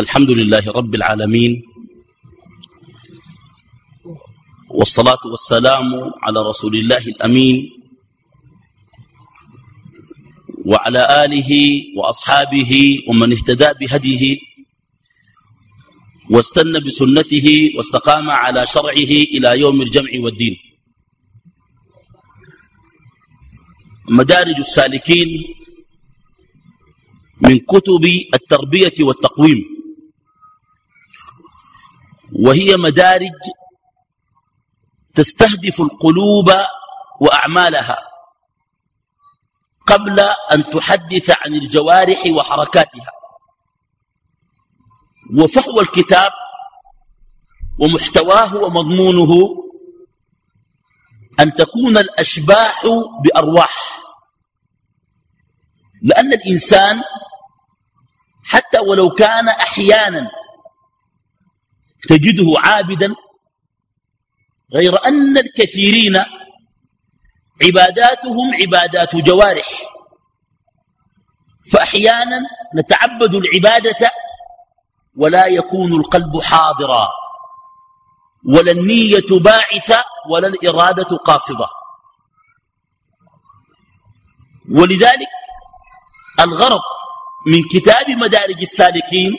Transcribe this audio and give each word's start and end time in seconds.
الحمد 0.00 0.30
لله 0.30 0.64
رب 0.70 0.94
العالمين 0.94 1.62
والصلاة 4.70 5.22
والسلام 5.32 5.86
على 6.22 6.38
رسول 6.50 6.74
الله 6.76 7.02
الأمين 7.14 7.56
وعلى 10.70 11.02
آله 11.24 11.50
وأصحابه 11.96 12.72
ومن 13.08 13.32
اهتدى 13.32 13.68
بهديه 13.80 14.38
واستنى 16.30 16.78
بسنته 16.80 17.48
واستقام 17.76 18.30
على 18.30 18.66
شرعه 18.66 19.12
إلى 19.34 19.60
يوم 19.60 19.82
الجمع 19.82 20.10
والدين. 20.24 20.56
مدارج 24.08 24.58
السالكين 24.58 25.28
من 27.40 27.58
كتب 27.58 28.04
التربية 28.34 28.94
والتقويم. 29.00 29.77
وهي 32.32 32.76
مدارج 32.76 33.40
تستهدف 35.14 35.80
القلوب 35.80 36.50
وأعمالها 37.20 37.98
قبل 39.86 40.20
أن 40.52 40.64
تحدث 40.64 41.30
عن 41.30 41.54
الجوارح 41.54 42.18
وحركاتها. 42.36 43.12
وفحوى 45.40 45.80
الكتاب 45.80 46.30
ومحتواه 47.78 48.56
ومضمونه 48.56 49.30
أن 51.40 51.54
تكون 51.54 51.98
الأشباح 51.98 52.86
بأرواح. 53.24 53.98
لأن 56.02 56.32
الإنسان 56.32 57.02
حتى 58.44 58.78
ولو 58.78 59.10
كان 59.10 59.48
أحيانا 59.48 60.30
تجده 62.08 62.52
عابدا 62.64 63.14
غير 64.74 65.04
أن 65.06 65.38
الكثيرين 65.38 66.16
عباداتهم 67.64 68.54
عبادات 68.62 69.16
جوارح. 69.16 69.68
فأحيانا 71.72 72.40
نتعبد 72.76 73.34
العبادة 73.34 74.10
ولا 75.16 75.46
يكون 75.46 75.92
القلب 75.92 76.40
حاضرا 76.42 77.08
ولا 78.44 78.72
النية 78.72 79.30
باعثة 79.40 80.04
ولا 80.30 80.48
الإرادة 80.48 81.16
قاصدة. 81.16 81.66
ولذلك 84.70 85.28
الغرض 86.40 86.80
من 87.46 87.62
كتاب 87.70 88.10
مدارج 88.10 88.60
السالكين 88.60 89.32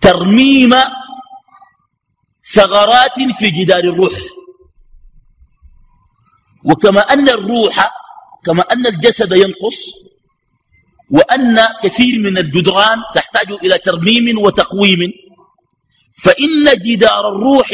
ترميم 0.00 0.74
ثغرات 2.54 3.20
في 3.38 3.50
جدار 3.50 3.78
الروح. 3.78 4.12
وكما 6.64 7.00
أن 7.00 7.28
الروح 7.28 7.86
كما 8.44 8.62
أن 8.62 8.86
الجسد 8.86 9.32
ينقص 9.32 9.80
وأن 11.10 11.58
كثير 11.82 12.20
من 12.20 12.38
الجدران 12.38 12.98
تحتاج 13.14 13.52
إلى 13.52 13.78
ترميم 13.78 14.38
وتقويم. 14.38 14.98
فإن 16.24 16.64
جدار 16.84 17.28
الروح 17.28 17.68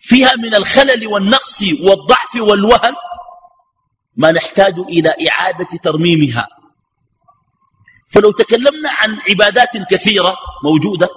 فيها 0.00 0.32
من 0.36 0.54
الخلل 0.54 1.06
والنقص 1.06 1.62
والضعف 1.62 2.34
والوهن 2.36 2.94
ما 4.16 4.32
نحتاج 4.32 4.74
إلى 4.78 5.14
إعادة 5.28 5.68
ترميمها. 5.82 6.48
فلو 8.08 8.30
تكلمنا 8.32 8.90
عن 8.90 9.18
عبادات 9.30 9.76
كثيرة 9.90 10.36
موجودة 10.64 11.08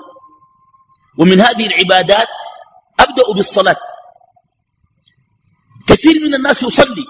ومن 1.20 1.40
هذه 1.40 1.66
العبادات 1.68 2.28
أبدأ 3.00 3.24
بالصلاة. 3.36 3.78
كثير 5.88 6.20
من 6.28 6.34
الناس 6.34 6.64
يصلي 6.64 7.06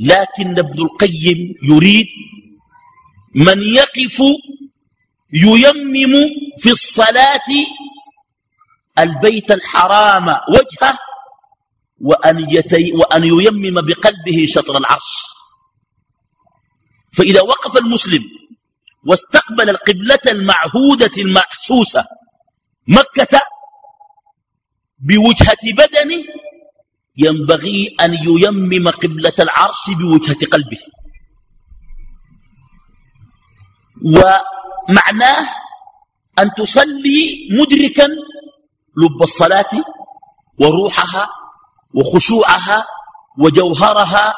لكن 0.00 0.58
ابن 0.58 0.82
القيم 0.82 1.54
يريد 1.62 2.06
من 3.34 3.62
يقف 3.62 4.22
ييمم 5.32 6.14
في 6.58 6.70
الصلاة 6.70 7.48
البيت 8.98 9.50
الحرام 9.50 10.28
وجهه 10.28 10.98
وأن, 12.00 12.50
يتي 12.50 12.92
وأن 12.92 13.24
ييمم 13.24 13.80
بقلبه 13.80 14.44
شطر 14.46 14.76
العرش. 14.78 15.24
فإذا 17.12 17.42
وقف 17.42 17.76
المسلم 17.76 18.22
واستقبل 19.06 19.70
القبلة 19.70 20.20
المعهودة 20.26 21.10
المحسوسة 21.18 22.04
مكة 22.90 23.40
بوجهة 24.98 25.64
بدنه 25.78 26.24
ينبغي 27.16 27.96
أن 28.00 28.14
ييمم 28.14 28.88
قبلة 28.88 29.34
العرش 29.38 29.90
بوجهة 29.90 30.46
قلبه. 30.52 30.80
ومعناه 34.04 35.48
أن 36.38 36.50
تصلي 36.56 37.48
مدركا 37.52 38.06
لب 38.96 39.22
الصلاة 39.22 39.70
وروحها 40.60 41.28
وخشوعها 41.94 42.86
وجوهرها 43.38 44.34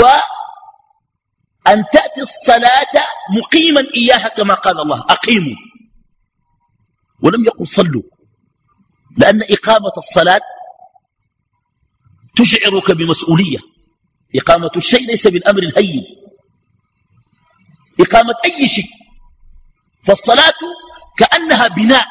وأن 0.00 1.84
تأتي 1.92 2.20
الصلاة 2.20 2.94
مقيما 3.36 3.80
إياها 3.94 4.28
كما 4.28 4.54
قال 4.54 4.80
الله 4.80 5.00
أقيموا. 5.00 5.69
ولم 7.22 7.44
يقل 7.44 7.66
صلوا. 7.66 8.02
لأن 9.16 9.42
إقامة 9.42 9.92
الصلاة 9.98 10.40
تشعرك 12.36 12.90
بمسؤولية. 12.90 13.58
إقامة 14.36 14.70
الشيء 14.76 15.06
ليس 15.06 15.26
بالأمر 15.26 15.62
الهين. 15.62 16.02
إقامة 18.00 18.34
أي 18.44 18.68
شيء. 18.68 18.88
فالصلاة 20.04 20.60
كأنها 21.18 21.68
بناء. 21.68 22.06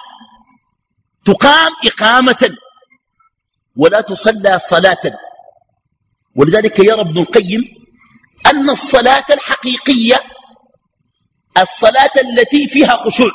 تقام 1.26 1.72
إقامة 1.86 2.50
ولا 3.76 4.02
تصلى 4.02 4.60
صلاة. 4.60 5.02
ولذلك 6.36 6.80
يرى 6.80 7.02
ابن 7.02 7.18
القيم 7.18 7.62
أن 8.46 8.70
الصلاة 8.70 9.26
الحقيقية 9.30 10.16
الصلاة 11.58 12.12
التي 12.22 12.68
فيها 12.68 12.96
خشوع. 12.96 13.32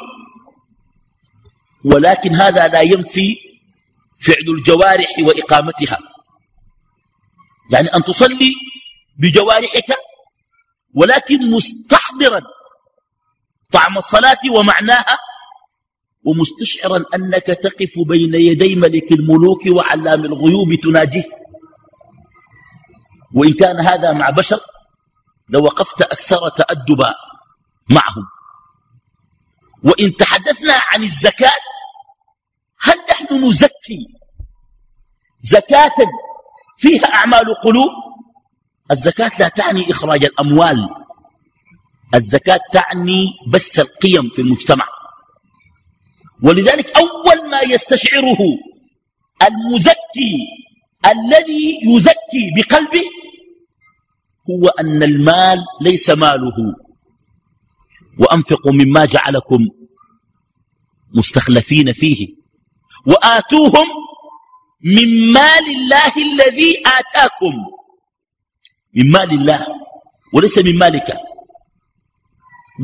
ولكن 1.84 2.34
هذا 2.34 2.69
لا 2.69 2.81
ينفي 2.81 3.37
فعل 4.19 4.55
الجوارح 4.59 5.09
وإقامتها. 5.19 5.99
يعني 7.72 7.89
أن 7.89 8.05
تصلي 8.05 8.55
بجوارحك 9.19 9.97
ولكن 10.95 11.50
مستحضرا 11.50 12.41
طعم 13.72 13.99
الصلاة 13.99 14.39
ومعناها 14.56 15.19
ومستشعرا 16.25 17.05
أنك 17.15 17.47
تقف 17.47 17.95
بين 18.09 18.34
يدي 18.34 18.77
ملك 18.77 19.12
الملوك 19.12 19.66
وعلام 19.66 20.25
الغيوب 20.25 20.75
تناجيه. 20.83 21.25
وإن 23.34 23.53
كان 23.53 23.81
هذا 23.81 24.12
مع 24.12 24.31
بشر 24.31 24.61
لوقفت 25.49 26.03
أكثر 26.03 26.49
تأدبا 26.49 27.15
معهم. 27.91 28.25
وإن 29.84 30.16
تحدثنا 30.16 30.75
عن 30.93 31.03
الزكاة 31.03 31.74
هل 32.84 32.97
نحن 33.11 33.45
نزكي 33.45 34.06
زكاة 35.41 35.95
فيها 36.78 37.05
أعمال 37.05 37.55
قلوب 37.65 37.91
الزكاة 38.91 39.31
لا 39.39 39.49
تعني 39.49 39.91
إخراج 39.91 40.25
الأموال. 40.25 40.89
الزكاة 42.15 42.61
تعني 42.72 43.27
بث 43.53 43.78
القيم 43.78 44.28
في 44.28 44.42
المجتمع. 44.42 44.84
ولذلك 46.42 46.97
أول 46.97 47.51
ما 47.51 47.60
يستشعره 47.60 48.39
المزكي 49.48 50.36
الذي 51.07 51.78
يزكي 51.86 52.45
بقلبه 52.57 53.04
هو 54.51 54.69
أن 54.69 55.03
المال 55.03 55.59
ليس 55.81 56.10
ماله. 56.10 56.75
وأنفقوا 58.19 58.72
مما 58.72 59.04
جعلكم 59.04 59.69
مستخلفين 61.15 61.92
فيه. 61.92 62.44
وآتوهم 63.06 63.86
من 64.84 65.33
مال 65.33 65.66
الله 65.77 66.12
الذي 66.16 66.83
آتاكم. 66.86 67.54
من 68.95 69.10
مال 69.10 69.30
الله 69.30 69.66
وليس 70.33 70.59
من 70.59 70.78
مالك. 70.78 71.06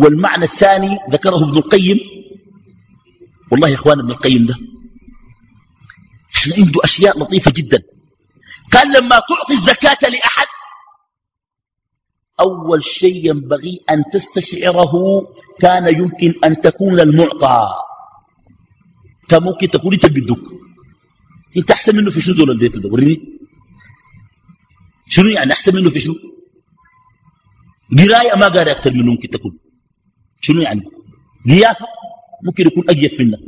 والمعنى 0.01 0.45
الثاني 0.45 0.99
ذكره 1.11 1.37
ابن 1.37 1.59
القيم. 1.59 1.99
والله 3.53 3.69
يا 3.69 3.75
إخوان 3.75 3.99
ابن 3.99 4.11
القيم 4.11 4.47
ده 4.47 4.55
إحنا 6.37 6.55
عنده 6.59 6.81
أشياء 6.85 7.19
لطيفة 7.19 7.51
جدا. 7.51 7.83
قال 8.73 8.89
لما 8.89 9.19
تعطي 9.19 9.53
الزكاة 9.53 10.09
لأحد 10.09 10.47
أول 12.41 12.85
شيء 12.85 13.27
ينبغي 13.27 13.81
أن 13.91 14.05
تستشعره 14.13 14.93
كان 15.61 15.95
يمكن 15.95 16.35
أن 16.45 16.61
تكون 16.61 17.01
المعطى. 17.01 17.69
كان 19.31 19.43
ممكن 19.43 19.67
تكون 19.71 19.93
انت 19.95 20.07
بدك 20.07 20.43
انت 21.57 21.71
احسن 21.71 21.97
منه 21.97 22.11
في 22.11 22.21
شنو 22.21 22.35
زول 22.35 22.51
الديت 22.51 22.77
ده؟ 22.77 22.89
وريني. 22.93 23.17
شنو 25.15 25.29
يعني 25.29 25.53
احسن 25.53 25.75
منه 25.77 25.91
في 25.91 26.01
شنو؟ 26.01 26.15
قراية 27.99 28.35
ما 28.41 28.49
قاري 28.49 28.71
أكثر 28.71 28.93
منه 28.93 29.11
ممكن 29.13 29.29
تكون. 29.29 29.59
شنو 30.41 30.61
يعني؟ 30.63 30.83
قيافة 31.51 31.87
ممكن 32.47 32.67
يكون 32.67 32.85
اجيف 32.91 33.21
منك. 33.21 33.39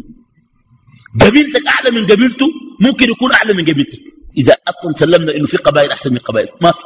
قبيلتك 1.20 1.62
أعلى 1.74 1.90
من 1.96 2.06
قبيلته 2.06 2.46
ممكن 2.80 3.06
يكون 3.10 3.32
أعلى 3.32 3.52
من 3.54 3.64
قبيلتك. 3.70 4.04
إذا 4.36 4.54
أصلا 4.68 4.92
سلمنا 4.96 5.32
إنه 5.36 5.46
في 5.46 5.56
قبائل 5.56 5.90
أحسن 5.90 6.12
من 6.12 6.18
قبائل. 6.18 6.48
ما 6.60 6.72
في. 6.72 6.82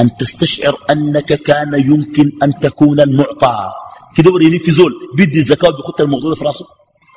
أن 0.00 0.16
تستشعر 0.16 0.74
أنك 0.90 1.30
كان 1.48 1.74
يمكن 1.74 2.32
أن 2.42 2.50
تكون 2.60 3.00
المعطى. 3.00 3.72
كده 4.16 4.30
وريني 4.32 4.58
في 4.58 4.70
زول 4.70 4.92
بيدي 5.16 5.38
الزكاة 5.38 5.68
وبيخط 5.68 6.00
الموضوع 6.00 6.34
في 6.34 6.44
راسه. 6.44 6.66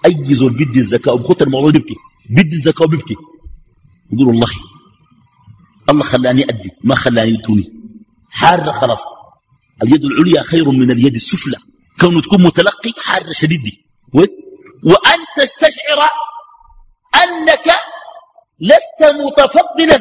أي 0.08 0.34
زول 0.34 0.54
بيدي 0.54 0.80
الزكاة 0.80 1.14
وبيخط 1.14 1.42
الموضوع 1.42 1.72
بيبكي. 1.72 1.96
بيدي 2.30 2.56
الزكاة 2.56 2.84
وبيبكي 2.86 3.16
يقول 4.14 4.28
والله 4.28 4.48
الله 5.90 6.04
خلاني 6.04 6.44
أدي 6.44 6.72
ما 6.84 6.96
خلاني 6.96 7.30
يدوني 7.30 7.64
حارة 8.30 8.72
خلاص. 8.72 9.04
اليد 9.84 10.06
العليا 10.06 10.44
خير 10.44 10.72
من 10.72 10.92
اليد 10.92 11.16
السفلى. 11.16 11.58
كونه 12.00 12.22
تكون 12.22 12.44
متلقي 12.44 12.94
حارة 13.06 13.32
شديد 13.32 13.62
دي 13.62 13.86
وأن 14.84 15.20
تستشعر 15.38 16.00
أنك 17.24 17.68
لست 18.60 19.14
متفضلا 19.26 20.00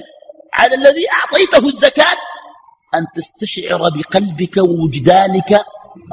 على 0.55 0.75
الذي 0.75 1.05
أعطيته 1.13 1.69
الزكاة. 1.69 2.17
أن 2.95 3.07
تستشعر 3.15 3.79
بقلبك 3.79 4.57
ووجدانك 4.57 5.59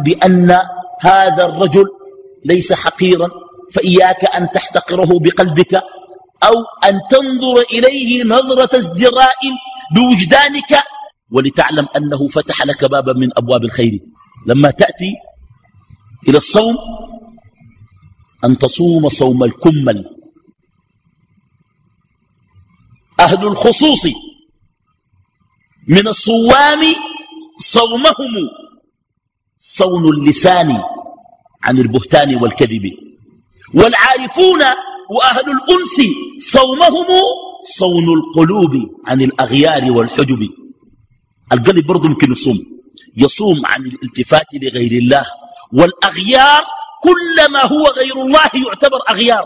بأن 0.05 0.57
هذا 1.01 1.45
الرجل 1.45 1.85
ليس 2.45 2.73
حقيرا. 2.73 3.42
فإياك 3.73 4.25
أن 4.25 4.49
تحتقره 4.49 5.19
بقلبك 5.19 5.73
أو 6.43 6.53
أن 6.89 6.99
تنظر 7.09 7.61
إليه 7.71 8.23
نظرة 8.23 8.77
ازدراء 8.77 9.39
بوجدانك 9.95 10.83
ولتعلم 11.31 11.87
أنه 11.95 12.27
فتح 12.27 12.65
لك 12.65 12.85
بابا 12.85 13.13
من 13.13 13.29
أبواب 13.37 13.63
الخير. 13.63 13.99
لما 14.47 14.71
تأتي 14.71 15.13
إلى 16.29 16.37
الصوم 16.37 16.75
أن 18.45 18.57
تصوم 18.57 19.09
صوم 19.09 19.43
الكمل. 19.43 20.05
أهل 23.19 23.47
الخصوص 23.47 24.05
من 25.87 26.07
الصوام 26.07 26.81
صومهم 27.59 28.33
صون 29.57 30.05
اللسان 30.13 30.71
عن 31.63 31.77
البهتان 31.77 32.35
والكذب. 32.35 33.12
والعارفون 33.73 34.61
وأهل 35.09 35.45
الأنس 35.57 35.97
صومهم 36.39 37.07
صون 37.77 38.03
القلوب 38.03 38.71
عن 39.07 39.21
الأغيار 39.21 39.91
والحجب. 39.91 40.39
القلب 41.51 41.87
برضو 41.87 42.07
ممكن 42.07 42.31
يصوم. 42.31 42.59
يصوم 43.17 43.65
عن 43.65 43.81
الالتفات 43.85 44.47
لغير 44.53 44.91
الله. 44.91 45.25
والأغيار 45.73 46.63
كل 47.03 47.51
ما 47.51 47.65
هو 47.65 47.83
غير 47.83 48.21
الله 48.21 48.49
يعتبر 48.67 48.97
أغيار. 49.09 49.45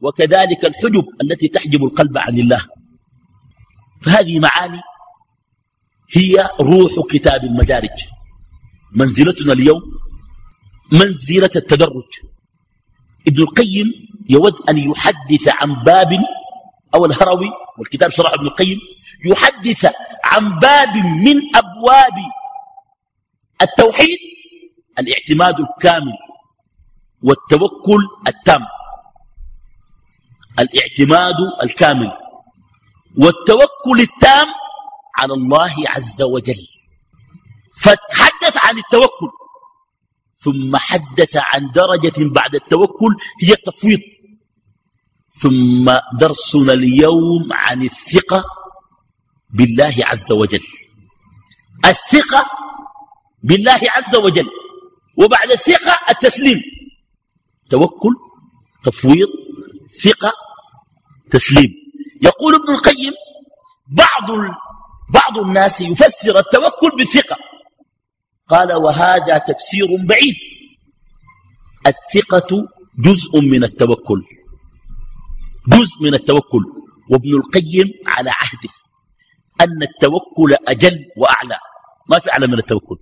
وكذلك 0.00 0.64
الحجب 0.64 1.04
التي 1.22 1.48
تحجب 1.48 1.84
القلب 1.84 2.18
عن 2.18 2.38
الله. 2.38 2.66
فهذه 4.02 4.38
معاني 4.38 4.80
هي 6.12 6.50
روح 6.60 6.92
كتاب 7.10 7.44
المدارج. 7.44 7.98
منزلتنا 8.92 9.52
اليوم 9.52 9.82
منزلة 10.92 11.50
التدرج. 11.56 12.10
ابن 13.28 13.42
القيم 13.42 13.86
يود 14.28 14.54
أن 14.68 14.78
يحدث 14.78 15.48
عن 15.48 15.74
باب 15.84 16.08
أو 16.94 17.04
الهروي 17.04 17.50
والكتاب 17.78 18.10
شرح 18.10 18.32
ابن 18.32 18.46
القيم 18.46 18.78
يحدث 19.24 19.86
عن 20.24 20.58
باب 20.58 20.96
من 20.96 21.36
أبواب 21.56 22.16
التوحيد 23.62 24.18
الاعتماد 24.98 25.54
الكامل 25.60 26.16
والتوكل 27.22 28.02
التام. 28.28 28.66
الاعتماد 30.58 31.34
الكامل 31.62 32.12
والتوكل 33.18 34.00
التام 34.00 34.46
على 35.18 35.34
الله 35.34 35.74
عز 35.88 36.22
وجل. 36.22 36.66
فتحدث 37.80 38.56
عن 38.56 38.78
التوكل. 38.78 39.30
ثم 40.46 40.76
حدث 40.76 41.36
عن 41.36 41.70
درجة 41.74 42.18
بعد 42.38 42.54
التوكل 42.54 43.12
هي 43.42 43.52
التفويض 43.52 43.98
ثم 45.42 45.86
درسنا 46.20 46.72
اليوم 46.72 47.52
عن 47.52 47.82
الثقة 47.82 48.44
بالله 49.56 49.94
عز 50.10 50.32
وجل. 50.32 50.66
الثقة 51.84 52.42
بالله 53.42 53.80
عز 53.96 54.14
وجل. 54.16 54.48
وبعد 55.18 55.50
الثقة 55.50 55.94
التسليم. 56.10 56.60
توكل 57.70 58.14
تفويض 58.84 59.28
ثقة 60.04 60.32
تسليم. 61.30 61.70
يقول 62.22 62.54
ابن 62.54 62.70
القيم 62.72 63.14
بعض 64.02 64.28
بعض 65.10 65.38
الناس 65.38 65.80
يفسر 65.80 66.38
التوكل 66.38 66.90
بالثقة. 66.98 67.36
قال 68.48 68.72
وهذا 68.72 69.38
تفسير 69.38 69.86
بعيد. 70.08 70.34
الثقة 71.86 72.68
جزء 72.98 73.40
من 73.40 73.64
التوكل. 73.64 74.22
جزء 75.68 76.02
من 76.02 76.14
التوكل. 76.14 76.64
وابن 77.10 77.34
القيم 77.34 77.88
على 78.08 78.30
عهده 78.30 78.72
أن 79.60 79.82
التوكل 79.82 80.56
أجل 80.68 81.04
وأعلى. 81.16 81.58
ما 82.10 82.18
في 82.18 82.32
أعلى 82.32 82.46
من 82.46 82.58
التوكل. 82.58 82.96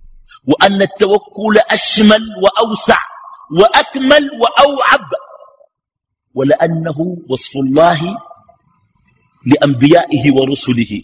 وأن 0.47 0.81
التوكل 0.81 1.57
أشمل 1.69 2.21
وأوسع 2.43 2.97
وأكمل 3.51 4.29
وأوعب. 4.41 5.09
ولأنه 6.33 7.17
وصف 7.29 7.57
الله 7.57 7.99
لأنبيائه 9.45 10.33
ورسله. 10.33 11.01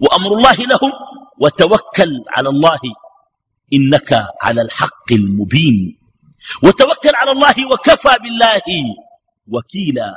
وأمر 0.00 0.32
الله 0.38 0.54
لهم 0.54 0.92
وتوكل 1.40 2.10
على 2.28 2.48
الله. 2.48 2.80
إنك 3.72 4.10
على 4.42 4.62
الحق 4.62 5.12
المبين. 5.12 5.98
وتوكل 6.62 7.14
على 7.14 7.30
الله 7.30 7.54
وكفى 7.72 8.14
بالله 8.22 8.62
وكيلا. 9.48 10.10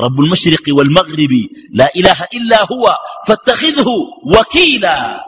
رب 0.00 0.20
المشرق 0.20 0.64
والمغرب 0.68 1.32
لا 1.70 1.88
إله 1.96 2.18
إلا 2.34 2.60
هو 2.72 2.96
فاتخذه 3.26 3.88
وكيلا. 4.38 5.24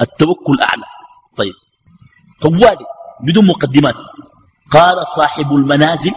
التوكل 0.00 0.60
أعلى. 0.60 0.86
طيب. 1.36 1.54
طوالي 2.40 2.86
بدون 3.20 3.46
مقدمات. 3.46 3.94
قال 4.70 5.06
صاحب 5.06 5.52
المنازل 5.52 6.14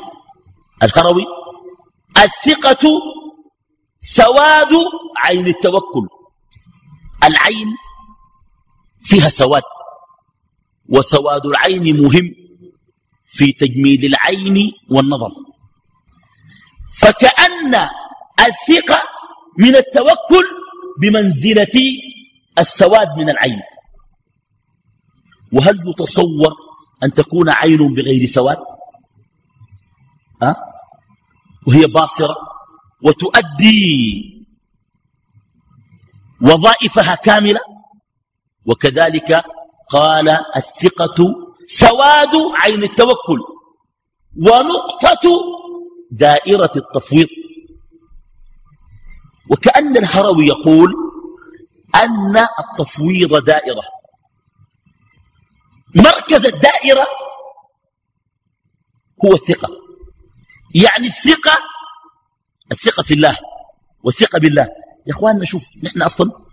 الهروي 0.84 1.26
الثقة 2.18 2.86
سواد 4.00 4.74
عين 5.24 5.48
التوكل. 5.48 6.08
العين 7.24 7.68
فيها 9.04 9.30
سواد. 9.30 9.64
وسواد 10.90 11.46
العين 11.46 12.02
مهم 12.04 12.36
في 13.26 13.52
تجميل 13.54 14.06
العين 14.06 14.72
والنظر. 14.90 15.32
فكأن 17.00 17.76
الثقة 18.40 19.02
من 19.60 19.76
التوكل 19.76 20.46
بمنزلة 21.02 21.82
السواد 22.60 23.08
من 23.18 23.30
العين. 23.30 23.62
وهل 25.54 25.80
يتصور 25.90 26.54
أن 27.04 27.14
تكون 27.14 27.50
عين 27.50 27.94
بغير 27.94 28.26
سواد؟ 28.28 28.58
أه؟ 30.44 30.56
وهي 31.68 31.82
باصرة 31.82 32.36
وتؤدي 33.04 34.36
وظائفها 36.42 37.16
كاملة 37.16 37.60
وكذلك 38.66 39.44
قال 39.90 40.30
الثقة 40.56 41.16
سواد 41.68 42.36
عين 42.64 42.84
التوكل 42.84 43.40
ونقطة 44.38 45.30
دائرة 46.12 46.72
التفويض 46.76 47.28
وكأن 49.52 49.98
الهروي 49.98 50.48
يقول 50.48 50.94
أن 51.96 52.38
التفويض 52.38 53.44
دائرة. 53.44 53.82
مركز 55.96 56.46
الدائرة 56.46 57.08
هو 59.26 59.34
الثقة. 59.34 59.68
يعني 60.76 61.08
الثقة 61.08 61.58
الثقة 62.72 63.04
في 63.04 63.14
الله 63.14 63.38
والثقة 64.04 64.40
بالله. 64.40 64.64
يا 65.08 65.14
اخواننا 65.14 65.46
شوف 65.46 65.64
نحن 65.84 66.02
أصلا 66.02 66.45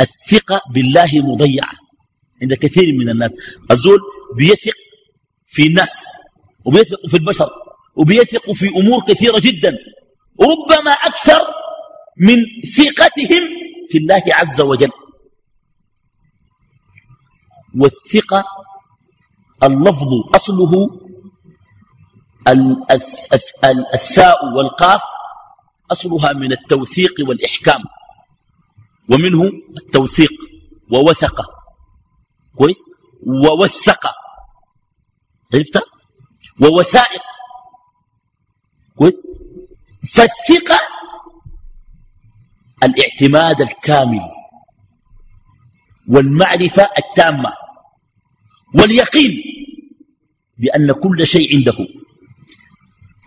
الثقة 0.00 0.60
بالله 0.74 1.10
مضيعة 1.14 1.72
عند 2.42 2.54
كثير 2.54 2.92
من 2.98 3.08
الناس. 3.08 3.32
الزول 3.70 3.98
بيثق 4.36 4.74
في 5.46 5.66
الناس 5.66 6.04
وبيثق 6.64 7.06
في 7.08 7.14
البشر 7.14 7.48
وبيثق 7.96 8.50
في 8.52 8.68
أمور 8.68 9.04
كثيرة 9.08 9.38
جدا. 9.38 9.72
ربما 10.40 10.90
أكثر 10.90 11.40
من 12.20 12.36
ثقتهم 12.76 13.42
في 13.88 13.98
الله 13.98 14.22
عز 14.32 14.60
وجل. 14.60 14.90
والثقة 17.78 18.44
اللفظ 19.62 20.08
أصله 20.34 20.72
الثاء 23.94 24.36
والقاف 24.56 25.02
أصلها 25.92 26.32
من 26.32 26.52
التوثيق 26.52 27.14
والإحكام. 27.28 27.80
ومنه 29.10 29.42
التوثيق 29.76 30.32
ووثق. 30.92 31.40
كويس؟ 32.56 32.78
ووثق. 33.26 34.06
عرفت؟ 35.54 35.82
ووثائق. 36.62 37.22
كويس؟ 38.96 39.14
فالثقة 40.14 40.78
الاعتماد 42.82 43.60
الكامل 43.60 44.20
والمعرفة 46.08 46.82
التامة 46.98 47.52
واليقين 48.74 49.32
بأن 50.58 50.92
كل 50.92 51.26
شيء 51.26 51.56
عنده. 51.56 51.76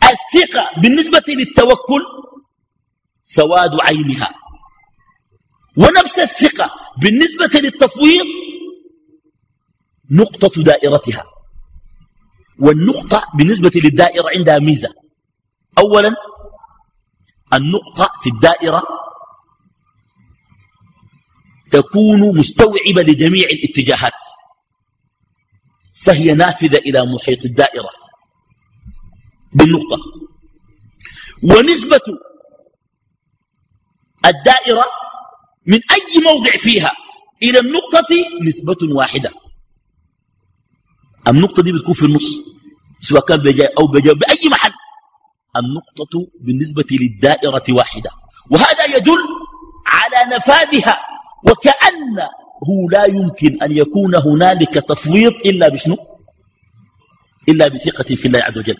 الثقة 0.03 0.81
بالنسبة 0.81 1.23
للتوكل 1.27 2.01
سواد 3.23 3.71
عينها. 3.81 4.46
ونفس 5.77 6.19
الثقة 6.19 6.71
بالنسبة 7.01 7.59
للتفويض 7.59 8.25
نقطة 10.11 10.63
دائرتها. 10.63 11.23
والنقطة 12.59 13.23
بالنسبة 13.37 13.71
للدائرة 13.75 14.29
عندها 14.35 14.59
ميزة. 14.59 14.93
أولا 15.77 16.15
النقطة 17.53 18.11
في 18.23 18.29
الدائرة 18.29 18.83
تكون 21.71 22.37
مستوعبة 22.37 23.01
لجميع 23.01 23.49
الاتجاهات. 23.49 24.13
فهي 26.03 26.33
نافذة 26.33 26.77
إلى 26.77 27.05
محيط 27.15 27.45
الدائرة. 27.45 27.89
بالنقطة. 29.53 29.97
ونسبة 31.43 32.01
الدائرة 34.25 34.83
من 35.67 35.79
أي 35.91 36.21
موضع 36.33 36.51
فيها؟ 36.57 36.91
إلى 37.43 37.59
النقطة 37.59 38.15
نسبة 38.47 38.77
واحدة. 38.95 39.31
النقطة 41.27 41.63
دي 41.63 41.71
بتكون 41.71 41.93
في 41.93 42.05
النص 42.05 42.39
سواء 42.99 43.25
كان 43.25 43.37
بجاء 43.37 43.73
أو 43.79 43.87
بجاء 43.87 44.13
بأي 44.13 44.49
محل. 44.51 44.71
النقطة 45.57 46.27
بالنسبة 46.41 46.85
للدائرة 46.91 47.63
واحدة. 47.69 48.09
وهذا 48.51 48.85
يدل 48.95 49.23
على 49.87 50.35
نفاذها. 50.35 50.99
وكأنه 51.47 52.89
لا 52.91 53.03
يمكن 53.09 53.63
أن 53.63 53.71
يكون 53.77 54.15
هنالك 54.15 54.73
تفويض 54.73 55.33
إلا 55.45 55.67
بشنو؟ 55.69 55.97
إلا 57.49 57.67
بثقة 57.67 58.15
في 58.15 58.25
الله 58.27 58.39
عز 58.43 58.57
وجل. 58.57 58.77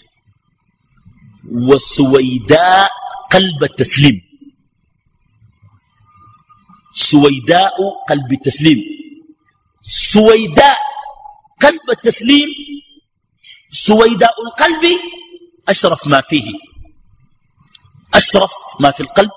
والسويداء 1.51 2.89
قلب 3.32 3.63
التسليم. 3.63 4.26
سويداء 6.98 7.75
قلب 8.10 8.32
التسليم 8.32 8.80
سويداء 9.82 10.77
قلب 11.62 11.89
التسليم 11.89 12.48
سويداء 13.70 14.36
القلب 14.46 15.00
أشرف 15.70 16.08
ما 16.08 16.22
فيه. 16.22 16.54
أشرف 18.13 18.51
ما 18.80 18.92
في 18.92 19.01
القلب 19.01 19.30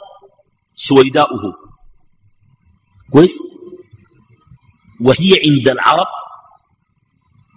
سويداؤه. 0.74 1.54
كويس؟ 3.12 3.38
وهي 5.00 5.32
عند 5.44 5.68
العرب 5.68 6.06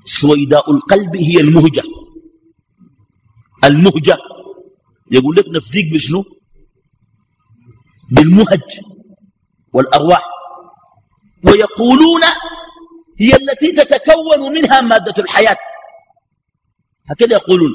سويداء 0.05 0.71
القلب 0.71 1.17
هي 1.17 1.39
المهجة. 1.41 1.83
المهجة. 3.63 4.17
يقول 5.11 5.35
لك 5.35 5.45
نفديك 5.49 5.93
بشنو؟ 5.93 6.23
بالمهج. 8.11 8.92
والأرواح. 9.73 10.25
ويقولون 11.45 12.23
هي 13.19 13.35
التي 13.35 13.71
تتكون 13.71 14.53
منها 14.53 14.81
مادة 14.81 15.13
الحياة. 15.23 15.57
هكذا 17.09 17.33
يقولون. 17.33 17.71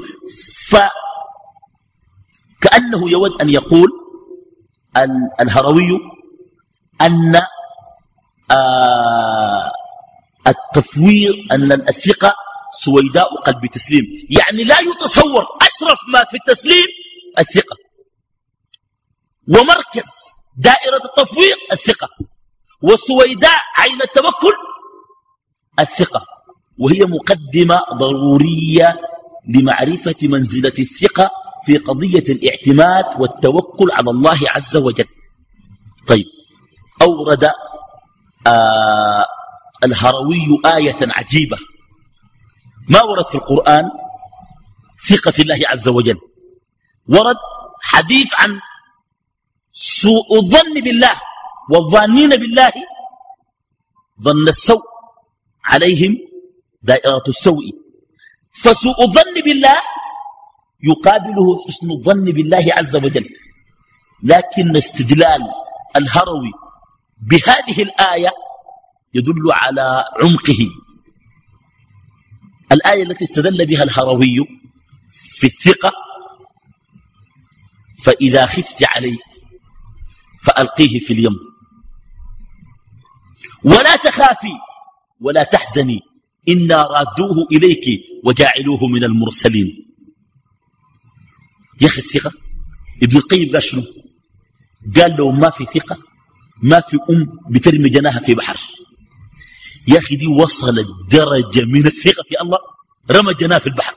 فكأنه 2.61 3.11
يود 3.11 3.43
أن 3.43 3.49
يقول 3.49 3.89
الهروي 5.41 6.01
أن 7.01 7.37
آه 8.51 9.73
التفوير 10.47 11.35
أن 11.53 11.73
الثقة 11.73 12.35
سويداء 12.79 13.35
قلب 13.35 13.67
تسليم. 13.67 14.05
يعني 14.31 14.65
لا 14.65 14.81
يتصور 14.81 15.47
أشرف 15.63 15.99
ما 16.13 16.25
في 16.25 16.37
التسليم 16.37 16.87
الثقة. 17.39 17.77
ومركز. 19.49 20.28
دائرة 20.59 21.01
التفويض 21.05 21.57
الثقة. 21.73 22.09
والسويداء 22.83 23.61
عين 23.79 24.03
التوكل 24.03 24.53
الثقة. 25.81 26.21
وهي 26.79 27.05
مقدمة 27.05 27.81
ضرورية 27.95 28.97
لمعرفة 29.49 30.17
منزلة 30.23 30.73
الثقة 30.79 31.31
في 31.67 31.79
قضية 31.79 32.25
الاعتماد 32.35 33.21
والتوكل 33.21 33.91
على 33.93 34.11
الله 34.11 34.39
عز 34.49 34.77
وجل. 34.77 35.09
طيب 36.09 36.27
أورد 37.03 37.51
آه 38.47 39.27
الهروي 39.85 40.61
آية 40.67 40.97
عجيبة. 41.01 41.57
ما 42.89 43.03
ورد 43.03 43.25
في 43.25 43.35
القرآن؟ 43.35 43.85
ثقة 45.09 45.31
في 45.31 45.43
الله 45.43 45.61
عز 45.69 45.89
وجل. 45.89 46.17
ورد 47.09 47.37
حديث 47.83 48.33
عن 48.39 48.61
سوء 49.79 50.39
الظن 50.39 50.75
بالله 50.85 51.21
والظانين 51.71 52.31
بالله 52.31 52.73
ظن 54.23 54.49
السوء 54.49 54.83
عليهم 55.65 56.19
دائرة 56.83 57.23
السوء. 57.29 57.65
فسوء 58.63 59.03
الظن 59.03 59.35
بالله 59.45 59.81
يقابله 60.83 61.65
حسن 61.67 61.91
الظن 61.91 62.25
بالله 62.25 62.65
عز 62.73 62.97
وجل. 62.97 63.27
لكن 64.23 64.77
استدلال 64.77 65.43
الهروي 65.97 66.53
بهذه 67.31 67.83
الآية 67.83 68.31
يدل 69.15 69.53
على 69.53 70.05
عمقه. 70.23 70.71
الآية 72.73 73.03
التي 73.03 73.25
استدل 73.25 73.67
بها 73.67 73.83
الهروي 73.83 74.37
في 75.11 75.47
الثقة 75.47 75.93
فإذا 78.05 78.47
خفت 78.47 78.85
عليه 78.97 79.19
فألقيه 80.45 80.99
في 80.99 81.13
اليم. 81.13 81.37
ولا 83.65 83.97
تخافي 83.97 84.53
ولا 85.21 85.45
تحزني 85.45 86.01
إنا 86.49 86.77
رادوه 86.83 87.47
إليك 87.53 87.85
وجاعلوه 88.25 88.87
من 88.87 89.05
المرسلين. 89.05 89.67
يا 91.81 91.87
أخي 91.87 92.01
الثقة 92.01 92.33
ابن 93.03 93.17
القيم 93.17 93.53
قال 93.53 93.63
شنو؟ 93.63 93.83
قال 94.97 95.17
لو 95.17 95.31
ما 95.31 95.51
في 95.51 95.65
ثقة 95.65 95.99
ما 96.63 96.81
في 96.81 96.97
أم 97.11 97.27
بترمي 97.51 97.89
جناها 97.89 98.21
في 98.21 98.35
بحر. 98.35 98.59
يا 99.89 99.99
أخي 99.99 100.17
دي 100.17 100.27
وصلت 100.27 100.87
درجة 101.11 101.65
من 101.65 101.87
الثقة 101.87 102.23
في 102.29 102.41
الله 102.43 102.59
رمى 103.11 103.35
جناها 103.35 103.59
في 103.59 103.67
البحر. 103.67 103.95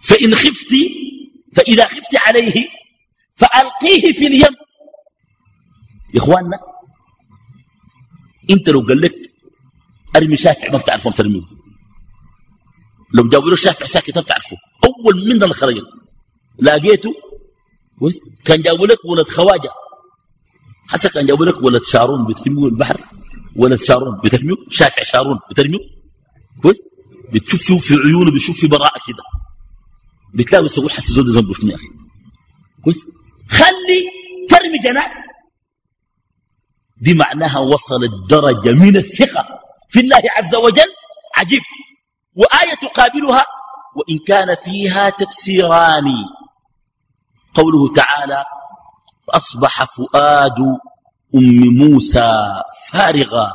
فإن 0.00 0.34
خفت 0.34 0.74
فإذا 1.54 1.84
خفت 1.84 2.16
عليه 2.26 2.54
فألقيه 3.34 4.12
في 4.12 4.26
اليم. 4.26 4.54
يا 6.18 6.22
إخواننا 6.22 6.58
أنت 8.50 8.68
لو 8.68 8.80
قال 8.80 9.00
لك 9.00 9.14
أرمي 10.16 10.36
شافع 10.36 10.70
ما 10.70 10.78
بتعرفون 10.78 11.12
ترميه 11.12 11.42
لو 13.14 13.28
جابوا 13.28 13.50
له 13.50 13.56
شافع 13.56 13.86
ساكت 13.86 14.16
ما 14.16 14.22
بتعرفه. 14.22 14.56
أول 14.84 15.28
من 15.28 15.42
اللي 15.42 15.54
خرج 15.54 15.76
لقيته 16.58 17.10
كان 18.44 18.62
جابوا 18.62 18.86
لك 18.86 19.04
ولد 19.04 19.28
خواجة. 19.28 19.70
حسا 20.88 21.08
كان 21.08 21.26
جابوا 21.26 21.46
لك 21.46 21.62
ولد 21.62 21.82
شارون 21.82 22.26
بترميه 22.26 22.66
البحر 22.66 23.00
ولد 23.56 23.78
شارون 23.78 24.20
بترميه 24.24 24.56
شافع 24.70 25.02
شارون 25.02 25.38
بترميه. 25.50 25.78
كويس 26.62 26.76
بتشوف 27.32 27.86
في 27.86 27.94
عيونه 27.94 28.30
بتشوف 28.30 28.60
في 28.60 28.66
براءة 28.66 29.00
كده. 29.06 29.22
بتلاقي 30.34 30.64
بس 30.64 30.80
حس 30.80 31.10
زود 31.10 31.26
ذنبه 31.26 31.52
شنو 31.52 31.70
يا 31.70 31.74
أخي. 31.76 31.88
كويس 32.84 33.06
خلي 33.50 34.00
ترمي 34.48 34.78
جناح. 34.84 35.27
دي 37.00 37.14
معناها 37.14 37.58
وصلت 37.58 38.10
درجة 38.30 38.72
من 38.72 38.96
الثقة 38.96 39.44
في 39.88 40.00
الله 40.00 40.22
عز 40.36 40.54
وجل. 40.54 40.90
عجيب. 41.36 41.62
وآية 42.34 42.74
تقابلها 42.74 43.44
وإن 43.96 44.18
كان 44.26 44.54
فيها 44.54 45.10
تفسيران. 45.10 46.04
قوله 47.54 47.92
تعالى 47.94 48.44
فأصبح 49.26 49.84
فؤاد 49.84 50.58
أم 51.34 51.76
موسى 51.78 52.54
فارغا. 52.92 53.52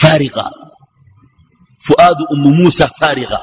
فارغا. 0.00 0.50
فؤاد 1.86 2.16
أم 2.32 2.62
موسى 2.62 2.86
فارغا. 3.00 3.40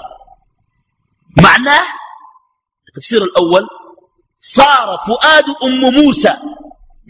معناه 1.43 1.83
التفسير 2.87 3.23
الأول 3.23 3.67
صار 4.39 4.97
فؤاد 5.07 5.45
أم 5.63 6.03
موسى 6.03 6.33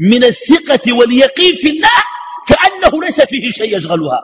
من 0.02 0.24
الثقة 0.24 0.94
واليقين 0.94 1.56
في 1.56 1.70
الله 1.70 2.02
كأنه 2.48 3.04
ليس 3.04 3.22
فيه 3.22 3.50
شيء 3.50 3.78
يشغلها 3.78 4.22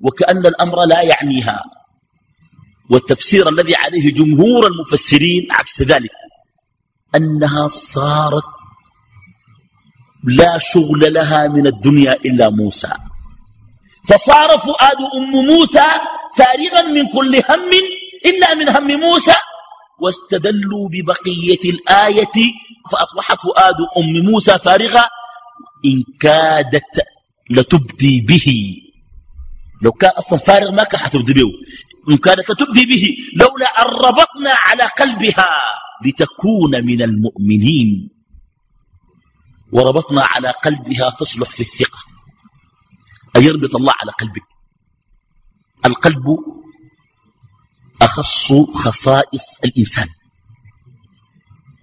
وكأن 0.00 0.46
الأمر 0.46 0.84
لا 0.84 1.02
يعنيها. 1.02 1.64
والتفسير 2.90 3.48
الذي 3.48 3.74
عليه 3.76 4.14
جمهور 4.14 4.66
المفسرين 4.66 5.48
عكس 5.50 5.82
ذلك 5.82 6.10
أنها 7.14 7.68
صارت 7.68 8.44
لا 10.24 10.58
شغل 10.58 11.12
لها 11.12 11.48
من 11.48 11.66
الدنيا 11.66 12.12
إلا 12.12 12.50
موسى. 12.50 12.92
فصار 14.08 14.58
فؤاد 14.58 15.00
أم 15.18 15.30
موسى 15.30 15.88
فارغا 16.36 16.82
من 16.82 17.08
كل 17.08 17.36
هم 17.36 17.70
إلا 18.26 18.54
من 18.54 18.68
هم 18.68 19.00
موسى 19.00 19.34
واستدلوا 20.00 20.88
ببقية 20.88 21.70
الآية 21.70 22.36
فأصبح 22.92 23.34
فؤاد 23.34 23.76
أم 23.96 24.30
موسى 24.30 24.58
فارغا 24.58 25.04
إن 25.84 26.02
كادت 26.20 27.04
لتبدي 27.50 28.20
به. 28.20 28.76
لو 29.82 29.92
كان 29.92 30.10
أصلا 30.10 30.38
فارغ 30.38 30.70
ما 30.72 30.84
كان 30.84 31.00
حتبدي 31.00 31.32
به. 31.32 31.42
إن 32.10 32.16
كانت 32.16 32.50
لتبدي 32.50 32.86
به 32.86 33.04
لولا 33.36 33.66
أن 33.66 33.86
ربطنا 33.86 34.52
على 34.54 34.82
قلبها 34.82 35.48
لتكون 36.04 36.84
من 36.86 37.02
المؤمنين. 37.02 38.10
وربطنا 39.72 40.22
على 40.24 40.50
قلبها 40.50 41.10
تصلح 41.10 41.50
في 41.50 41.60
الثقة. 41.60 41.98
أن 43.36 43.44
يربط 43.44 43.76
الله 43.76 43.92
على 44.00 44.12
قلبك. 44.12 44.46
القلب 45.86 46.24
أخص 48.02 48.52
خصائص 48.52 49.60
الإنسان. 49.64 50.08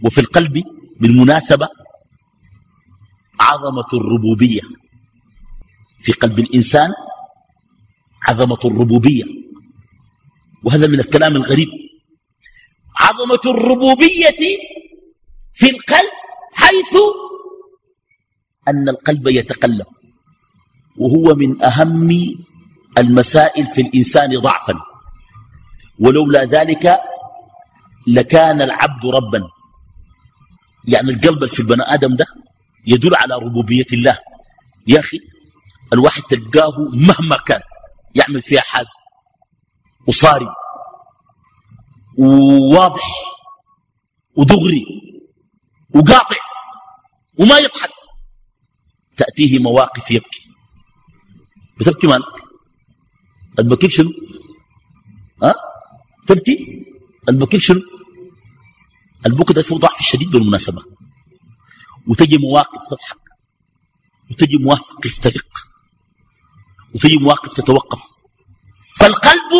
وفي 0.06 0.22
القلب 0.22 0.64
بالمناسبة 1.00 1.68
عظمة 3.40 3.88
الربوبية. 3.94 4.62
في 6.02 6.12
قلب 6.12 6.40
الإنسان 6.40 6.90
عظمة 8.28 8.60
الربوبية. 8.66 9.24
وهذا 10.64 10.88
من 10.88 11.00
الكلام 11.00 11.36
الغريب. 11.36 11.68
عظمة 13.00 13.40
الربوبية 13.46 14.58
في 15.54 15.70
القلب 15.70 16.12
حيث 16.54 16.98
أن 18.68 18.90
القلب 18.90 19.28
يتقلب. 19.28 19.86
وهو 20.98 21.36
من 21.36 21.64
أهم 21.64 22.10
المسائل 22.98 23.66
في 23.66 23.82
الإنسان 23.82 24.40
ضعفا. 24.40 24.93
ولولا 26.00 26.44
ذلك 26.46 26.98
لكان 28.08 28.62
العبد 28.62 29.06
ربا. 29.06 29.42
يعني 30.88 31.10
القلب 31.10 31.46
في 31.46 31.60
البني 31.60 31.84
آدم 31.84 32.16
ده 32.16 32.26
يدل 32.88 33.16
على 33.16 33.36
ربوبية 33.36 33.86
الله. 33.94 34.20
يا 34.88 35.00
أخي 35.00 35.20
الواحد 35.94 36.22
تلقاه 36.22 36.72
مهما 36.94 37.38
كان 37.38 37.62
يعمل 38.16 38.42
فيها 38.42 38.62
حازم 38.62 39.00
وصارم 40.08 40.50
وواضح 42.18 43.04
ودغري 44.36 44.86
وقاطع 45.96 46.36
وما 47.40 47.58
يضحك 47.58 47.90
تأتيه 49.18 49.60
مواقف 49.60 50.12
يبكي. 50.12 50.44
بتبكي 51.80 52.08
مالك؟ 52.08 52.44
البكير 53.60 53.90
شنو؟ 53.90 54.10
ها؟ 55.44 55.54
تبكي 56.28 56.86
البكير 57.30 57.60
شنو؟ 57.60 57.82
البكي 59.26 59.54
ده 59.54 59.62
فيه 59.62 59.76
ضعف 59.76 60.02
شديد 60.02 60.32
بالمناسبة. 60.32 60.84
وتجي 62.08 62.38
مواقف 62.38 62.82
تضحك 62.90 63.20
وتجي 64.32 64.58
مواقف 64.58 65.20
ترق 65.20 65.48
وتجي 66.96 67.18
مواقف 67.18 67.54
تتوقف. 67.54 68.04
فالقلب 68.98 69.52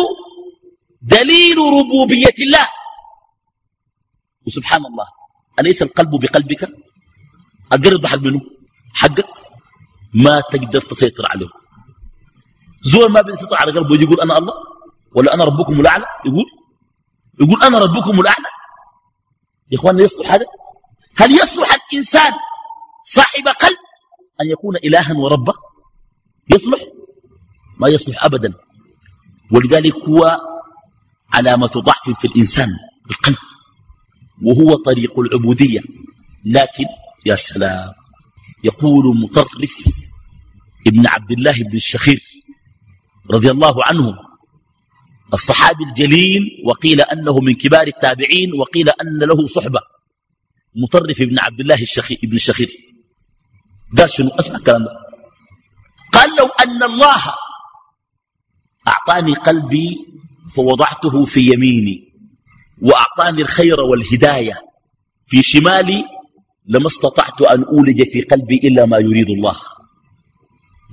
دليل 1.02 1.58
ربوبية 1.58 2.38
الله. 2.38 2.68
وسبحان 4.46 4.86
الله 4.86 5.06
أليس 5.60 5.82
القلب 5.82 6.10
بقلبك؟ 6.10 6.68
أقرب 7.72 8.06
حق 8.06 8.18
منه؟ 8.18 8.40
حقك؟ 8.94 9.26
ما 10.14 10.42
تقدر 10.52 10.80
تسيطر 10.80 11.24
عليه. 11.30 11.48
زول 12.82 13.12
ما 13.12 13.20
بيسيطر 13.20 13.56
على 13.56 13.72
قلبه 13.72 14.02
يقول 14.02 14.20
أنا 14.20 14.38
الله؟ 14.38 14.73
ولا 15.14 15.34
أنا 15.34 15.44
ربكم 15.44 15.80
الأعلى؟ 15.80 16.04
يقول. 16.26 16.44
يقول 17.40 17.62
أنا 17.62 17.78
ربكم 17.78 18.20
الأعلى. 18.20 18.48
يا 19.70 19.78
إخواننا 19.78 20.02
يصلح 20.02 20.32
هذا؟ 20.32 20.44
هل 21.16 21.30
يصلح 21.30 21.68
الإنسان 21.74 22.32
صاحب 23.04 23.48
قلب 23.48 23.78
أن 24.40 24.46
يكون 24.50 24.76
إلها 24.76 25.14
وربا 25.16 25.52
يصلح؟ 26.54 26.80
ما 27.78 27.88
يصلح 27.88 28.24
أبدا. 28.24 28.54
ولذلك 29.52 29.94
هو 29.94 30.38
علامة 31.34 31.66
ضعف 31.66 32.10
في 32.10 32.24
الإنسان 32.24 32.68
القلب 33.10 33.36
وهو 34.42 34.74
طريق 34.74 35.18
العبودية. 35.18 35.80
لكن 36.44 36.84
يا 37.26 37.34
سلام 37.34 37.92
يقول 38.64 39.18
مطرف 39.20 39.88
ابن 40.86 41.06
عبد 41.06 41.30
الله 41.30 41.62
بن 41.62 41.76
الشخير 41.76 42.22
رضي 43.30 43.50
الله 43.50 43.74
عنه 43.84 44.14
الصحابي 45.34 45.84
الجليل 45.84 46.42
وقيل 46.66 47.00
أنه 47.00 47.38
من 47.38 47.54
كبار 47.54 47.86
التابعين 47.86 48.52
وقيل 48.60 48.88
أن 48.88 49.18
له 49.18 49.46
صحبة. 49.46 49.80
مطرف 50.76 51.22
ابن 51.22 51.38
عبد 51.38 51.60
الله 51.60 51.82
الشخير 51.82 52.18
ابن 52.24 52.36
الشخير. 52.36 52.68
قال 53.98 54.10
شنو؟ 54.10 54.28
أسمع 54.28 54.56
الكلام 54.56 54.84
ده 54.84 54.90
قال 56.12 56.36
لو 56.38 56.46
أن 56.46 56.82
الله 56.82 57.22
أعطاني 58.88 59.34
قلبي 59.34 59.96
فوضعته 60.54 61.24
في 61.24 61.40
يميني 61.52 62.14
وأعطاني 62.82 63.42
الخير 63.42 63.80
والهداية 63.80 64.54
في 65.26 65.42
شمالي 65.42 66.04
لما 66.66 66.86
استطعت 66.86 67.42
أن 67.42 67.64
أولج 67.64 68.02
في 68.02 68.22
قلبي 68.22 68.56
إلا 68.56 68.86
ما 68.86 68.98
يريد 68.98 69.30
الله. 69.30 69.56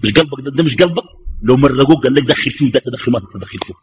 مش 0.04 0.13
قلبك 0.13 0.41
ده, 0.45 0.51
ده 0.51 0.63
مش 0.63 0.75
قلبك؟ 0.75 1.04
لو 1.43 1.58
مرقوك 1.58 2.04
قال 2.04 2.13
لك 2.13 2.23
دخل 2.23 2.51
فيه 2.51 2.67
وده 2.67 2.80
تدخل 2.80 3.12
ما 3.12 3.19
تدخل 3.34 3.60
فيه. 3.60 3.73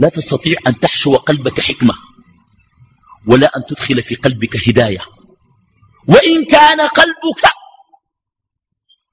لا 0.00 0.08
تستطيع 0.08 0.56
أن 0.66 0.78
تحشو 0.78 1.16
قلبك 1.16 1.60
حكمة 1.60 1.94
ولا 3.26 3.50
أن 3.56 3.64
تدخل 3.68 4.02
في 4.02 4.14
قلبك 4.14 4.68
هداية. 4.68 5.00
وإن 6.08 6.44
كان 6.44 6.80
قلبك 6.80 7.44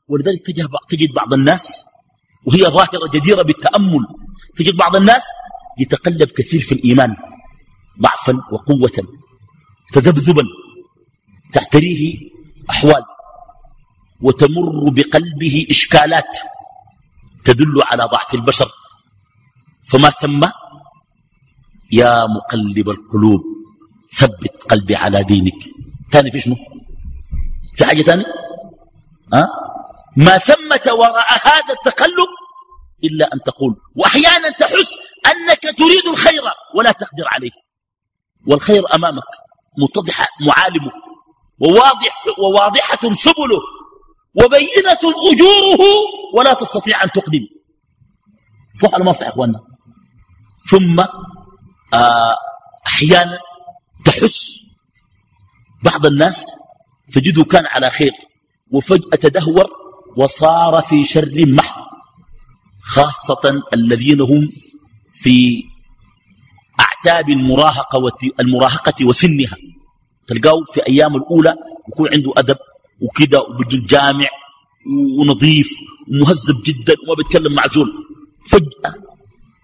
ولذلك 0.08 0.46
تجد 0.90 1.14
بعض 1.14 1.34
الناس 1.34 1.86
وهي 2.46 2.64
ظاهرة 2.64 3.08
جديرة 3.14 3.42
بالتأمل 3.42 4.06
تجد 4.56 4.76
بعض 4.76 4.96
الناس 4.96 5.24
يتقلب 5.80 6.32
كثير 6.32 6.62
في 6.62 6.72
الإيمان 6.72 7.16
ضعفا 8.02 8.34
وقوة 8.52 9.08
تذبذبا 9.94 10.44
تعتريه 11.54 12.16
أحوال 12.70 13.04
وتمر 14.22 14.90
بقلبه 14.90 15.68
إشكالات 15.72 16.38
تدل 17.46 17.82
على 17.84 18.04
ضعف 18.04 18.34
البشر. 18.34 18.72
فما 19.92 20.10
ثم؟ 20.10 20.50
يا 21.92 22.26
مقلب 22.26 22.90
القلوب 22.90 23.42
ثبت 24.18 24.64
قلبي 24.70 24.96
على 24.96 25.24
دينك. 25.24 25.64
ثاني 26.12 26.32
في 26.32 26.40
شنو؟ 26.40 26.56
في 27.76 27.86
حاجة 27.86 28.04
ثانية 28.04 28.26
أه؟ 29.34 29.46
ما 30.18 30.38
ثمة 30.38 30.94
وراء 30.94 31.32
هذا 31.44 31.74
التقلب 31.74 32.30
إلا 33.04 33.34
أن 33.34 33.40
تقول 33.46 33.76
وأحيانا 33.96 34.50
تحس 34.50 34.98
أنك 35.26 35.62
تريد 35.78 36.06
الخير 36.12 36.42
ولا 36.76 36.92
تقدر 36.92 37.24
عليه. 37.36 37.52
والخير 38.48 38.84
أمامك 38.96 39.30
متضح 39.78 40.28
معالمه 40.48 40.92
وواضح 41.60 42.26
وواضحة 42.40 43.16
سبله 43.16 43.60
وبينة 44.44 45.04
أجوره 45.32 45.84
ولا 46.36 46.54
تستطيع 46.54 47.04
أن 47.04 47.12
تقدم. 47.12 47.48
صح 48.82 48.94
ولا 48.94 49.04
ما 49.04 49.12
يا 49.22 49.30
أخوانا 49.30 49.60
ثم 50.70 51.04
أحيانا 52.88 53.38
تحس 54.06 54.60
بعض 55.84 56.06
الناس 56.06 56.46
تجده 57.14 57.44
كان 57.44 57.66
على 57.66 57.90
خير 57.90 58.12
وفجأة 58.72 59.16
تدهور 59.22 59.68
وصار 60.18 60.82
في 60.82 61.04
شر 61.06 61.34
محض 61.48 61.82
خاصة 62.82 63.62
الذين 63.74 64.22
هم 64.22 64.50
في 65.14 65.64
أعتاب 66.80 67.30
المراهقة, 67.30 68.12
المراهقة 68.40 69.06
وسنها. 69.06 69.58
تلقاه 70.28 70.64
في 70.74 70.88
أيام 70.88 71.16
الأولى 71.16 71.56
يكون 71.90 72.10
عنده 72.14 72.34
أدب 72.38 72.58
وكده 73.02 73.42
وبيجي 73.42 73.76
الجامع 73.78 74.30
ونظيف 75.20 75.70
ومهذب 76.12 76.62
جدا 76.66 76.94
وما 77.04 77.16
بيتكلم 77.18 77.54
مع 77.54 77.68
زول. 77.68 77.88
فجأة 78.50 78.94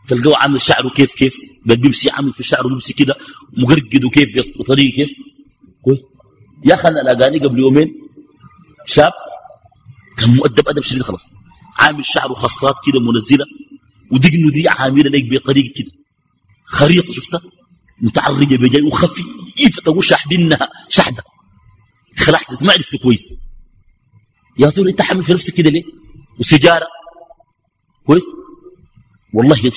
تلقاه 0.08 0.38
عامل 0.38 0.62
شعره 0.62 0.90
كيف 0.90 1.14
كيف؟ 1.16 1.38
بيمسي 1.66 2.10
عامل 2.10 2.34
في 2.34 2.44
شعره 2.44 2.68
بيمسي 2.68 2.94
كده 2.94 3.16
مقرقد 3.58 4.04
وكيف 4.04 4.30
بطريقه 4.60 4.96
كيف؟ 4.96 5.12
كويس. 5.82 6.04
يا 6.66 6.74
أخي 6.74 6.88
أنا 6.88 7.00
لاقاني 7.00 7.40
قبل 7.40 7.60
يومين. 7.60 7.88
شاب 8.86 9.12
كان 10.18 10.30
مؤدب 10.30 10.70
أدب 10.70 10.82
شديد 10.82 11.02
خلاص. 11.02 11.26
عامل 11.80 12.06
شعره 12.06 12.34
خصلات 12.34 12.76
كده 12.86 13.00
منزلة 13.00 13.46
ودقنه 14.12 14.52
دي 14.52 14.70
عامله 14.70 15.10
لك 15.10 15.32
بطريقة 15.32 15.74
كده. 15.76 15.92
خريطة 16.66 17.14
شفتها؟ 17.14 17.42
متعرجة 18.02 18.56
بجاي 18.56 18.82
وخفيفة 18.82 19.82
تقول 19.86 20.04
شاحدينها 20.04 20.70
شحدة. 20.90 21.24
خلعت 22.18 22.64
ما 22.64 22.74
عرفت 22.74 22.96
كويس. 22.96 23.36
يا 24.60 24.70
زول 24.70 24.90
أنت 24.90 25.02
حامل 25.02 25.24
في 25.24 25.34
نفسك 25.34 25.54
كده 25.54 25.70
ليه؟ 25.70 25.84
وسيجارة. 26.40 26.88
كويس؟ 28.06 28.24
والله 29.34 29.72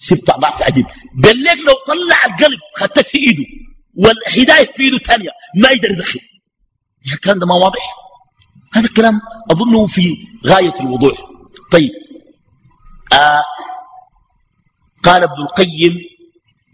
شفت 0.00 0.30
ضعف 0.30 0.62
عجيب 0.62 0.86
قال 1.24 1.42
لك 1.44 1.58
لو 1.66 1.74
طلع 1.86 2.26
القلب 2.26 2.58
خدته 2.76 3.02
في 3.02 3.18
إيده 3.18 3.44
والهداية 3.94 4.72
في 4.72 4.82
إيده 4.82 4.96
الثانية 4.96 5.30
ما 5.56 5.68
يقدر 5.68 5.90
يدخل. 5.90 6.20
يا 7.12 7.16
كان 7.22 7.38
ده 7.38 7.46
ما 7.46 7.54
واضح؟ 7.54 7.82
هذا 8.72 8.86
الكلام 8.86 9.20
أظنه 9.50 9.86
في 9.86 10.16
غاية 10.46 10.74
الوضوح. 10.80 11.18
طيب. 11.70 11.90
آه 13.12 13.42
قال 15.02 15.22
ابن 15.22 15.42
القيم 15.42 15.94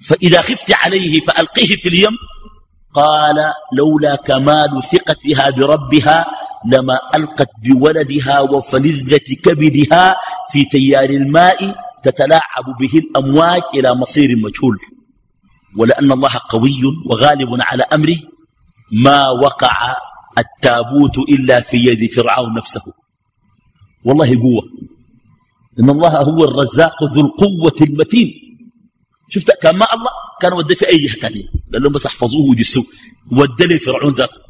فإذا 0.08 0.40
خفت 0.40 0.72
عليه 0.72 1.20
فألقيه 1.20 1.76
في 1.76 1.88
اليم. 1.88 2.12
قال 2.94 3.52
لولا 3.76 4.16
كمال 4.16 4.82
ثقتها 4.92 5.50
بربها 5.50 6.24
لما 6.66 6.98
ألقت 7.14 7.50
بولدها 7.62 8.40
وفلذة 8.40 9.34
كبدها 9.44 10.14
في 10.52 10.64
تيار 10.64 11.10
الماء 11.10 11.74
تتلاعب 12.04 12.66
به 12.80 12.98
الأمواج 12.98 13.62
إلى 13.74 13.94
مصير 13.94 14.28
مجهول. 14.36 14.78
ولأن 15.76 16.12
الله 16.12 16.30
قوي 16.50 16.82
وغالب 17.10 17.48
على 17.60 17.82
أمره 17.82 18.16
ما 18.92 19.28
وقع 19.28 19.96
التابوت 20.38 21.18
إلا 21.18 21.60
في 21.60 21.76
يد 21.76 22.10
فرعون 22.10 22.54
نفسه. 22.56 22.82
والله 24.04 24.26
قوة. 24.26 24.62
إن 25.80 25.90
الله 25.90 26.22
هو 26.22 26.44
الرزاق 26.44 27.04
ذو 27.14 27.20
القوة 27.20 27.88
المتين. 27.88 28.28
شفت؟ 29.30 29.50
كان 29.62 29.76
ما 29.76 29.86
الله 29.94 30.10
كان 30.40 30.52
ودى 30.52 30.74
في 30.74 30.88
أي 30.88 30.98
جهة 30.98 31.20
ثانية 31.20 31.44
قال 31.72 31.82
لهم 31.82 31.92
بس 31.92 32.06
احفظوه 32.06 32.50
وجسوه 32.50 32.84
ودى 33.32 33.66
لي 33.66 33.78
فرعون 33.78 34.12
ذاته. 34.12 34.40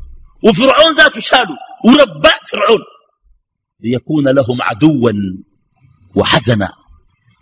وفرعون 0.45 0.93
ذاته 0.95 1.21
شالوا. 1.21 1.57
وربع 1.85 2.31
فرعون. 2.51 2.81
ليكون 3.81 4.29
لهم 4.29 4.63
عدوا. 4.63 5.13
وحزنا. 6.17 6.73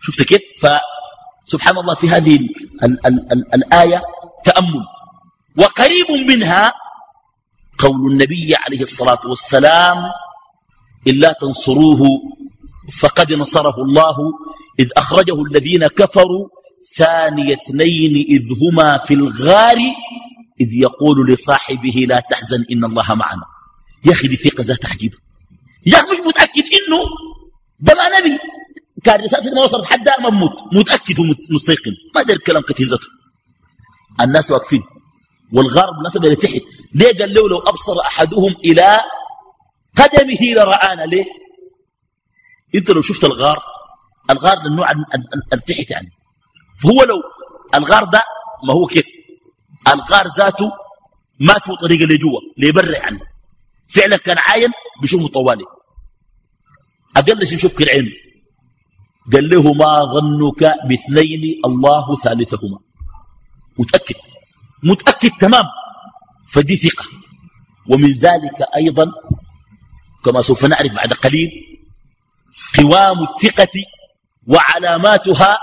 شفت 0.02 0.22
كيف؟ 0.22 0.42
فسبحان 1.46 1.78
الله 1.78 1.94
في 1.94 2.08
هذه 2.10 2.36
ال 2.36 2.48
ال 2.84 3.06
ال 3.06 3.32
ال 3.32 3.54
الآية 3.54 4.02
تأمل. 4.44 4.84
وقريب 5.58 6.10
منها 6.28 6.72
قول 7.78 8.12
النبي 8.12 8.54
عليه 8.56 8.80
الصلاة 8.80 9.20
والسلام 9.26 9.96
إلا 11.06 11.32
تنصروه 11.32 12.00
فقد 13.00 13.32
نصره 13.32 13.74
الله 13.82 14.16
إذ 14.80 14.88
أخرجه 14.96 15.42
الذين 15.42 15.86
كفروا 15.86 16.48
ثاني 16.96 17.52
اثنين 17.52 18.26
إذ 18.28 18.42
هما 18.62 18.98
في 18.98 19.14
الغار 19.14 19.76
إذ 20.60 20.68
يقول 20.72 21.32
لصاحبه 21.32 22.06
لا 22.08 22.20
تحزن 22.30 22.64
إن 22.72 22.84
الله 22.84 23.14
معنا. 23.14 23.44
يا 24.06 24.12
أخي 24.12 24.28
دي 24.28 24.36
ثقة 24.36 24.64
ذات 24.64 24.86
عجيبة 24.86 25.16
يا 25.86 25.96
أخي 25.96 26.06
مش 26.10 26.18
متأكد 26.26 26.62
إنه 26.62 26.98
ده 27.86 27.94
ما 27.94 28.06
نبي. 28.18 28.38
كان 29.04 29.20
رسالة 29.20 29.54
ما 29.54 29.62
وصلت 29.62 29.84
حد 29.84 30.08
ما 30.22 30.30
موت 30.30 30.56
متأكد 30.74 31.18
ومستيقن 31.20 31.94
ما 32.14 32.22
دار 32.22 32.36
الكلام 32.36 32.62
كثير 32.62 32.86
ذاته. 32.86 33.08
الناس 34.20 34.50
واقفين. 34.50 34.82
والغار 35.54 35.90
بالنسبة 35.96 36.28
لتحت 36.28 36.62
ليه 36.94 37.18
قال 37.18 37.34
له 37.34 37.48
لو 37.48 37.58
أبصر 37.58 38.00
أحدهم 38.06 38.52
إلى 38.64 39.00
قدمه 39.96 40.42
لرآنا؟ 40.56 41.02
ليه؟ 41.02 41.24
أنت 42.74 42.90
لو 42.90 43.02
شفت 43.02 43.24
الغار 43.24 43.58
الغار 44.30 44.56
للنوع 44.62 44.90
التحت 45.52 45.90
يعني. 45.90 46.08
فهو 46.82 47.02
لو 47.04 47.16
الغار 47.74 48.04
ده 48.04 48.22
ما 48.68 48.74
هو 48.74 48.86
كيف؟ 48.86 49.06
الغار 49.92 50.26
ذاته 50.38 50.70
ما 51.40 51.54
في 51.58 51.76
طريقة 51.80 52.04
لجوا 52.04 52.40
لبرا 52.58 52.96
يعني. 52.96 53.18
فعلا 53.94 54.16
كان 54.16 54.36
عاين 54.38 54.70
بيشوفه 55.02 55.28
طوالي. 55.28 55.64
أقل 57.16 57.46
شيء 57.46 57.58
يشوف 57.58 57.80
العين 57.80 58.08
قال 59.32 59.48
له 59.48 59.62
ما 59.72 59.92
ظنك 60.14 60.62
باثنين 60.88 61.60
الله 61.64 62.16
ثالثهما. 62.16 62.78
متأكد 63.78 64.14
متأكد 64.82 65.30
تمام. 65.40 65.64
فدي 66.52 66.76
ثقة. 66.76 67.04
ومن 67.90 68.12
ذلك 68.12 68.58
أيضا 68.76 69.06
كما 70.24 70.40
سوف 70.40 70.64
نعرف 70.64 70.92
بعد 70.92 71.12
قليل 71.12 71.50
قوام 72.78 73.22
الثقة 73.22 73.74
وعلاماتها 74.46 75.58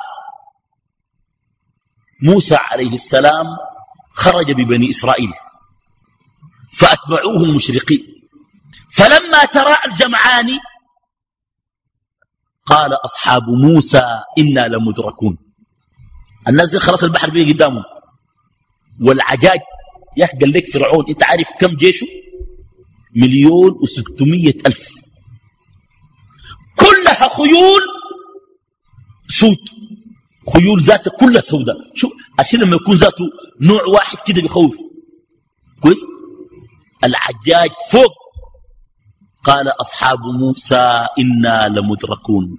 موسى 2.21 2.55
عليه 2.55 2.93
السلام 2.93 3.47
خرج 4.13 4.51
ببني 4.51 4.89
إسرائيل 4.89 5.33
فأتبعوه 6.73 7.43
المشرقين. 7.43 8.03
فلما 8.93 9.45
ترى 9.45 9.75
الجمعان 9.85 10.49
قال 12.69 12.93
أصحاب 13.05 13.43
موسى 13.49 14.01
إنا 14.37 14.67
لمدركون. 14.67 15.37
الناس 16.47 16.75
خلاص 16.75 17.03
البحر 17.03 17.29
بيه 17.29 17.53
قدامهم. 17.53 17.83
والعجاج 19.01 19.59
يحقل 20.17 20.53
لك 20.53 20.65
فرعون. 20.65 21.05
إنت 21.09 21.23
عارف 21.23 21.49
كم 21.59 21.75
جيشه؟ 21.75 22.07
مليون 23.15 23.71
وستمية 23.81 24.53
ألف. 24.67 24.89
كلها 26.75 27.27
خيول 27.27 27.81
سود. 29.29 29.57
خيول 30.53 30.81
ذاتها 30.81 31.11
كلها 31.11 31.41
سوداء 31.41 31.75
شو؟ 31.95 32.09
عشان 32.39 32.59
لما 32.59 32.75
يكون 32.75 32.95
ذاته 32.95 33.25
نوع 33.61 33.83
واحد 33.83 34.17
كده 34.27 34.41
بيخوف. 34.41 34.77
كويس؟ 35.81 35.99
العجاج 37.03 37.69
فوق. 37.91 38.28
قال 39.43 39.67
أصحاب 39.67 40.19
موسى 40.39 41.07
إنا 41.19 41.67
لمدركون. 41.67 42.57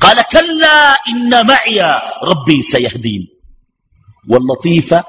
قال 0.00 0.16
كلا 0.32 0.94
إن 1.08 1.46
معي 1.46 1.80
ربي 2.24 2.62
سيهدين. 2.62 3.28
واللطيفة 4.28 5.04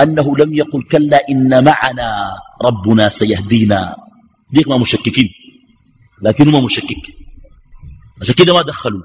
أنه 0.00 0.36
لم 0.36 0.54
يقل 0.54 0.82
كلا 0.82 1.20
إن 1.30 1.64
معنا 1.64 2.32
ربنا 2.62 3.08
سيهدينا. 3.08 3.96
ديك 4.52 4.68
ما 4.68 4.78
مشككين. 4.78 5.28
لكن 6.22 6.52
ما 6.52 6.60
مشكك. 6.60 7.16
عشان 8.20 8.34
كده 8.34 8.54
ما 8.54 8.62
دخلوا. 8.62 9.02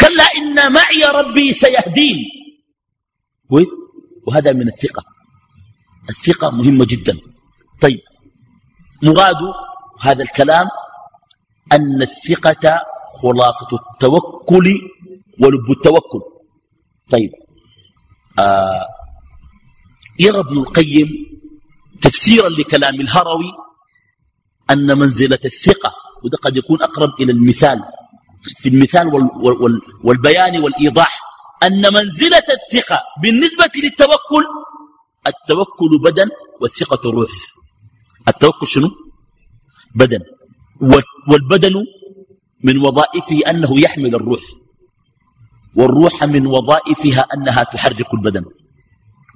كلا 0.00 0.24
إن 0.36 0.72
معي 0.72 1.02
ربي 1.14 1.52
سيهدين. 1.52 2.16
كويس؟ 3.48 3.68
وهذا 4.26 4.52
من 4.52 4.68
الثقة. 4.68 5.04
الثقة 6.08 6.50
مهمة 6.50 6.84
جدا. 6.84 7.18
طيب. 7.80 8.00
مراد 9.04 9.36
هذا 10.00 10.22
الكلام 10.22 10.66
أن 11.72 12.02
الثقة 12.02 12.80
خلاصة 13.22 13.68
التوكل 13.72 14.66
ولب 15.42 15.70
التوكل. 15.70 16.20
طيب 17.10 17.30
آه 18.38 18.86
يرى 20.20 20.38
ابن 20.40 20.58
القيم 20.58 21.08
تفسيرا 22.02 22.48
لكلام 22.48 23.00
الهروي 23.00 23.52
أن 24.70 24.98
منزلة 24.98 25.38
الثقة 25.44 25.92
وده 26.24 26.38
قد 26.42 26.56
يكون 26.56 26.82
أقرب 26.82 27.08
إلى 27.20 27.32
المثال 27.32 27.82
في 28.56 28.68
المثال 28.68 29.08
وال 29.14 29.30
وال 29.62 29.80
والبيان 30.04 30.62
والإيضاح 30.62 31.20
أن 31.62 31.92
منزلة 31.94 32.42
الثقة 32.50 32.98
بالنسبة 33.22 33.70
للتوكل 33.82 34.44
التوكل 35.26 35.98
بدن 36.04 36.28
والثقة 36.60 37.10
روح 37.10 37.30
التوكل 38.28 38.66
شنو؟ 38.66 38.90
بدن. 39.94 40.20
والبدن 41.28 41.74
من 42.64 42.86
وظائفه 42.86 43.50
أنه 43.50 43.80
يحمل 43.80 44.14
الروح. 44.14 44.40
والروح 45.76 46.24
من 46.24 46.46
وظائفها 46.46 47.20
أنها 47.34 47.62
تحرك 47.64 48.14
البدن. 48.14 48.44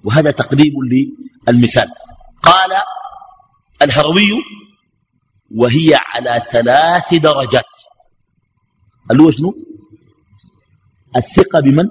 وهذا 0.05 0.31
تقريب 0.31 0.73
للمثال. 1.49 1.89
قال 2.43 2.71
الهروي 3.83 4.31
وهي 5.51 5.95
على 5.95 6.41
ثلاث 6.41 7.15
درجات. 7.15 7.75
اللي 9.11 9.23
هو 9.23 9.31
شنو؟ 9.31 9.55
الثقة 11.17 11.61
بمن؟ 11.61 11.89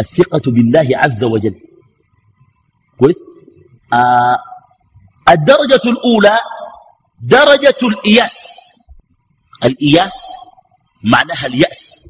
الثقة 0.00 0.42
بالله 0.46 0.88
عز 0.94 1.24
وجل. 1.24 1.54
كويس؟ 2.98 3.16
آه 3.92 4.38
الدرجة 5.28 5.80
الأولى 5.84 6.38
درجة 7.22 7.76
الإياس. 7.82 8.58
الإياس 9.64 10.48
معناها 11.04 11.46
اليأس. 11.46 12.08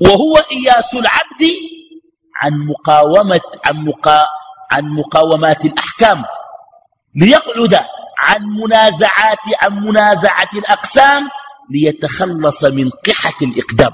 وهو 0.00 0.36
إياس 0.52 0.94
العبد 0.94 1.42
عن 2.36 2.52
مقاومة 2.66 3.40
عن, 3.64 3.76
مقا 3.84 4.24
عن 4.72 4.84
مقاومات 4.84 5.64
الأحكام. 5.64 6.24
ليقعد 7.14 7.74
عن 8.18 8.42
منازعات 8.42 9.44
عن 9.62 9.72
منازعة 9.72 10.50
الأقسام 10.54 11.22
ليتخلص 11.70 12.64
من 12.64 12.90
قحة 12.90 13.38
الإقدام. 13.42 13.92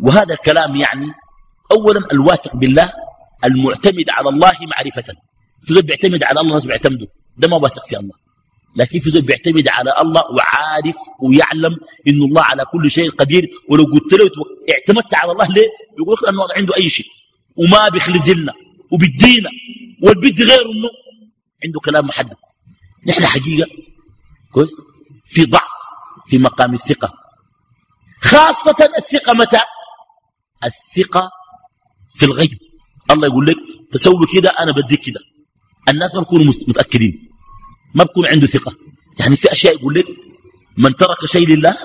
وهذا 0.00 0.34
الكلام 0.34 0.76
يعني 0.76 1.14
أولا 1.72 2.00
الواثق 2.12 2.56
بالله 2.56 2.92
المعتمد 3.44 4.10
على 4.10 4.28
الله 4.28 4.56
معرفة. 4.76 5.27
في 5.64 5.74
ذلك 5.74 5.84
بيعتمد 5.84 6.22
على 6.22 6.40
الله 6.40 6.50
الناس 6.50 6.66
بيعتمدوا. 6.66 7.06
ده 7.36 7.48
ما 7.48 7.56
واثق 7.56 7.86
في 7.86 7.96
الله. 7.98 8.14
لكن 8.76 9.00
في 9.00 9.10
ذلك 9.10 9.24
بيعتمد 9.24 9.68
على 9.68 9.92
الله 10.00 10.22
وعارف 10.30 10.96
ويعلم 11.22 11.76
إن 12.08 12.22
الله 12.22 12.42
على 12.42 12.64
كل 12.64 12.90
شيء 12.90 13.10
قدير 13.10 13.50
ولو 13.68 13.84
قلت 13.84 14.12
له 14.12 14.30
اعتمدت 14.74 15.14
على 15.14 15.32
الله 15.32 15.46
ليه؟ 15.46 15.68
يقول 15.98 16.16
لك 16.22 16.28
أنه 16.28 16.42
عنده 16.56 16.76
أي 16.76 16.88
شيء. 16.88 17.06
وما 17.56 17.88
بيخلز 17.88 18.30
لنا 18.30 18.52
وبيدينا. 18.92 19.50
والبد 20.02 20.42
غيره 20.42 20.62
إنه. 20.62 20.90
عنده 21.64 21.80
كلام 21.80 22.06
محدد 22.06 22.36
نحن 23.06 23.26
حقيقة. 23.26 23.70
كويس؟ 24.52 24.70
في 25.24 25.44
ضعف. 25.44 25.70
في 26.26 26.38
مقام 26.38 26.74
الثقة. 26.74 27.12
خاصة 28.20 28.88
الثقة 28.98 29.32
متى؟ 29.32 29.60
الثقة 30.64 31.30
في 32.16 32.26
الغيب. 32.26 32.58
الله 33.10 33.26
يقول 33.26 33.46
لك 33.46 33.56
تسوي 33.90 34.26
كده 34.34 34.50
أنا 34.50 34.72
بديك 34.72 35.00
كده. 35.00 35.20
الناس 35.88 36.14
ما 36.14 36.20
بيكونوا 36.20 36.52
متأكدين. 36.68 37.28
ما 37.94 38.04
بيكون 38.04 38.26
عنده 38.26 38.46
ثقة. 38.46 38.72
يعني 39.20 39.36
في 39.36 39.52
أشياء 39.52 39.74
يقول 39.74 39.94
لك 39.94 40.04
من 40.76 40.96
ترك 40.96 41.24
شيء 41.24 41.48
لله 41.48 41.76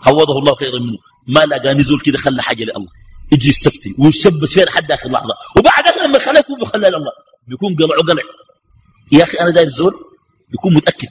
عوضه 0.00 0.38
الله 0.38 0.54
خيرا 0.54 0.78
منه. 0.78 0.98
ما 1.28 1.40
لقى 1.40 1.74
نزول 1.74 2.00
كده 2.00 2.18
خلى 2.18 2.42
حاجة 2.42 2.64
لله. 2.64 2.86
يجي 3.32 3.48
يستفتي 3.48 3.94
ويشبس 3.98 4.52
فيها 4.52 4.64
لحد 4.64 4.92
آخر 4.92 5.10
لحظة. 5.10 5.34
وبعد 5.58 5.86
ذلك 5.86 5.98
لما 5.98 6.16
يخليه 6.16 6.38
يكون 6.38 6.58
بخلى 6.60 6.88
لله. 6.88 7.12
بيكون 7.48 7.76
قلعه 7.76 7.98
قلع. 7.98 8.22
يا 9.12 9.22
أخي 9.22 9.38
أنا 9.38 9.50
داير 9.50 9.66
الزول 9.66 9.94
يكون 10.54 10.74
متأكد. 10.74 11.08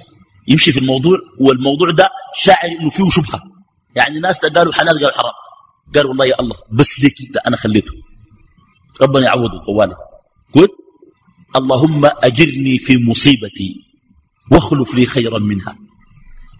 يمشي 0.48 0.72
في 0.72 0.80
الموضوع 0.80 1.18
والموضوع 1.40 1.92
ده 1.92 2.10
شاعر 2.36 2.70
إنه 2.82 2.90
فيه 2.90 3.10
شبهة. 3.10 3.42
يعني 3.96 4.20
ناس 4.20 4.46
قالوا 4.46 4.74
حلال 4.74 4.94
قالوا 4.94 5.12
حرام. 5.12 5.34
قال 5.96 6.06
والله 6.06 6.26
يا 6.26 6.40
الله 6.40 6.56
بس 6.72 7.00
ليك 7.04 7.16
ده 7.34 7.42
أنا 7.48 7.58
خليته. 7.58 7.94
ربنا 9.02 9.26
يعوضه 9.26 9.62
طوالي. 9.66 9.96
قلت 10.56 10.72
اللهم 11.56 12.06
أجرني 12.06 12.78
في 12.78 12.98
مصيبتي 12.98 13.76
واخلف 14.52 14.96
لي 14.96 15.06
خيرا 15.06 15.40
منها. 15.40 15.78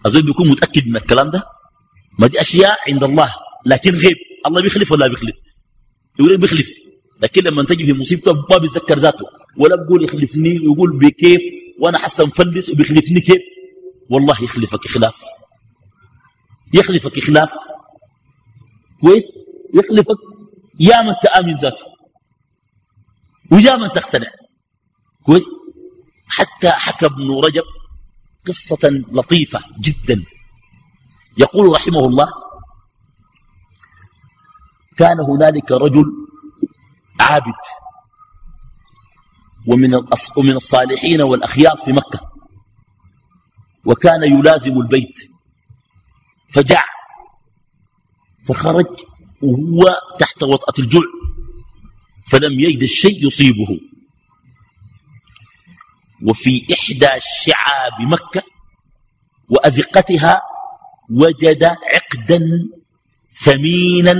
أظن 0.06 0.20
بيكون 0.20 0.48
متأكد 0.48 0.88
من 0.88 0.96
الكلام 0.96 1.30
ده؟ 1.30 1.42
ما 2.18 2.26
دي 2.26 2.40
أشياء 2.40 2.76
عند 2.88 3.04
الله 3.04 3.34
لكن 3.66 3.90
غيب. 3.94 4.16
الله 4.46 4.62
بيخلف 4.62 4.92
ولا 4.92 5.08
بيخلف؟ 5.08 5.36
يقول 6.20 6.38
بيخلف؟ 6.38 6.68
لكن 7.22 7.42
لما 7.44 7.64
تجي 7.64 7.86
في 7.86 7.92
مصيبته 7.92 8.32
ما 8.50 8.58
بيتذكر 8.58 8.98
ذاته 8.98 9.24
ولا 9.56 9.76
بيقول 9.76 10.04
يخلفني 10.04 10.58
ويقول 10.58 10.98
بكيف 10.98 11.40
وأنا 11.80 11.98
حاسه 11.98 12.24
مفلس 12.26 12.70
وبيخلفني 12.70 13.20
كيف؟ 13.20 13.42
والله 14.10 14.42
يخلفك 14.42 14.86
خلاف 14.86 15.16
يخلفك 16.74 17.20
خلاف 17.20 17.52
كويس؟ 19.00 19.24
يخلفك 19.74 20.16
يا 20.80 21.02
من 21.02 21.14
تآمن 21.22 21.54
ذاته 21.54 21.84
ويا 23.52 23.76
من 23.76 23.88
تقتنع. 23.94 24.30
كويس 25.26 25.50
حتى 26.26 26.70
حكى 26.70 27.06
ابن 27.06 27.30
رجب 27.44 27.62
قصة 28.46 28.78
لطيفة 29.12 29.60
جدا. 29.80 30.24
يقول 31.38 31.72
رحمه 31.74 32.00
الله 32.00 32.28
كان 34.96 35.20
هنالك 35.20 35.72
رجل 35.72 36.04
عابد 37.20 37.62
ومن 39.66 39.94
ومن 40.36 40.56
الصالحين 40.56 41.22
والأخيار 41.22 41.76
في 41.84 41.92
مكة 41.92 42.20
وكان 43.84 44.22
يلازم 44.22 44.72
البيت. 44.78 45.18
فجع 46.50 46.82
فخرج 48.48 48.86
وهو 49.42 49.96
تحت 50.18 50.42
وطأة 50.42 50.74
الجوع 50.78 51.02
فلم 52.30 52.60
يجد 52.60 52.82
الشيء 52.82 53.26
يصيبه. 53.26 53.80
وفي 56.22 56.66
إحدى 56.72 57.08
شعاب 57.44 58.00
مكة 58.12 58.42
وأذقتها 59.48 60.42
وجد 61.10 61.64
عقدا 61.64 62.40
ثمينا 63.44 64.14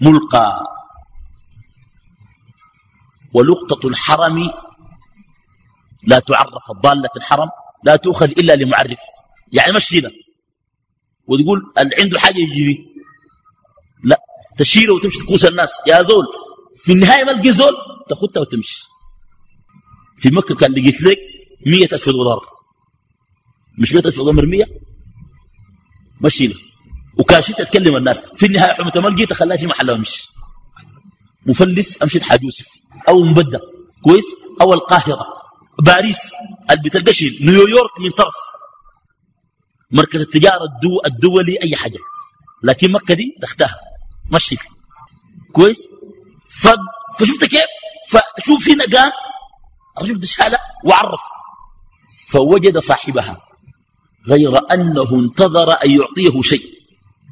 ملقى. 0.00 0.62
ولقطة 3.34 3.88
الحرم 3.88 4.50
لا 6.06 6.18
تعرف 6.18 6.70
الضالة 6.70 7.08
في 7.08 7.16
الحرم 7.16 7.48
لا 7.84 7.96
تؤخذ 7.96 8.30
إلا 8.30 8.56
لمعرف 8.56 9.00
يعني 9.52 9.72
مشي 9.72 10.00
له 10.00 10.10
وتقول 11.26 11.72
عنده 11.76 12.18
حاجة 12.18 12.38
يجري. 12.38 12.78
لا 14.04 14.20
تشيله 14.58 14.94
وتمشي 14.94 15.18
تقوس 15.18 15.44
الناس. 15.44 15.82
يا 15.86 16.02
زول 16.02 16.24
في 16.76 16.92
النهاية 16.92 17.24
ما 17.24 17.30
لقي 17.30 17.52
زول 17.52 17.72
تاخدها 18.08 18.40
وتمشي. 18.40 18.93
في 20.16 20.30
مكة 20.30 20.54
كان 20.54 20.72
لقيت 20.72 21.02
لك 21.02 21.18
مية 21.66 21.88
ألف 21.92 22.08
دولار. 22.08 22.40
مش 23.78 23.92
مية 23.92 24.02
ألف 24.06 24.16
دولار 24.16 24.32
مرمية 24.34 24.64
مشي 26.20 26.46
له 26.46 26.54
وكاشت 27.18 27.58
تتكلم 27.58 27.96
الناس 27.96 28.24
في 28.34 28.46
النهاية 28.46 28.72
حمة 28.72 28.92
ما 28.96 29.08
لقيت 29.08 29.32
خلاها 29.32 29.56
في 29.56 29.66
محل 29.66 29.90
ومشي. 29.90 30.28
مفلس 31.46 32.02
أمشي 32.02 32.18
لحاج 32.18 32.42
يوسف. 32.42 32.66
أو 33.08 33.22
مبدة 33.22 33.60
كويس؟ 34.04 34.24
أو 34.60 34.74
القاهرة. 34.74 35.26
باريس. 35.82 36.18
اللي 36.70 37.36
نيويورك 37.40 38.00
من 38.00 38.10
طرف. 38.10 38.34
مركز 39.90 40.20
التجارة 40.20 40.64
الدو 40.64 41.00
الدولي 41.06 41.62
أي 41.62 41.76
حاجة. 41.76 41.98
لكن 42.62 42.92
مكة 42.92 43.14
دي 43.14 43.36
دختها. 43.40 43.80
مشي 44.32 44.56
كويس؟ 45.52 45.88
فشفت 47.18 47.44
كيف؟ 47.44 47.64
فشوف 48.38 48.68
هنا 48.68 48.84
قام 48.84 49.12
الرجل 49.98 50.20
دشالة 50.20 50.58
وعرف 50.84 51.20
فوجد 52.28 52.78
صاحبها 52.78 53.40
غير 54.28 54.72
أنه 54.72 55.14
انتظر 55.14 55.72
أن 55.72 55.90
يعطيه 55.90 56.42
شيء. 56.42 56.62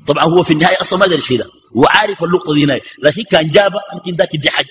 طبعا 0.07 0.25
هو 0.25 0.43
في 0.43 0.53
النهاية 0.53 0.81
أصلا 0.81 0.99
ما 0.99 1.05
قدر 1.05 1.15
الشيء 1.15 1.39
ده 1.39 1.47
وعارف 1.75 2.25
اللقطة 2.25 2.55
دي 2.55 2.65
هنا 2.65 2.81
لكن 3.03 3.23
كان 3.31 3.51
جابه 3.51 3.79
يمكن 3.95 4.15
ذاك 4.17 4.35
يدي 4.35 4.51
حاجة. 4.51 4.69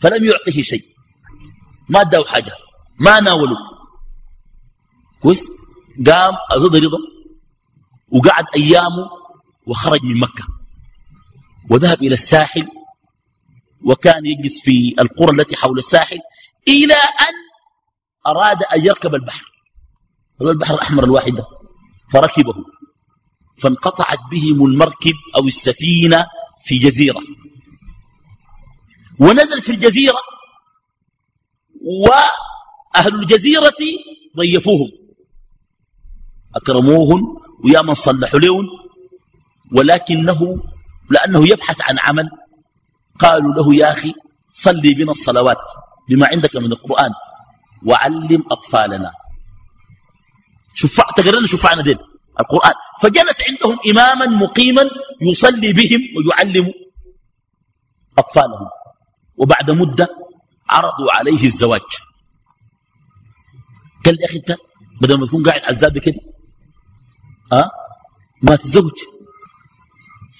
فلم 0.00 0.24
يعطيه 0.24 0.62
شيء. 0.62 0.84
ما 1.88 2.00
اداه 2.00 2.24
حاجة 2.24 2.52
ما 3.00 3.20
ناوله. 3.20 3.56
كويس؟ 5.22 5.46
قام 6.06 6.34
أزود 6.50 6.76
رضا 6.76 6.98
وقعد 8.12 8.44
أيامه 8.56 9.10
وخرج 9.66 10.02
من 10.02 10.20
مكة. 10.20 10.44
وذهب 11.70 12.02
إلى 12.02 12.14
الساحل 12.14 12.68
وكان 13.84 14.26
يجلس 14.26 14.60
في 14.62 14.94
القرى 14.98 15.40
التي 15.40 15.56
حول 15.56 15.78
الساحل 15.78 16.18
إلى 16.68 16.94
أن 16.94 17.34
أراد 18.26 18.62
أن 18.62 18.86
يركب 18.86 19.14
البحر. 19.14 19.44
البحر 20.40 20.74
الأحمر 20.74 21.04
الواحد؟ 21.04 21.32
فركبه. 22.12 22.54
فانقطعت 23.58 24.18
بهم 24.30 24.66
المركب 24.66 25.14
أو 25.36 25.46
السفينة 25.46 26.26
في 26.64 26.78
جزيرة. 26.78 27.20
ونزل 29.18 29.62
في 29.62 29.72
الجزيرة 29.72 30.18
وأهل 31.84 33.14
الجزيرة 33.14 33.74
ضيفوهم. 34.36 34.88
أكرموهم 36.56 37.20
ويا 37.64 37.82
من 37.82 37.94
صلحوا 37.94 38.40
لهم 38.40 38.64
ولكنه 39.72 40.62
لأنه 41.10 41.48
يبحث 41.48 41.80
عن 41.80 41.98
عمل 42.04 42.30
قالوا 43.18 43.54
له 43.54 43.74
يا 43.74 43.90
أخي 43.90 44.14
صلي 44.52 44.94
بنا 44.94 45.10
الصلوات 45.10 45.64
بما 46.08 46.26
عندك 46.28 46.56
من 46.56 46.72
القرآن 46.72 47.10
وعلم 47.86 48.44
أطفالنا. 48.50 49.10
شفع 50.74 51.04
تقررنا 51.16 51.46
شفعنا 51.46 51.82
دين 51.82 51.98
القرآن. 52.40 52.74
فجلس 53.00 53.42
عندهم 53.48 53.78
إماما 53.90 54.26
مقيما 54.26 54.82
يصلي 55.22 55.72
بهم 55.72 56.00
ويعلم 56.16 56.72
أطفالهم. 58.18 58.68
وبعد 59.36 59.70
مدة 59.70 60.08
عرضوا 60.70 61.16
عليه 61.18 61.44
الزواج. 61.44 61.90
قال 64.04 64.20
يا 64.20 64.26
أخي 64.26 64.38
أنت 64.38 64.56
بدل 65.00 65.20
ما 65.20 65.26
تكون 65.26 65.42
قاعد 65.42 65.60
عزاب 65.60 65.98
كده 65.98 66.20
أه؟ 67.52 67.70
ما 68.42 68.56
تزوج 68.56 68.98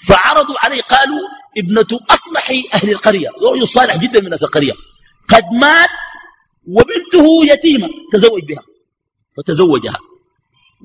فعرضوا 0.07 0.57
عليه. 0.65 0.83
قالوا 0.83 1.21
ابنة 1.59 2.01
أصلح 2.11 2.51
أهل 2.75 2.91
القرية 2.91 3.29
رجل 3.53 3.69
صالح 3.69 3.97
جدا 3.97 4.21
من 4.21 4.29
ناس 4.31 4.45
القرية. 4.45 4.73
قد 5.29 5.45
مات 5.61 5.89
وبنته 6.67 7.53
يتيمة 7.53 7.89
تزوج 8.13 8.43
بها 8.45 8.63
فتزوجها. 9.37 9.99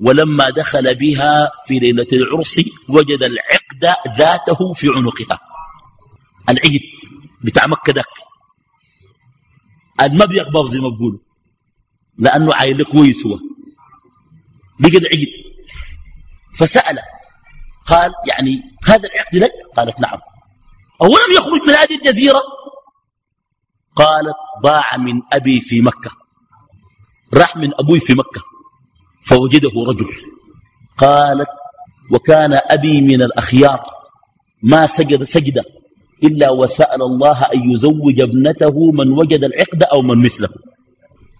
ولما 0.00 0.50
دخل 0.50 0.94
بها 0.94 1.50
في 1.66 1.78
ليلة 1.78 2.06
العرس 2.12 2.60
وجد 2.88 3.22
العقد 3.22 3.96
ذاته 4.18 4.72
في 4.72 4.88
عنقها. 4.88 5.40
العقد 6.48 6.80
بتاع 7.44 7.66
مكة 7.66 7.92
ذاك 7.92 8.04
ما 10.12 10.24
بيقبض 10.24 10.66
زي 10.68 10.78
ما 10.78 10.88
بقولوا 10.88 11.18
لأنه 12.18 12.50
عائلة 12.54 12.84
كويس 12.84 13.26
هو. 13.26 13.38
بقد 14.80 15.06
عقد 15.06 15.26
فسأل 16.58 16.98
قال 17.86 18.12
يعني 18.30 18.62
هذا 18.84 19.08
العقد 19.08 19.36
لك؟ 19.36 19.50
قالت 19.76 20.00
نعم. 20.00 20.18
أولم 21.02 21.32
يخرج 21.36 21.60
من 21.68 21.74
هذه 21.74 21.94
الجزيرة؟ 21.94 22.42
قالت 23.96 24.36
ضاع 24.62 24.96
من 24.96 25.22
أبي 25.32 25.60
في 25.60 25.80
مكة. 25.80 26.10
راح 27.34 27.56
من 27.56 27.70
أبوي 27.80 28.00
في 28.00 28.14
مكة. 28.14 28.42
فوجده 29.22 29.70
رجل. 29.88 30.08
قالت 30.98 31.48
وكان 32.12 32.58
أبي 32.70 33.00
من 33.00 33.22
الأخيار. 33.22 33.80
ما 34.62 34.86
سجد 34.86 35.22
سجدة 35.22 35.62
إلا 36.24 36.50
وسأل 36.50 37.02
الله 37.02 37.42
أن 37.42 37.70
يزوج 37.70 38.20
ابنته 38.20 38.90
من 38.92 39.12
وجد 39.12 39.44
العقد 39.44 39.82
أو 39.82 40.02
من 40.02 40.24
مثله. 40.24 40.48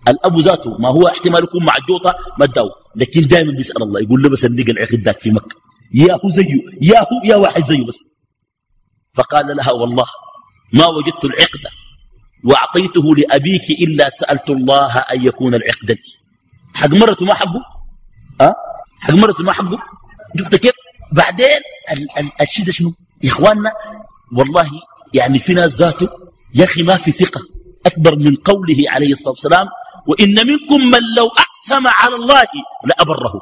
الأب 0.08 0.38
ذاته 0.38 0.78
ما 0.78 0.88
هو 0.88 1.08
احتمال 1.08 1.44
يكون 1.44 1.64
معجوطة 1.64 2.14
ما 2.38 2.44
اداه 2.44 2.68
لكن 2.96 3.20
دائما 3.20 3.52
بيسأل 3.52 3.82
الله 3.82 4.00
يقول 4.00 4.22
له 4.22 4.28
بس 4.28 4.44
اللقى 4.44 4.72
العقد 4.72 5.00
ذاك 5.04 5.20
في 5.20 5.30
مكة. 5.30 5.56
يا 5.94 6.14
هو 6.24 6.28
زيه 6.28 6.54
يا 6.82 7.00
هو 7.00 7.20
يا 7.24 7.36
واحد 7.36 7.64
زيه 7.64 7.86
بس. 7.86 8.17
فقال 9.18 9.56
لها 9.56 9.72
والله 9.72 10.06
ما 10.72 10.86
وجدت 10.86 11.24
العقد 11.24 11.64
وأعطيته 12.44 13.16
لأبيك 13.16 13.66
إلا 13.84 14.08
سألت 14.08 14.50
الله 14.50 14.92
أن 14.98 15.24
يكون 15.24 15.54
العقد 15.54 15.90
لي. 15.90 16.12
حق 16.74 16.88
مرته 16.88 17.24
ما 17.26 17.34
حقه؟ 17.34 17.62
أه؟ 18.40 18.54
حق 19.00 19.14
مرته 19.14 19.44
ما 19.44 19.52
حقه؟ 19.52 19.78
شفت 20.38 20.54
كيف؟ 20.54 20.72
بعدين 21.12 21.60
الشيء 22.40 22.66
ده 22.66 22.72
شنو؟ 22.72 22.94
يا 23.22 23.30
إخواننا 23.30 23.72
والله 24.36 24.70
يعني 25.14 25.38
في 25.38 25.54
ناس 25.54 25.72
ذاته 25.82 26.08
يا 26.54 26.64
أخي 26.64 26.82
ما 26.82 26.96
في 26.96 27.12
ثقة 27.12 27.40
أكبر 27.86 28.16
من 28.16 28.36
قوله 28.36 28.76
عليه 28.88 29.12
الصلاة 29.12 29.30
والسلام 29.30 29.66
وإن 30.08 30.34
منكم 30.46 30.80
من 30.94 31.02
لو 31.16 31.26
أقسم 31.26 31.86
على 31.86 32.14
الله 32.14 32.42
لأبره. 32.84 33.32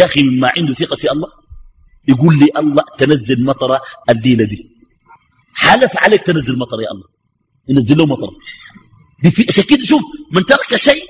يا 0.00 0.04
أخي 0.04 0.22
مما 0.22 0.50
عنده 0.56 0.74
ثقة 0.74 0.96
في 0.96 1.12
الله. 1.12 1.28
يقول 2.08 2.38
لي 2.38 2.48
الله 2.56 2.82
تنزل 2.98 3.44
مطرة 3.44 3.80
الليلة 4.10 4.44
دي. 4.44 4.70
حلف 5.54 5.98
عليك 5.98 6.22
تنزل 6.22 6.58
مطر 6.58 6.80
يا 6.80 6.90
الله. 6.90 7.08
ينزل 7.68 7.98
له 7.98 8.06
مطر. 8.06 8.30
في 9.30 9.62
كده 9.62 9.84
شوف 9.84 10.02
من 10.32 10.44
ترك 10.46 10.76
شيء 10.76 11.04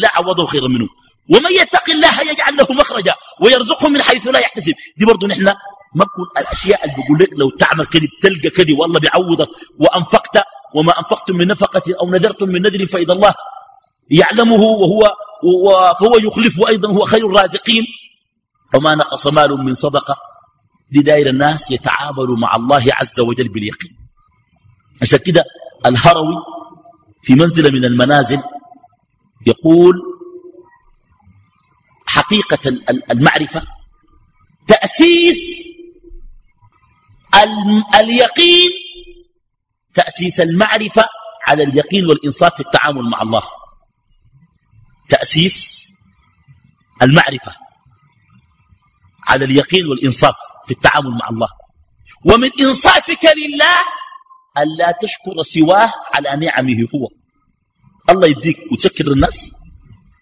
لا 0.00 0.08
عوضه 0.14 0.46
خيرا 0.46 0.68
منه. 0.68 0.88
ومن 1.30 1.50
يتق 1.60 1.90
الله 1.90 2.30
يجعل 2.30 2.56
له 2.56 2.66
مخرجا 2.70 3.14
ويرزقه 3.42 3.88
من 3.88 4.02
حيث 4.02 4.26
لا 4.26 4.38
يحتسب. 4.38 4.74
دي 4.98 5.06
برضه 5.06 5.26
نحن 5.26 5.44
ما 5.94 6.04
بكون 6.04 6.26
الأشياء 6.38 6.84
اللي 6.84 6.94
بقول 6.96 7.18
لك 7.18 7.30
لو 7.32 7.50
تعمل 7.50 7.86
كذب 7.86 8.08
تلقى 8.22 8.50
كذب 8.50 8.78
والله 8.78 9.00
بيعوضك 9.00 9.48
وأنفقت 9.78 10.44
وما 10.74 10.98
أنفقتم 10.98 11.36
من 11.36 11.46
نفقة 11.46 11.82
أو 12.00 12.10
نذرتم 12.10 12.48
من 12.48 12.62
نذر 12.62 12.86
فإذا 12.86 13.12
الله 13.12 13.34
يعلمه 14.10 14.62
وهو 14.62 15.00
فهو 16.00 16.16
يخلفه 16.16 16.68
أيضا 16.68 16.88
هو 16.88 17.06
خير 17.06 17.26
الرازقين. 17.26 17.84
وما 18.74 18.94
نقص 18.94 19.26
مال 19.26 19.50
من 19.64 19.74
صدقة 19.74 20.16
دي 20.90 21.02
داير 21.02 21.28
الناس 21.28 21.70
يتعاملوا 21.70 22.36
مع 22.36 22.56
الله 22.56 22.84
عز 22.92 23.20
وجل 23.20 23.48
باليقين. 23.48 23.96
عشان 25.02 25.18
كده 25.18 25.44
الهروي 25.86 26.34
في 27.22 27.34
منزلة 27.34 27.70
من 27.70 27.84
المنازل 27.84 28.42
يقول 29.46 29.94
حقيقة 32.06 32.58
المعرفة 33.10 33.62
تأسيس 34.66 35.38
اليقين 37.94 38.70
تأسيس 39.94 40.40
المعرفة 40.40 41.04
على 41.48 41.62
اليقين 41.62 42.06
والإنصاف 42.06 42.54
في 42.54 42.60
التعامل 42.60 43.02
مع 43.10 43.22
الله. 43.22 43.42
تأسيس 45.08 45.88
المعرفة. 47.02 47.56
على 49.28 49.44
اليقين 49.44 49.86
والإنصاف 49.86 50.36
في 50.66 50.74
التعامل 50.74 51.10
مع 51.10 51.28
الله. 51.28 51.48
ومن 52.24 52.50
إنصافك 52.60 53.24
لله 53.24 53.78
ألا 54.58 54.98
تشكر 55.02 55.42
سواه 55.42 55.92
على 56.14 56.46
نعمه 56.46 56.88
هو. 56.94 57.08
الله 58.10 58.26
يديك 58.28 58.56
وتسكر 58.72 59.12
الناس. 59.12 59.54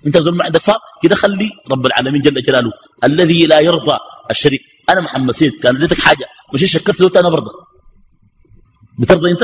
أنت 0.06 0.18
زول 0.18 0.36
ما 0.36 0.44
عندك 0.44 0.60
فاق 0.60 0.80
كده 1.02 1.14
خلي 1.14 1.50
رب 1.70 1.86
العالمين 1.86 2.20
جل 2.22 2.42
جلاله. 2.42 2.70
الذي 3.04 3.46
لا 3.46 3.60
يرضى 3.60 3.96
الشريك. 4.30 4.60
أنا 4.90 5.00
محمد 5.00 5.30
سيد 5.30 5.52
كان 5.62 5.76
اديتك 5.76 6.00
حاجة. 6.00 6.26
مش 6.54 6.72
شكرت 6.72 7.00
له 7.00 7.20
أنا 7.20 7.28
برضه. 7.28 7.50
بترضى 8.98 9.30
أنت؟ 9.30 9.42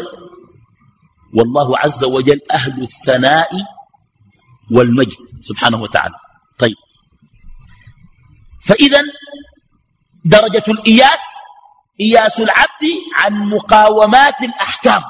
والله 1.34 1.78
عز 1.78 2.04
وجل 2.04 2.40
أهل 2.50 2.82
الثناء 2.82 3.50
والمجد 4.70 5.18
سبحانه 5.40 5.82
وتعالى. 5.82 6.14
طيب. 6.58 6.76
فاذا 8.64 9.00
درجة 10.24 10.64
الإياس 10.68 11.20
إياس 12.00 12.40
العبد 12.40 12.84
عن 13.18 13.32
مقاومات 13.48 14.42
الأحكام. 14.42 15.02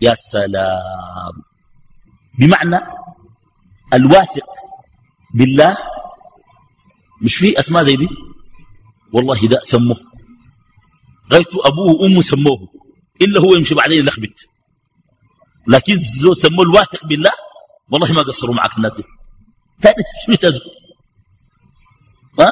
يا 0.00 0.14
سلام. 0.14 1.34
بمعنى 2.38 2.80
الواثق 3.94 4.46
بالله. 5.34 5.78
مش 7.22 7.34
في 7.36 7.60
أسماء 7.60 7.82
زي 7.82 7.96
دي؟ 7.96 8.08
والله 9.12 9.48
ده 9.48 9.60
سموه. 9.62 9.96
غيرت 11.32 11.54
أبوه 11.66 11.92
وأمه 12.00 12.20
سموه. 12.22 12.68
إلا 13.22 13.40
هو 13.40 13.54
يمشي 13.54 13.74
بعدين 13.74 13.98
يلخبط. 13.98 14.36
لكن 15.66 15.98
سموه 16.34 16.62
الواثق 16.62 17.06
بالله. 17.06 17.32
والله 17.92 18.12
ما 18.12 18.22
قصروا 18.22 18.54
معك 18.54 18.76
الناس 18.76 18.94
دي. 18.94 19.04
ثاني 19.80 20.04
شو 20.26 20.32
تزو؟ 20.32 20.60
ها؟ 22.40 22.50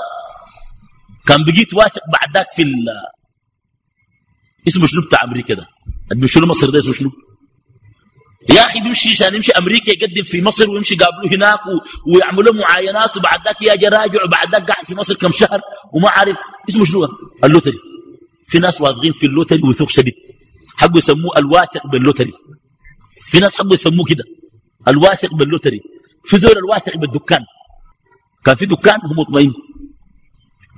كان 1.28 1.44
بقيت 1.44 1.74
واثق 1.74 2.02
بعد 2.12 2.34
ذاك 2.34 2.46
في 2.56 2.62
اسمه 4.68 4.86
شنو 4.86 5.00
بتاع 5.02 5.24
أمريكا 5.24 5.54
ده؟ 5.54 5.66
بيمشوا 6.10 6.46
مصر 6.46 6.70
ده 6.70 6.78
اسمه 6.78 6.92
شنو؟ 6.92 7.10
يا 8.50 8.64
أخي 8.64 8.80
بيمشي 8.80 9.10
عشان 9.10 9.34
يمشي 9.34 9.52
أمريكا 9.52 9.90
يقدم 9.90 10.22
في 10.22 10.42
مصر 10.42 10.70
ويمشي 10.70 10.94
قابلوه 10.96 11.32
هناك 11.34 11.60
و... 11.66 11.74
ويعملوا 12.12 12.54
معاينات 12.54 13.16
وبعد 13.16 13.38
ذاك 13.44 13.62
يجي 13.62 13.88
راجع 13.88 14.24
وبعد 14.24 14.52
ذاك 14.52 14.70
قاعد 14.70 14.84
في 14.84 14.94
مصر 14.94 15.14
كم 15.14 15.30
شهر 15.30 15.60
وما 15.94 16.08
عارف. 16.10 16.38
اسمه 16.68 16.84
شنو؟ 16.84 17.08
ال 17.44 17.48
lottery. 17.48 17.78
في 18.46 18.58
ناس 18.58 18.80
واثقين 18.80 19.12
في 19.12 19.26
ال 19.26 19.31
lottery 19.31 19.62
وثوق 19.62 19.88
شديد. 19.88 20.14
حقوا 20.76 20.98
يسموه 20.98 21.38
الواثق 21.38 21.86
بال 21.86 21.95
lottery. 21.95 22.32
في 23.30 23.38
ناس 23.40 23.58
حقوا 23.58 23.74
يسموه 23.74 24.04
كده. 24.06 24.24
الواثق 24.88 25.34
بال 25.34 25.43
lottery. 25.43 25.80
في 26.24 26.38
زول 26.38 26.58
الواثق 26.58 26.96
بالدكان. 26.96 27.44
كان 28.44 28.54
في 28.54 28.66
دكان 28.66 29.00
هو 29.06 29.14
مطمئن. 29.20 29.52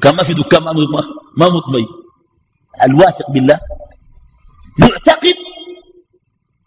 كان 0.03 0.17
ما 0.17 0.23
في 0.23 0.35
دكان 0.35 0.63
ما 1.37 1.49
مطمئن 1.49 1.87
الواثق 2.83 3.31
بالله. 3.31 3.61
معتقد 4.79 5.35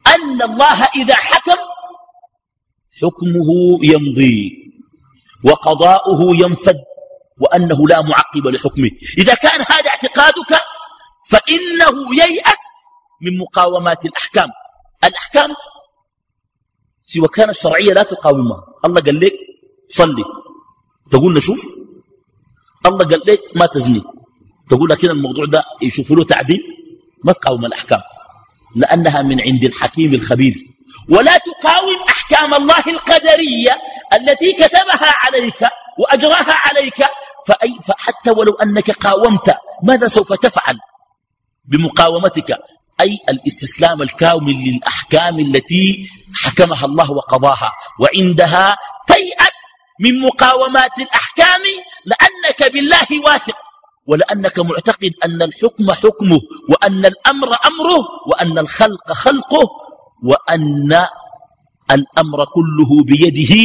أن 0.08 0.42
الله 0.42 0.84
إذا 0.84 1.16
حكم 1.16 1.60
حكمه 3.02 3.50
يمضي 3.84 4.64
وقضاؤه 5.44 6.36
ينفذ 6.36 6.78
وأنه 7.42 7.88
لا 7.88 8.02
معقب 8.02 8.48
لحكمه. 8.48 8.92
إذا 9.18 9.34
كان 9.34 9.60
هذا 9.60 9.90
اعتقادك 9.90 10.62
فإنه 11.30 12.16
ييأس 12.16 12.64
من 13.22 13.38
مقاومات 13.38 14.06
الأحكام. 14.06 14.50
الأحكام 15.04 15.50
سوى 17.02 17.28
كان 17.28 17.50
الشرعية 17.50 17.94
لا 17.94 18.04
تقاومها. 18.04 18.64
الله 18.86 19.02
قال 19.02 19.20
لك 19.20 19.34
صلي. 19.90 20.24
تقول 21.12 21.34
نشوف؟ 21.34 21.83
الله 22.86 23.06
قال 23.06 23.22
لك 23.28 23.40
ما 23.56 23.66
تزني. 23.66 24.02
تقول 24.70 24.90
لكن 24.90 25.10
الموضوع 25.10 25.46
ده 25.46 25.64
يشوفوا 25.82 26.16
له 26.16 26.24
تعديل؟ 26.24 26.60
ما 27.24 27.34
تقاوم 27.34 27.66
الأحكام. 27.66 28.02
لأنها 28.76 29.22
من 29.22 29.42
عند 29.42 29.64
الحكيم 29.64 30.14
الخبير. 30.14 30.56
ولا 31.10 31.38
تقاوم 31.38 32.04
أحكام 32.10 32.54
الله 32.54 32.84
القدرية 32.88 33.74
التي 34.14 34.54
كتبها 34.54 35.14
عليك 35.24 35.62
وأجراها 36.00 36.54
عليك. 36.66 37.06
فأي 37.48 37.70
فحتى 37.88 38.32
ولو 38.32 38.54
أنك 38.54 38.92
قاومت 38.92 39.56
ماذا 39.84 40.08
سوف 40.08 40.34
تفعل؟ 40.34 40.78
بمقاومتك. 41.66 42.58
أي 43.02 43.18
الاستسلام 43.30 44.02
الكامل 44.02 44.54
للأحكام 44.54 45.40
التي 45.40 46.10
حكمها 46.36 46.86
الله 46.86 47.12
وقضاها. 47.12 47.72
وعندها 48.00 48.76
تيأس 49.08 49.53
من 50.04 50.20
مقاومات 50.22 51.00
الأحكام 51.00 51.62
لأنك 52.06 52.74
بالله 52.74 53.08
واثق 53.26 53.58
ولأنك 54.08 54.60
معتقد 54.60 55.12
أن 55.26 55.42
الحكم 55.42 55.92
حكمه 55.92 56.40
وأن 56.70 57.06
الأمر 57.06 57.48
أمره 57.48 58.04
وأن 58.28 58.58
الخلق 58.60 59.12
خلقه 59.12 59.68
وأن 60.24 61.06
الأمر 61.92 62.46
كله 62.46 63.04
بيده 63.04 63.56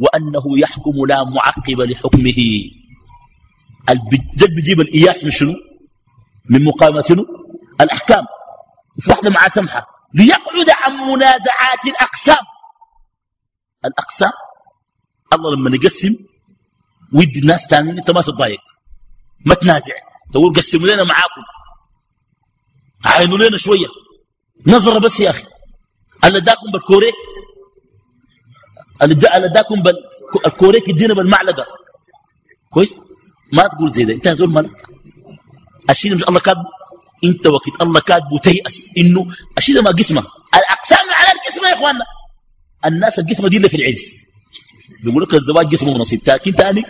وأنه 0.00 0.58
يحكم 0.58 1.06
لا 1.06 1.24
معقب 1.24 1.80
لحكمه. 1.80 2.40
ده 4.36 4.46
بيجيب 4.56 4.80
الإياس 4.80 5.24
من 5.24 5.30
شنو؟ 5.30 5.54
من 6.50 6.64
مقاومة 6.64 7.02
شنو؟ 7.02 7.24
الأحكام. 7.80 8.24
في 9.00 9.30
مع 9.30 9.48
سمحة. 9.48 9.86
ليقعد 10.14 10.70
عن 10.70 10.92
منازعات 10.92 11.84
الأقسام. 11.86 12.44
الأقسام 13.84 14.32
الله 15.32 15.56
لما 15.56 15.76
يقسم 15.76 16.16
ويدي 17.12 17.40
الناس 17.40 17.66
تانيين 17.66 17.98
إنت 17.98 18.10
ما 18.10 18.22
تتضايق. 18.22 18.60
ما 19.46 19.54
تنازع. 19.54 19.94
تقول 20.32 20.54
قسموا 20.54 20.88
لنا 20.88 21.04
معاكم. 21.04 21.42
عينوا 23.04 23.38
لنا 23.38 23.58
شوية. 23.58 23.86
نظرة 24.66 24.98
بس 24.98 25.20
يا 25.20 25.30
أخي. 25.30 25.44
اللي 26.24 26.40
داكم 26.40 26.70
بالكوريك 26.72 27.14
اللي 29.02 29.14
داكم 29.54 29.82
بالكوريك 29.82 30.88
يدينا 30.88 31.14
بالمعلقة. 31.14 31.66
كويس؟ 32.70 33.00
ما 33.52 33.66
تقول 33.66 33.90
زي 33.90 34.04
ده. 34.04 34.14
انت 34.14 34.28
هزول 34.28 34.50
مالك. 34.50 34.86
الشيء 35.90 36.14
مش 36.14 36.22
الله 36.22 36.40
كاتبه 36.40 36.64
انت 37.24 37.46
وقت 37.46 37.82
الله 37.82 38.00
كاتبه 38.00 38.38
تيأس. 38.42 38.94
إنه 38.98 39.26
الشيء 39.58 39.74
ده 39.74 39.82
ما 39.82 39.90
قسمه. 39.90 40.22
الأقسام 40.54 41.06
على 41.10 41.32
القسمة 41.32 41.68
يا 41.68 41.74
إخواننا. 41.74 42.04
الناس 42.84 43.18
القسمة 43.18 43.48
دي 43.48 43.56
اللي 43.56 43.68
في 43.68 43.76
العز 43.76 44.25
بيقول 45.10 45.22
لك 45.22 45.34
الزواج 45.34 45.72
قسمه 45.72 45.90
ونصيب 45.90 46.20
لكن 46.26 46.52
ثاني 46.52 46.82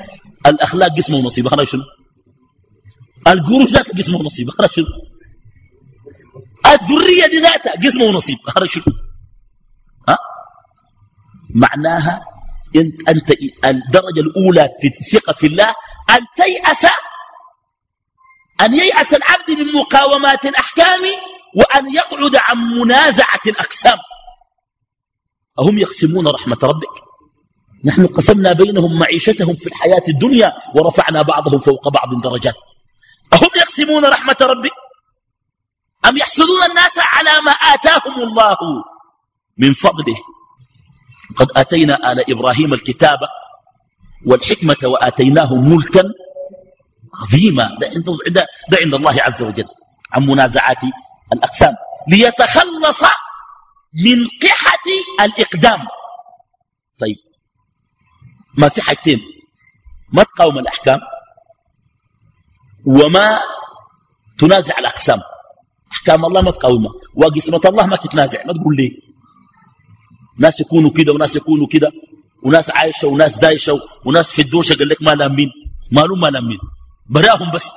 الأخلاق 0.47 0.97
قسمه 0.97 1.17
ونصيب 1.19 1.49
خرج 1.49 1.67
شنو؟ 1.67 1.83
القروش 3.29 3.71
ذاتها 3.71 3.99
قسمه 3.99 4.19
ونصيب 4.19 4.51
خرج 4.51 4.71
شنو؟ 4.71 4.87
الذرية 6.67 7.27
دي 7.27 7.39
ذاتها 7.39 7.73
قسمه 7.73 8.05
ونصيب 8.05 8.39
خرج 8.47 8.69
شنو؟ 8.69 8.85
ها؟ 10.09 10.19
معناها 11.55 12.21
أنت 12.77 13.09
انت 13.09 13.31
الدرجة 13.65 14.21
الأولى 14.21 14.69
في 14.81 14.87
الثقة 15.01 15.33
في 15.33 15.47
الله 15.47 15.69
أن 16.11 16.21
تيأس 16.37 16.87
أن 18.61 18.75
ييأس 18.75 19.15
العبد 19.15 19.51
من 19.51 19.73
مقاومات 19.73 20.47
الأحكام 20.47 21.01
وأن 21.57 21.95
يقعد 21.95 22.37
عن 22.37 22.57
منازعة 22.81 23.41
الأقسام. 23.47 23.99
أهم 25.59 25.79
يقسمون 25.79 26.29
رحمة 26.29 26.59
ربك؟ 26.63 27.06
نحن 27.87 28.07
قسمنا 28.07 28.53
بينهم 28.53 28.99
معيشتهم 28.99 29.55
في 29.55 29.67
الحياة 29.67 30.03
الدنيا 30.09 30.53
ورفعنا 30.77 31.23
بعضهم 31.23 31.59
فوق 31.59 31.89
بعض 31.89 32.09
درجات. 32.23 32.55
أهم 33.35 33.51
يقسمون 33.57 34.05
رحمة 34.05 34.37
ربك 34.41 34.77
أم 36.09 36.17
يحسدون 36.19 36.63
الناس 36.71 36.99
على 37.15 37.41
ما 37.45 37.53
آتاهم 37.53 38.17
الله 38.29 38.57
من 39.59 39.73
فضله؟ 39.73 40.17
قد 41.37 41.47
آتينا 41.57 42.13
آل 42.13 42.31
إبراهيم 42.31 42.75
الكتاب 42.75 43.19
والحكمة 44.27 44.77
وآتيناهم 44.85 45.69
ملكا 45.69 46.03
عظيمة 47.15 47.63
ده 47.81 47.87
عند, 47.95 48.07
ده 48.71 48.79
عند 48.83 48.95
الله 48.95 49.17
عز 49.23 49.43
وجل. 49.43 49.69
عن 50.13 50.23
منازعات 50.27 50.83
الأقسام. 51.33 51.75
ليتخلص 52.09 53.03
من 54.05 54.19
قحة 54.43 54.87
الإقدام. 55.25 55.79
طيب 57.01 57.17
ما 58.59 58.69
في 58.69 58.83
حاجتين. 58.83 59.19
ما 60.13 60.23
تقاوم 60.23 60.59
الأحكام 60.59 60.99
وما 62.87 63.41
تنازع 64.39 64.79
الأقسام. 64.79 65.19
أحكام 65.93 66.25
الله 66.25 66.43
ما 66.43 66.51
تقاومها. 66.51 66.93
وقسمة 67.15 67.61
الله 67.65 67.87
ما 67.87 67.97
تتنازع. 67.97 68.45
ما 68.47 68.53
تقول 68.53 68.77
ليه 68.77 68.91
ناس 70.39 70.61
يكونوا 70.61 70.91
كده 70.91 71.13
وناس 71.13 71.37
يكونوا 71.37 71.67
كده 71.67 71.93
وناس 72.43 72.71
عايشة 72.71 73.09
وناس 73.09 73.39
دايشة 73.39 73.81
وناس 74.05 74.31
في 74.31 74.43
الدوشة. 74.43 74.75
قال 74.75 74.89
لك 74.89 75.03
ما 75.03 75.11
لامين. 75.11 75.49
مالهم 75.93 76.21
ما 76.21 76.27
لامين. 76.27 76.59
براهم 77.07 77.51
بس. 77.55 77.69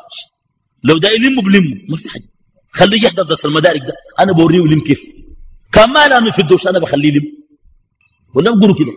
لو 0.84 0.98
دا 0.98 1.12
يلموا 1.12 1.44
بلموا 1.44 1.78
ما 1.90 1.96
في 1.96 2.10
حاجة. 2.10 2.28
خليه 2.72 3.04
يحضر 3.06 3.24
درس 3.24 3.46
المدارك 3.46 3.82
ده. 3.82 3.94
أنا 4.20 4.32
بوريه 4.34 4.60
يلم 4.60 4.82
كيف؟ 4.82 5.02
كان 5.72 5.90
ما 5.90 6.08
لامي 6.08 6.32
في 6.32 6.40
الدوش 6.40 6.68
أنا 6.68 6.80
بخليه 6.80 7.10
يلم. 7.10 7.24
ولا 8.36 8.56
بقولوا 8.56 8.76
كده. 8.76 8.92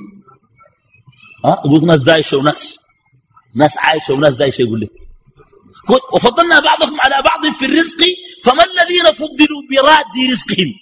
يقول 1.45 1.87
ناس 1.87 2.03
دايشة 2.03 2.37
وناس. 2.37 2.79
ناس 3.57 3.79
عايشة 3.79 4.15
وناس 4.15 4.35
دايشة 4.35 4.63
يقول 4.63 4.81
لك. 4.81 4.91
وفضلنا 6.13 6.61
بعضهم 6.61 7.01
على 7.01 7.15
بعض 7.25 7.53
في 7.55 7.67
الرزق 7.67 7.99
فما 8.45 8.65
الذين 8.65 9.13
فضلوا 9.13 9.63
براد 9.71 10.31
رزقهم؟ 10.33 10.73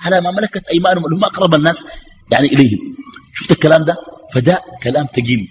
على 0.00 0.20
ما 0.20 0.30
ملكت 0.30 0.68
أيمانهم 0.68 1.04
اللي 1.04 1.16
هم 1.16 1.24
أقرب 1.24 1.54
الناس 1.54 1.86
يعني 2.32 2.46
إليهم. 2.48 2.96
شفت 3.34 3.52
الكلام 3.52 3.84
ده؟ 3.84 3.96
فده 4.34 4.62
كلام 4.82 5.06
ثقيل. 5.06 5.48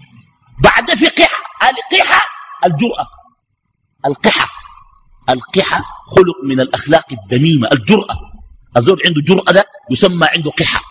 بعد 0.64 0.94
في 0.96 1.08
قحة. 1.08 1.44
القحة 1.70 2.22
الجرأة. 2.66 3.08
القحة. 4.06 4.50
القحة 5.30 5.84
خلق 6.16 6.44
من 6.50 6.60
الأخلاق 6.60 7.06
الذميمة. 7.12 7.68
الجرأة. 7.74 8.18
الزول 8.78 9.02
عنده 9.08 9.22
جرأة 9.22 9.52
ده 9.54 9.66
يسمى 9.92 10.28
عنده 10.36 10.52
قحة. 10.52 10.82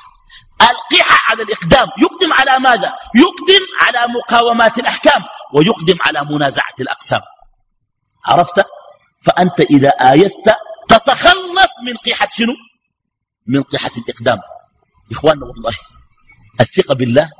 القحة 0.60 1.18
على 1.30 1.42
الإقدام. 1.42 1.88
يقدم 2.02 2.32
على 2.32 2.60
ماذا؟ 2.60 2.92
يقدم 3.14 3.64
على 3.80 4.12
مقاومات 4.12 4.78
الأحكام 4.78 5.22
ويقدم 5.54 5.96
على 6.00 6.24
منازعة 6.30 6.74
الأقسام. 6.80 7.20
عرفت؟ 8.26 8.64
فأنت 9.22 9.60
إذا 9.60 9.88
آيست 9.88 10.52
تتخلص 10.88 11.72
من 11.86 12.12
قحة 12.12 12.28
شنو؟ 12.36 12.52
من 13.46 13.62
قحة 13.62 13.90
الإقدام. 13.98 14.38
إخواننا 15.12 15.46
والله 15.46 15.72
الثقة 16.60 16.94
بالله 16.94 17.30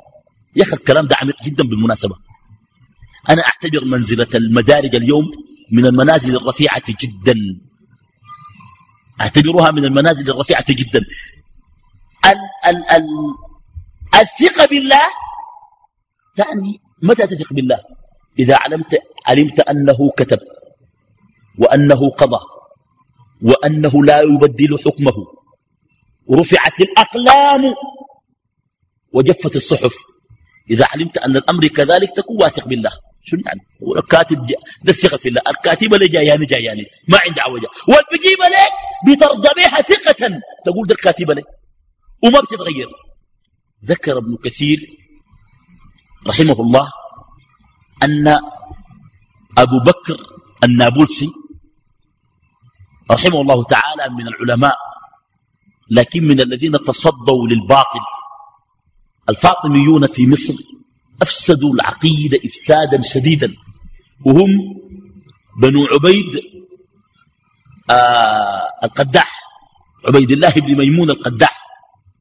يا 0.55 0.63
أخي 0.63 0.73
الكلام 0.73 1.07
ده 1.07 1.15
عميق 1.21 1.43
جدا 1.43 1.63
بالمناسبة. 1.63 2.15
أنا 3.29 3.41
أعتبر 3.41 3.85
منزلة 3.85 4.27
المدارج 4.35 4.95
اليوم 4.95 5.25
من 5.71 5.85
المنازل 5.85 6.35
الرفيعة 6.35 6.83
جدا. 6.89 7.35
أعتبرها 9.21 9.71
من 9.71 9.85
المنازل 9.85 10.29
الرفيعة 10.29 10.65
جدا. 10.69 11.01
ال 12.27 12.39
ال 12.69 12.89
ال 12.91 13.07
الثقة 14.21 14.65
بالله 14.65 15.07
تعني 16.35 16.81
متى 17.03 17.27
تثق 17.27 17.53
بالله؟ 17.53 17.79
إذا 18.39 18.55
علمت, 18.61 18.97
علمت 19.27 19.59
أنه 19.59 19.97
كتب 20.17 20.39
وأنه 21.59 22.09
قضى 22.09 22.39
وأنه 23.41 24.03
لا 24.03 24.21
يبدل 24.21 24.77
حكمه 24.85 25.17
رفعت 26.39 26.79
الأقلام 26.79 27.73
وجفت 29.13 29.55
الصحف. 29.55 29.95
إذا 30.69 30.85
علمت 30.93 31.17
أن 31.17 31.37
الأمر 31.37 31.67
كذلك 31.67 32.09
تكون 32.15 32.37
واثق 32.43 32.67
بالله. 32.67 32.91
شنو 33.23 33.41
يعني؟ 33.45 33.61
الكاتب 33.97 34.45
ده 34.83 34.91
الثقة 34.91 35.17
في 35.17 35.29
الله. 35.29 35.41
الكاتب 35.47 35.93
اللي 35.93 36.07
جاياني 36.07 36.45
جاياني 36.45 36.85
ما 37.07 37.17
عندي 37.25 37.41
عوجة. 37.41 37.67
والبجيب 37.87 38.39
لك 38.55 38.71
بترضى 39.07 39.49
بها 39.57 39.81
ثقة. 39.81 40.21
تقول 40.65 40.87
ده 40.87 40.93
الكاتب 40.93 41.31
لك 41.31 41.43
وما 42.23 42.39
بتتغير 42.39 42.89
ذكر 43.85 44.17
ابن 44.17 44.37
كثير 44.43 44.79
رحمه 46.27 46.61
الله 46.61 46.91
أن 48.03 48.27
أبو 49.57 49.79
بكر 49.85 50.17
النابلسي 50.63 51.29
رحمه 53.11 53.41
الله 53.41 53.63
تعالى 53.63 54.09
من 54.09 54.27
العلماء 54.27 54.75
لكن 55.91 56.23
من 56.23 56.41
الذين 56.41 56.71
تصدوا 56.71 57.47
للباطل. 57.47 57.99
الفاطميون 59.29 60.07
في 60.07 60.27
مصر 60.27 60.53
أفسدوا 61.21 61.73
العقيدة 61.73 62.39
إفسادا 62.45 63.01
شديدا 63.01 63.53
وهم 64.25 64.49
بنو 65.61 65.85
عبيد 65.85 66.41
آه 67.91 68.67
القداح 68.83 69.41
عبيد 70.07 70.31
الله 70.31 70.49
بن 70.49 70.77
ميمون 70.77 71.09
القداح. 71.09 71.56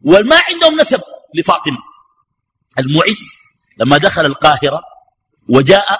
وما 0.07 0.37
عندهم 0.49 0.81
نسب 0.81 1.01
لفاطمة. 1.35 1.79
المعز 2.79 3.25
لما 3.79 3.99
دخل 3.99 4.27
القاهرة 4.27 4.81
وجاء 5.49 5.99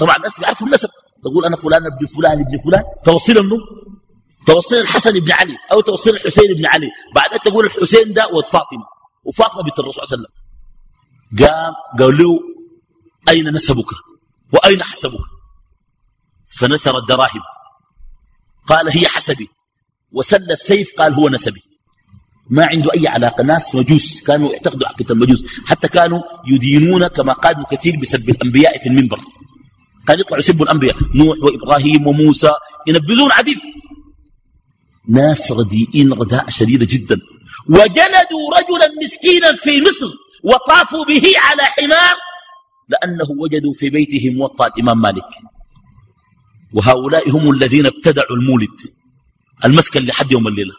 طبعا 0.00 0.16
الناس 0.16 0.40
بيعرفوا 0.40 0.66
النسب 0.66 0.88
تقول 1.22 1.44
أنا 1.44 1.56
فلان 1.56 1.86
ابن 1.86 2.06
فلان 2.06 2.40
ابن 2.40 2.58
فلان 2.58 2.84
توصيل 3.04 3.36
منه 3.42 3.56
توصيل 4.46 4.78
الحسن 4.78 5.12
بن 5.20 5.32
علي 5.32 5.56
أو 5.72 5.80
توصيل 5.80 6.14
الحسين 6.14 6.54
بن 6.56 6.66
علي. 6.66 6.86
بعدين 7.14 7.38
تقول 7.38 7.64
الحسين 7.64 8.12
ده 8.12 8.28
ود 8.32 8.44
فاطمة. 8.44 8.84
وفاطمة 9.24 9.62
بنت 9.62 9.78
الرسول 9.78 10.06
صلى 10.06 10.16
الله 10.16 10.28
عليه 10.28 10.28
وسلم. 10.28 10.32
قام 11.46 11.74
قال 11.98 12.18
له 12.18 12.40
أين 13.28 13.52
نسبك؟ 13.54 13.90
وأين 14.52 14.82
حسبك؟ 14.82 15.24
فنثر 16.58 16.98
الدراهم. 16.98 17.42
قال 18.66 18.98
هي 18.98 19.08
حسبي. 19.08 19.48
وسل 20.12 20.50
السيف 20.50 20.92
قال 20.98 21.14
هو 21.14 21.28
نسبي. 21.28 21.60
ما 22.50 22.66
عنده 22.66 22.92
أي 22.94 23.08
علاقة. 23.08 23.44
ناس 23.44 23.74
مجوس 23.74 24.22
كانوا 24.22 24.52
يعتقدوا 24.52 24.88
عقيدة 24.88 25.14
المجوس 25.14 25.46
حتى 25.66 25.88
كانوا 25.88 26.22
يدينون 26.46 27.06
كما 27.06 27.32
قال 27.32 27.54
ابن 27.54 27.64
كثير 27.70 27.96
بسب 28.02 28.28
الأنبياء 28.28 28.78
في 28.78 28.88
المنبر. 28.88 29.20
كان 30.06 30.20
يطلعوا 30.20 30.38
يسبوا 30.38 30.64
الأنبياء. 30.64 30.96
نوح 31.14 31.36
وإبراهيم 31.42 32.06
وموسى 32.06 32.52
ينبذون 32.86 33.32
عديد. 33.32 33.58
ناس 35.08 35.52
رديئين 35.52 36.12
رداء 36.12 36.48
شديدة 36.50 36.86
جدا. 36.90 37.16
وجلدوا 37.68 38.44
رجلا 38.58 38.88
مسكينا 39.02 39.52
في 39.52 39.70
مصر 39.82 40.10
وطافوا 40.44 41.04
به 41.04 41.22
على 41.36 41.62
حمار 41.62 42.16
لأنه 42.88 43.30
وجدوا 43.42 43.72
في 43.78 43.90
بيته 43.90 44.30
موطأ 44.30 44.66
الإمام 44.66 45.00
مالك. 45.00 45.30
وهؤلاء 46.72 47.30
هم 47.30 47.50
الذين 47.50 47.86
ابتدعوا 47.86 48.36
المولد 48.36 48.76
المسكن 49.64 50.00
لحد 50.00 50.32
يوم 50.32 50.48
الليلة. 50.48 50.74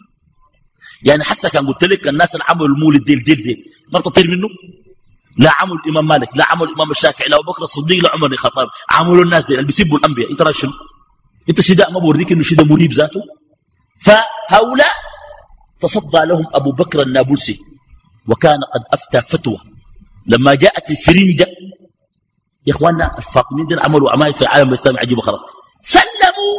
يعني 1.04 1.24
حتى 1.24 1.50
كان 1.50 1.68
قلت 1.68 1.84
لك 1.84 2.08
الناس 2.08 2.34
اللي 2.36 2.46
عملوا 2.50 2.68
المولد 2.68 3.04
ديل 3.04 3.24
ديل 3.24 3.36
ديل 3.36 3.66
ما 3.94 4.00
تطير 4.00 4.28
منه؟ 4.28 4.48
لا 5.38 5.52
عمل 5.60 5.78
الإمام 5.86 6.08
مالك 6.08 6.38
لا 6.38 6.46
عمل 6.50 6.64
الإمام 6.64 6.92
الشافعي 6.92 7.30
لا 7.30 7.36
أبو 7.40 7.52
بكر 7.52 7.64
الصديق 7.64 8.04
لا 8.04 8.12
عمر 8.14 8.32
الخطاب. 8.32 8.68
عملوا 8.90 9.24
الناس 9.24 9.46
دي 9.46 9.54
اللي 9.54 9.66
بيسبوا 9.66 9.98
الأنبياء. 9.98 10.32
أنت 10.32 10.52
شنو؟ 10.52 10.72
أنت 11.50 11.62
شداء 11.62 11.92
ما 11.92 12.00
بوريك 12.00 12.32
إنه 12.32 12.44
شداء 12.44 12.66
مريب 12.66 12.94
ذاته؟ 12.94 13.22
فهؤلاء 14.06 14.92
تصدى 15.80 16.26
لهم 16.26 16.46
أبو 16.54 16.72
بكر 16.72 17.02
النابلسي 17.02 17.60
وكان 18.28 18.60
قد 18.74 18.84
أفتى 18.94 19.22
فتوى. 19.22 19.58
لما 20.28 20.56
جاءت 20.56 20.92
الفرنجة 20.92 21.48
يا 22.68 22.74
إخواننا 22.74 23.18
الفاطميين 23.18 23.80
عملوا 23.80 24.12
عمايل 24.12 24.34
في 24.34 24.42
العالم 24.42 24.70
الإسلامي 24.70 25.00
عجيبة 25.00 25.22
خلاص. 25.22 25.40
سلموا 25.82 26.56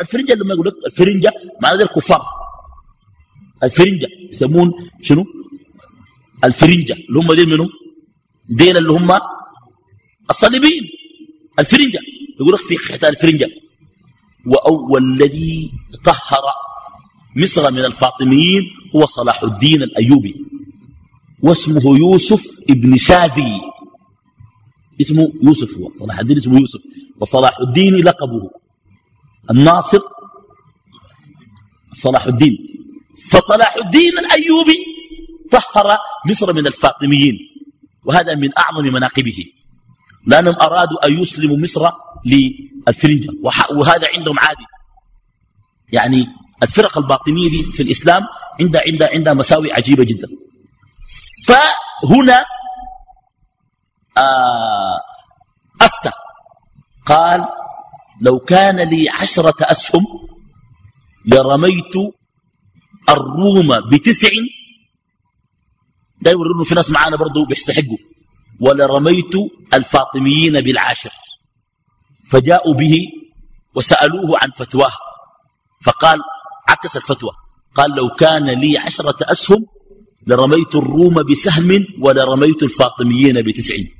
الفرنجة 0.00 0.34
لما 0.34 0.54
يقول 0.54 0.66
لك 0.66 0.74
الفرنجة 0.86 1.30
معنى 1.62 1.82
الكفار. 1.82 2.22
الفرنجة 3.62 4.06
يسمون 4.30 4.72
شنو؟ 5.02 5.24
الفرنجة. 6.44 6.92
اللي 6.92 7.18
هم 7.20 7.32
دين 7.32 7.48
منهم 7.48 7.68
دين 8.50 8.76
اللي 8.76 8.92
هم 8.92 9.10
الصليبيين. 10.30 10.82
الفرنجة. 11.58 11.98
يقول 12.40 12.54
لك 12.54 12.60
في 12.60 12.78
حتى 12.78 13.08
الفرنجة. 13.08 13.46
وأول 14.46 15.02
الذي 15.12 15.72
طهر 16.04 16.42
مصر 17.36 17.70
من 17.70 17.84
الفاطميين 17.84 18.62
هو 18.96 19.06
صلاح 19.06 19.42
الدين 19.42 19.82
الأيوبي. 19.82 20.34
واسمه 21.42 21.98
يوسف 21.98 22.46
ابن 22.70 22.96
شاذي 22.96 23.60
اسمه 25.00 25.32
يوسف 25.42 25.78
هو. 25.78 25.90
صلاح 25.92 26.18
الدين 26.18 26.36
اسمه 26.36 26.58
يوسف. 26.58 26.80
وصلاح 27.20 27.60
الدين 27.60 27.94
لقبه. 27.96 28.50
الناصر 29.50 30.00
صلاح 31.92 32.26
الدين. 32.26 32.56
فصلاح 33.30 33.76
الدين 33.76 34.18
الأيوبي 34.18 34.84
طهر 35.52 35.98
مصر 36.26 36.52
من 36.52 36.66
الفاطميين 36.66 37.34
وهذا 38.04 38.34
من 38.34 38.50
أعظم 38.58 38.84
مناقبه. 38.84 39.44
لأنهم 40.26 40.54
أرادوا 40.62 41.06
أن 41.06 41.12
يسلموا 41.12 41.56
مصر 41.56 41.90
للفرنجة 42.26 43.28
وهذا 43.78 44.08
عندهم 44.16 44.38
عادي. 44.38 44.66
يعني 45.92 46.26
الفرق 46.62 46.98
الباطنية 46.98 47.62
في 47.62 47.82
الإسلام 47.82 48.22
عندها 48.60 48.82
عندها 48.86 49.08
عندها 49.08 49.34
مساوئ 49.34 49.72
عجيبة 49.72 50.04
جدا. 50.04 50.28
فهنا 51.46 52.44
آه 54.18 55.00
أفتى 55.80 56.10
قال 57.06 57.44
لو 58.20 58.38
كان 58.38 58.80
لي 58.88 59.08
عشرة 59.08 59.54
أسهم 59.60 60.04
لرميت 61.26 61.96
الروم 63.08 63.88
بتسع. 63.90 64.28
ده 66.22 66.30
يورونه 66.30 66.64
في 66.64 66.74
ناس 66.74 66.90
معانا 66.90 67.16
برضو 67.16 67.44
بيستحقوا. 67.44 67.98
ولرميت 68.60 69.34
الفاطميين 69.74 70.60
بالعاشر. 70.60 71.10
فجاءوا 72.30 72.74
به 72.74 72.96
وسألوه 73.74 74.38
عن 74.42 74.50
فتواه 74.50 74.92
فقال 75.82 76.18
عكس 76.68 76.96
الفتوى. 76.96 77.30
قال 77.74 77.90
لو 77.90 78.08
كان 78.08 78.50
لي 78.50 78.78
عشرة 78.78 79.16
أسهم 79.22 79.66
لرميت 80.26 80.74
الروم 80.74 81.14
بسهم 81.30 81.86
ولرميت 82.00 82.62
الفاطميين 82.62 83.42
بتسعين 83.42 83.95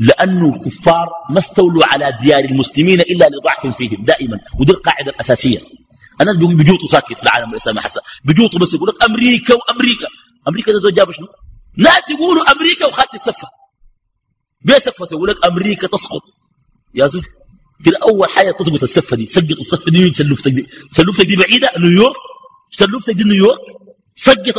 لأنه 0.00 0.56
الكفار 0.56 1.08
ما 1.30 1.38
استولوا 1.38 1.82
على 1.92 2.18
ديار 2.22 2.44
المسلمين 2.44 3.00
إلا 3.00 3.28
لضعف 3.28 3.76
فيهم 3.76 4.04
دائما. 4.04 4.40
ودي 4.60 4.72
القاعدة 4.72 5.10
الأساسية. 5.10 5.58
الناس 6.20 6.36
بيجوطوا 6.36 6.88
ساكت 6.88 7.12
في 7.12 7.22
العالم 7.22 7.50
الإسلامي 7.50 7.80
حسن. 7.80 8.00
بيجوطوا 8.24 8.60
بس 8.60 8.74
يقول 8.74 8.88
لك 8.88 9.04
أمريكا 9.04 9.54
وأمريكا. 9.54 10.06
أمريكا 10.48 10.72
ده 10.72 10.90
جابوا 10.90 11.12
شنو؟ 11.12 11.26
ناس 11.76 12.10
يقولوا 12.10 12.52
أمريكا 12.52 12.86
وخدت 12.86 13.14
السفة 13.14 13.48
بيسفة 14.64 15.08
يقول 15.12 15.28
لك 15.28 15.46
أمريكا 15.46 15.86
تسقط. 15.86 16.22
يا 16.94 17.06
زول 17.06 17.24
كده 17.84 17.98
أول 18.02 18.28
حاجة 18.28 18.52
تسقط 18.58 18.82
السفة 18.82 19.16
دي. 19.16 19.26
سقط 19.26 19.58
السفة 19.60 19.90
دي 19.90 20.04
من 20.04 20.14
شلوفتك 20.14 20.52
دي. 20.52 20.66
شلوفتك 20.96 21.26
دي 21.26 21.36
بعيدة؟ 21.36 21.68
نيويورك؟ 21.78 22.16
شلوفتك 22.70 23.14
دي 23.14 23.24
نيويورك؟ 23.24 23.60
سقط 24.14 24.56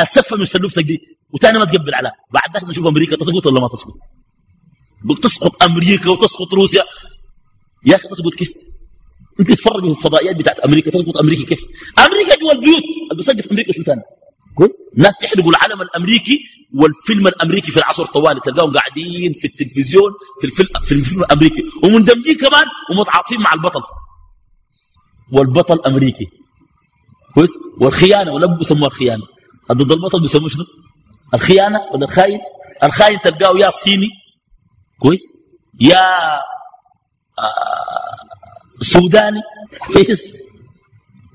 السفة 0.00 0.36
من 0.36 0.44
شلوفتك 0.44 0.82
دي. 0.84 0.98
وتاني 1.34 1.58
ما 1.58 1.64
تقبل 1.64 1.94
عليها 1.94 2.12
بعد 2.32 2.56
ذلك 2.56 2.64
نشوف 2.64 2.86
أمريكا 2.86 3.16
تسقط 3.16 3.46
ولا 3.46 3.60
ما 3.60 3.68
تسقط. 3.68 3.94
تسقط 5.22 5.62
أمريكا 5.62 6.10
وتسقط 6.10 6.54
روسيا. 6.54 6.82
يا 7.86 7.96
أخي 7.96 8.08
تسقط 8.08 8.34
كيف؟ 8.34 8.52
أنت 9.40 9.48
تتفرجوا 9.48 9.94
في 9.94 9.98
الفضائيات 9.98 10.36
بتاعت 10.36 10.58
أمريكا. 10.58 10.90
تسقط 10.90 11.16
أمريكا 11.16 11.44
كيف؟ 11.44 11.60
أمريكا 11.98 12.38
جوا 12.40 12.52
البيوت. 12.52 12.82
بيسقط 13.16 13.50
أمريكا 13.50 13.72
شو 13.72 13.82
ثاني 13.82 14.02
كويس 14.54 14.72
ناس 14.96 15.22
يحرقوا 15.22 15.50
العلم 15.50 15.82
الأمريكي 15.82 16.38
والفيلم 16.74 17.26
الأمريكي 17.26 17.70
في 17.70 17.76
العصر 17.76 18.06
طوالي 18.06 18.40
تلقاهم 18.40 18.72
قاعدين 18.72 19.32
في 19.32 19.46
التلفزيون 19.46 20.12
في 20.40 20.46
الفيلم, 20.46 20.68
في 20.82 20.92
الفيلم 20.92 21.22
الأمريكي. 21.22 21.62
ومندمجين 21.84 22.34
كمان 22.34 22.66
ومتعاطفين 22.90 23.40
مع 23.40 23.52
البطل. 23.52 23.80
والبطل 25.32 25.80
أمريكي. 25.86 26.26
كويس؟ 27.34 27.50
والخيانة 27.80 28.32
ولا 28.32 28.46
بيسموها 28.46 28.86
الخيانه 28.86 29.22
ضد 29.72 29.92
البطل 29.92 30.20
بيسموه 30.20 30.48
شنو؟ 30.48 30.64
الخيانة 31.34 31.78
ولا 31.94 32.04
الخاين؟ 32.04 32.38
الخاين 32.84 33.20
تلقاه 33.20 33.58
يا 33.58 33.70
صيني 33.70 34.08
كويس؟ 35.00 35.20
يا 35.80 36.36
آه 37.38 38.16
سوداني 38.80 39.40
كويس 39.86 40.22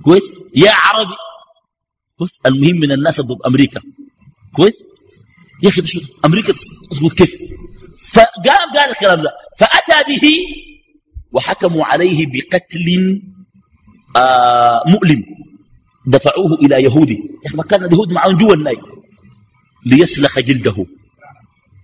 كويس؟ 0.03 0.35
يا 0.55 0.71
عربي 0.83 1.15
كويس؟ 2.17 2.39
المهم 2.45 2.75
من 2.79 2.91
الناس 2.91 3.21
ضد 3.21 3.37
أمريكا 3.47 3.81
كويس؟ 4.55 4.83
يا 5.63 5.69
أخي 5.69 5.81
أمريكا 6.25 6.53
تسقط 6.91 7.13
كيف؟ 7.17 7.35
فقام 8.13 8.71
قال 8.73 8.89
الكلام 8.91 9.21
ده 9.21 9.29
فأتى 9.57 10.03
به 10.07 10.29
وحكموا 11.31 11.85
عليه 11.85 12.25
بقتل 12.27 13.21
آه 14.17 14.83
مؤلم. 14.87 15.23
دفعوه 16.15 16.51
إلى 16.63 16.75
يهودي. 16.83 17.19
ما 17.53 17.63
كان 17.63 17.85
اليهود 17.85 18.09
معهم 18.11 18.37
جوا 18.37 18.53
الناي 18.53 18.77
ليسلخ 19.85 20.39
جلده. 20.39 20.85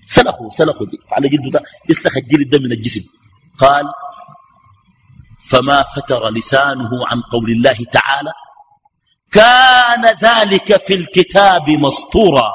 سلخوا 0.07 0.49
سلخوا 0.49 0.87
على 1.11 1.29
جلده 1.29 1.61
يسلخ 1.89 2.17
الجلد 2.17 2.55
من 2.55 2.71
الجسم. 2.71 3.03
قال 3.57 3.85
فما 5.49 5.83
فتر 5.83 6.29
لسانه 6.29 6.91
عن 7.09 7.21
قول 7.21 7.51
الله 7.51 7.77
تعالى 7.91 8.33
كان 9.31 10.03
ذلك 10.27 10.77
في 10.77 10.93
الكتاب 10.93 11.69
مسطورا. 11.69 12.49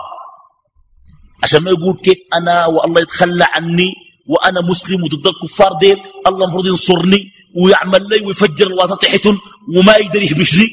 عشان 1.42 1.62
ما 1.64 1.70
يقول 1.70 2.00
كيف 2.04 2.18
أنا 2.34 2.66
والله 2.66 3.00
يتخلى 3.00 3.46
عني 3.54 3.92
وأنا 4.26 4.60
مسلم 4.60 5.04
وضد 5.04 5.26
الكفار 5.26 5.72
ديل 5.80 5.96
الله 6.26 6.44
المفروض 6.44 6.66
ينصرني 6.66 7.22
ويعمل 7.56 8.08
لي 8.08 8.26
ويفجر 8.26 8.66
الواسطة 8.66 8.96
تحتهم 8.96 9.38
وما 9.76 9.96
يقدر 9.96 10.22
يخبشني 10.22 10.68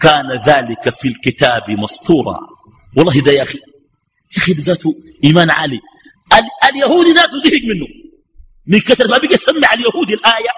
كان 0.00 0.26
ذلك 0.46 0.88
في 0.90 1.08
الكتاب 1.08 1.62
مسطورا 1.70 2.38
والله 2.96 3.20
ده 3.20 3.32
يا 3.32 3.42
أخي 3.42 3.58
يا 3.58 4.38
أخي 4.42 4.52
ذاته 4.52 4.94
إيمان 5.24 5.50
عالي. 5.50 5.80
اليهودي 6.70 7.12
ذاته 7.12 7.38
زهق 7.38 7.62
منه. 7.62 7.86
من 8.66 8.80
كثرة 8.80 9.06
ما 9.06 9.18
بقى 9.18 9.34
يسمع 9.34 9.72
اليهودي 9.72 10.14
الآية 10.14 10.50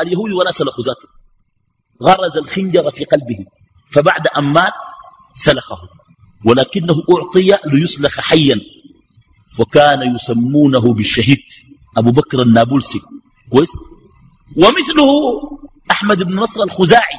اليهود 0.00 0.32
ولا 0.32 0.50
سلخ 0.50 0.80
ذاته. 0.80 1.08
غرز 2.02 2.36
الخنجر 2.36 2.90
في 2.90 3.04
قلبه 3.04 3.38
فبعد 3.92 4.26
أن 4.38 4.44
مات 4.44 4.72
سلخه. 5.34 5.78
ولكنه 6.44 6.94
أعطي 6.94 7.58
ليسلخ 7.72 8.20
حيا. 8.20 8.56
وكان 9.58 10.14
يسمونه 10.14 10.94
بالشهيد 10.94 11.42
أبو 11.96 12.10
بكر 12.10 12.42
النابلسي. 12.42 13.00
كويس؟ 13.50 13.70
ومثله 14.56 15.10
أحمد 15.90 16.22
بن 16.22 16.34
نصر 16.34 16.62
الخزاعي. 16.62 17.18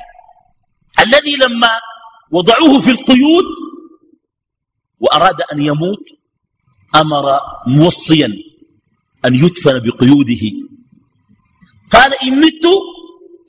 الذي 0.99 1.35
لما 1.35 1.69
وضعوه 2.31 2.79
في 2.79 2.91
القيود 2.91 3.45
وأراد 4.99 5.41
أن 5.41 5.59
يموت 5.59 6.05
أمر 6.95 7.39
موصيا 7.67 8.27
أن 9.25 9.35
يدفن 9.35 9.79
بقيوده. 9.79 10.41
قال 11.91 12.13
إن 12.23 12.39
مت 12.39 12.65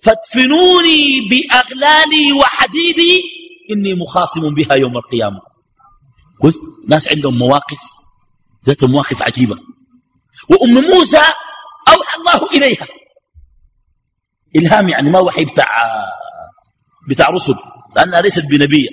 فادفنوني 0.03 1.21
بأغلالي 1.21 2.33
وحديدي 2.33 3.23
إني 3.71 3.95
مخاصم 3.95 4.55
بها 4.55 4.75
يوم 4.75 4.97
القيامة. 4.97 5.41
كويس 6.41 6.57
ناس 6.89 7.09
عندهم 7.09 7.39
مواقف 7.39 7.81
ذات 8.67 8.85
مواقف 8.85 9.23
عجيبة. 9.23 9.57
وأم 10.51 10.75
موسى 10.85 11.23
أوحى 11.89 12.19
الله 12.19 12.51
إليها. 12.51 12.89
إلهام 14.57 14.89
يعني 14.89 15.11
ما 15.11 15.21
وحي 15.21 15.45
بتاع 15.45 15.69
بتاع 17.09 17.27
رسل 17.29 17.55
لأنها 17.97 18.21
ليست 18.21 18.45
بنبية 18.47 18.89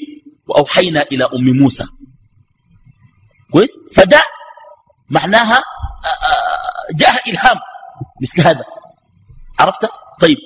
وأوحينا 0.47 1.01
إلى 1.01 1.23
أم 1.23 1.57
موسى. 1.57 1.85
كويس؟ 3.51 3.69
فده 3.95 4.21
معناها 5.09 5.55
آه، 5.57 6.07
آه، 6.07 6.95
جاء 6.95 7.29
إلهام 7.29 7.55
مثل 8.21 8.41
هذا. 8.41 8.63
عرفت؟ 9.59 9.89
طيب. 10.19 10.37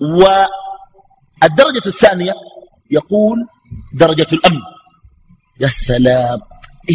والدرجة 0.00 1.86
الثانية 1.86 2.32
يقول 2.90 3.38
درجة 3.94 4.26
الأمن. 4.32 4.60
يا 5.60 5.68
سلام. 5.68 6.40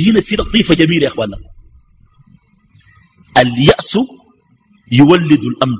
هنا 0.07 0.21
في 0.21 0.36
لطيفة 0.36 0.75
جميلة 0.75 1.03
يا 1.03 1.07
أخوانا 1.07 1.38
اليأس 3.38 3.97
يولد 4.91 5.43
الأمن. 5.43 5.78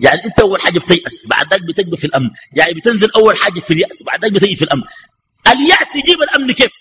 يعني 0.00 0.24
أنت 0.24 0.40
أول 0.40 0.60
حاجة 0.60 0.78
بتيأس 0.78 1.26
بعد 1.26 1.54
ذلك 1.54 1.62
بتجب 1.62 1.94
في 1.94 2.04
الأمن. 2.04 2.30
يعني 2.52 2.74
بتنزل 2.74 3.10
أول 3.16 3.36
حاجة 3.36 3.60
في 3.60 3.70
اليأس 3.70 4.02
بعد 4.02 4.24
ذلك 4.24 4.32
بتجي 4.32 4.54
في 4.54 4.62
الأمن. 4.62 4.82
اليأس 5.46 5.96
يجيب 5.96 6.22
الأمن 6.22 6.52
كيف؟ 6.52 6.72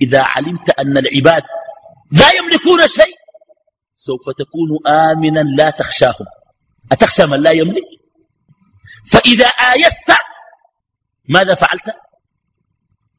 إذا 0.00 0.22
علمت 0.22 0.70
أن 0.70 0.98
العباد 0.98 1.42
لا 2.12 2.32
يملكون 2.32 2.88
شيء 2.88 3.14
سوف 3.94 4.30
تكون 4.38 4.94
آمنا 4.94 5.40
لا 5.40 5.70
تخشاهم. 5.70 6.26
أتخشى 6.92 7.26
من 7.26 7.42
لا 7.42 7.50
يملك؟ 7.50 7.88
فإذا 9.10 9.46
آيست 9.46 10.12
ماذا 11.28 11.54
فعلت؟ 11.54 11.94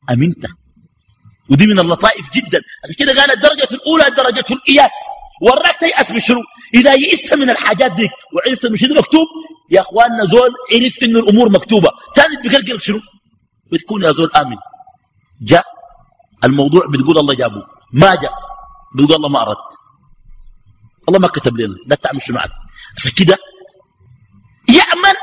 أمنت. 0.09 0.45
ودي 1.49 1.67
من 1.67 1.79
اللطائف 1.79 2.31
جدا. 2.31 2.61
عشان 2.83 2.95
كده 2.99 3.21
قال 3.21 3.31
الدرجة 3.31 3.67
الأولى 3.71 4.15
درجة 4.15 4.45
الإياس. 4.51 4.91
وراك 5.41 5.79
تيأس 5.79 6.11
بشنو 6.11 6.41
إذا 6.73 6.93
يئست 6.93 7.33
من 7.33 7.49
الحاجات 7.49 7.91
دي 7.91 8.07
وعرفت 8.33 8.65
إنه 8.65 8.75
شنو 8.75 8.95
مكتوب؟ 8.95 9.27
يا 9.71 9.81
أخواننا 9.81 10.25
زول 10.25 10.51
عرف 10.73 10.95
إنه 11.03 11.19
الأمور 11.19 11.49
مكتوبة. 11.49 11.89
تاني 12.15 12.35
بقلقل 12.43 12.81
شنو؟ 12.81 12.99
بتكون 13.71 14.03
يا 14.03 14.11
زول 14.11 14.31
آمن. 14.35 14.57
جاء 15.41 15.65
الموضوع 16.43 16.81
بتقول 16.93 17.17
الله 17.17 17.33
جابه. 17.35 17.63
ما 17.93 18.15
جاء. 18.15 18.33
بتقول 18.95 19.15
الله 19.15 19.29
ما 19.29 19.41
أرد 19.41 19.67
الله 21.07 21.19
ما 21.19 21.27
كتب 21.27 21.57
لنا. 21.57 21.75
لا 21.87 21.95
تعمل 21.95 22.21
شنو 22.21 22.35
معك. 22.35 22.49
عشان 22.97 23.11
كده 23.17 23.37
يأمن 24.69 25.15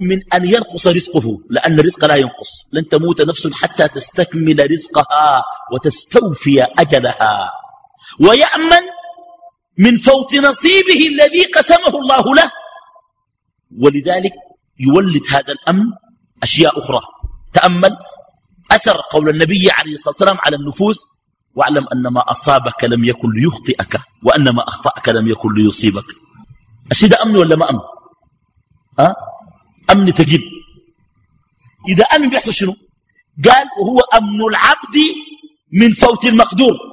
من 0.00 0.18
أن 0.34 0.44
ينقص 0.44 0.86
رزقه 0.86 1.38
لأن 1.50 1.80
الرزق 1.80 2.04
لا 2.04 2.14
ينقص. 2.14 2.50
لن 2.72 2.88
تموت 2.88 3.20
نفس 3.20 3.52
حتى 3.52 3.88
تستكمل 3.88 4.70
رزقها 4.70 5.44
وتستوفي 5.72 6.62
أجلها. 6.78 7.52
ويأمن 8.20 8.84
من 9.84 9.96
فوت 9.96 10.34
نصيبه 10.34 11.00
الذي 11.12 11.44
قسمه 11.56 11.94
الله 12.02 12.24
له. 12.34 12.48
ولذلك 13.82 14.32
يولد 14.80 15.22
هذا 15.34 15.52
الأمن 15.52 15.86
أشياء 16.42 16.78
أخرى. 16.78 17.00
تأمل 17.52 17.96
أثر 18.70 18.96
قول 19.12 19.28
النبي 19.28 19.70
عليه 19.70 19.94
الصلاة 19.94 20.14
والسلام 20.14 20.38
على 20.46 20.56
النفوس. 20.56 20.98
واعلم 21.54 21.84
أن 21.94 22.12
ما 22.12 22.30
أصابك 22.30 22.84
لم 22.84 23.04
يكن 23.04 23.30
ليخطئك 23.32 24.00
وأن 24.22 24.48
ما 24.48 24.68
أخطأك 24.68 25.08
لم 25.08 25.28
يكن 25.28 25.48
ليصيبك. 25.54 26.04
الشيء 26.90 27.08
ده 27.08 27.22
أمن 27.22 27.36
ولا 27.36 27.56
ما 27.56 27.70
أمن؟ 27.70 27.80
أه؟ 28.98 29.14
أمن 29.90 30.14
تجد 30.14 30.40
إذا 31.88 32.04
أمن 32.04 32.30
بيحصل 32.30 32.54
شنو؟ 32.54 32.74
قال 33.44 33.66
وهو 33.80 34.00
أمن 34.00 34.40
العبد 34.50 34.96
من 35.72 35.90
فوت 35.90 36.24
المقدور. 36.24 36.89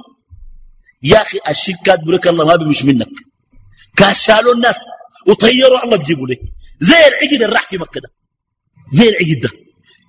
يا 1.03 1.21
أخي 1.21 1.39
الشيء 1.49 1.75
كاتب 1.85 2.09
لك 2.09 2.27
الله 2.27 2.45
ما 2.45 2.55
بيمش 2.55 2.83
منك. 2.83 3.09
كان 3.97 4.13
شالوا 4.13 4.53
الناس 4.53 4.79
وطيروا 5.27 5.83
الله 5.83 5.97
بيجيبوا 5.97 6.27
لك. 6.27 6.39
زي 6.79 7.07
العقد 7.07 7.33
اللي 7.33 7.45
راح 7.45 7.63
في 7.63 7.77
مكة 7.77 8.01
ده. 8.01 8.09
زي 8.93 9.09
العقد 9.09 9.39
ده. 9.41 9.49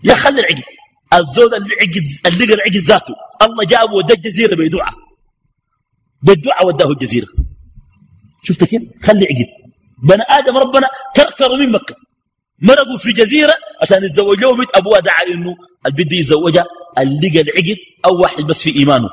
يا 0.04 0.14
خلي 0.14 0.40
العقد. 0.40 0.62
الزول 1.14 1.54
اللي 1.54 1.74
عقد 1.74 2.04
اللي 2.26 2.46
لقى 2.46 2.54
العقد 2.54 2.76
ذاته. 2.76 3.14
الله 3.42 3.64
جابه 3.64 3.92
ودى 3.94 4.12
الجزيرة 4.14 4.54
بدعاء 4.54 4.94
بالدعاء 6.22 6.66
وداه 6.66 6.90
الجزيرة. 6.90 7.26
شفت 8.44 8.64
كيف؟ 8.64 8.82
خلي 9.02 9.26
عقد. 9.26 9.46
بني 10.02 10.22
آدم 10.28 10.56
ربنا 10.56 10.88
كركروا 11.16 11.56
من 11.56 11.72
مكة. 11.72 11.94
مرقوا 12.62 12.98
في 12.98 13.12
جزيرة 13.12 13.54
عشان 13.82 14.04
يتزوجوا 14.04 14.56
بيت 14.56 14.76
أبوها 14.76 15.00
دعا 15.00 15.22
إنه 15.34 15.54
البنت 15.86 16.12
يتزوجها 16.12 16.64
اللي 16.98 17.28
لقى 17.28 17.40
العقد 17.40 17.76
أو 18.04 18.20
واحد 18.20 18.42
بس 18.42 18.62
في 18.62 18.78
إيمانه. 18.78 19.08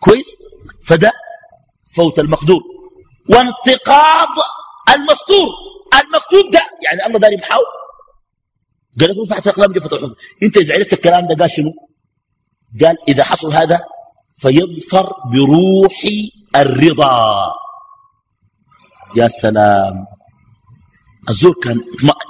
كويس؟ 0.00 0.26
فده 0.88 1.10
فوت 1.96 2.18
المقدور. 2.18 2.62
وانتقاض 3.30 4.28
المسطور 4.94 5.48
المكتوب 6.00 6.50
ده 6.52 6.62
يعني 6.84 7.06
الله 7.06 7.18
داري 7.18 7.36
بحاول 7.36 7.64
قال 9.00 9.10
لك 9.10 9.16
رفعت 9.26 9.46
أقلام 9.46 9.72
جفت 9.72 9.92
الحفظ. 9.92 10.14
أنت 10.42 10.56
إذا 10.56 10.74
عرفت 10.74 10.92
الكلام 10.92 11.28
ده 11.28 11.34
قال 11.40 11.50
شنو؟ 11.50 11.72
قال 12.80 12.96
إذا 13.08 13.24
حصل 13.24 13.52
هذا 13.52 13.78
فيظفر 14.40 15.06
بروح 15.32 15.98
الرضا. 16.56 17.16
يا 19.16 19.28
سلام. 19.28 20.06
الزور 21.28 21.54
كان 21.62 21.80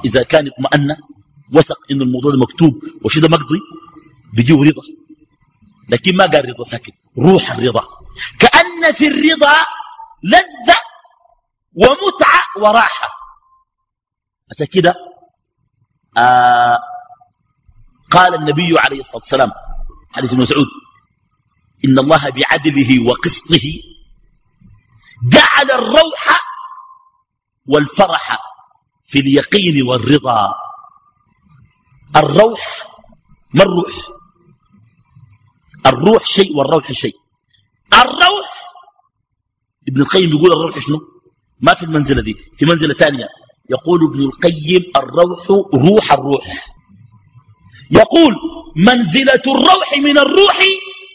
إذا 0.04 0.22
كان 0.22 0.44
اطمأن 0.46 0.96
وثق 1.54 1.78
إنه 1.90 2.04
الموضوع 2.04 2.30
ده 2.32 2.38
مكتوب. 2.38 2.72
وشي 3.04 3.20
ده 3.20 3.28
مقضي 3.28 3.60
بيجيه 4.34 4.54
رضا. 4.54 4.82
لكن 5.88 6.16
ما 6.16 6.26
قال 6.26 6.48
رضا 6.48 6.64
ساكت 6.64 6.92
روح 7.18 7.52
الرضا. 7.52 7.84
كأن 8.38 8.92
في 8.92 9.06
الرضا 9.06 9.56
لذة 10.24 10.78
ومتعة 11.74 12.42
وراحة. 12.56 13.08
عشان 14.50 14.66
كده 14.66 14.94
آه 16.16 16.78
قال 18.10 18.34
النبي 18.34 18.78
عليه 18.78 19.00
الصلاة 19.00 19.16
والسلام 19.16 19.50
حديث 20.12 20.34
مسعود 20.34 20.66
إن 21.84 21.98
الله 21.98 22.30
بعدله 22.30 23.10
وقسطه 23.10 23.66
جعل 25.32 25.70
الروح 25.70 26.40
والفرح 27.66 28.38
في 29.04 29.18
اليقين 29.18 29.82
والرضا. 29.88 30.54
الروح 32.16 32.60
ما 33.54 33.62
الروح؟ 33.62 33.92
الروح 35.86 36.24
شيء 36.24 36.56
والروح 36.56 36.92
شيء. 36.92 37.14
الروح 37.92 38.48
ابن 39.88 40.00
القيم 40.00 40.30
بيقول 40.30 40.52
الروح 40.52 40.78
شنو؟ 40.78 40.98
ما 41.60 41.74
في 41.74 41.82
المنزلة 41.82 42.22
دي 42.22 42.34
في 42.58 42.66
منزلة 42.66 42.94
ثانية 42.94 43.26
يقول 43.70 44.00
ابن 44.10 44.20
القيم 44.22 44.82
الروح 44.96 45.50
روح 45.74 46.12
الروح. 46.12 46.44
يقول 47.90 48.34
منزلة 48.76 49.42
الروح 49.46 49.92
من 49.98 50.18
الروح 50.18 50.58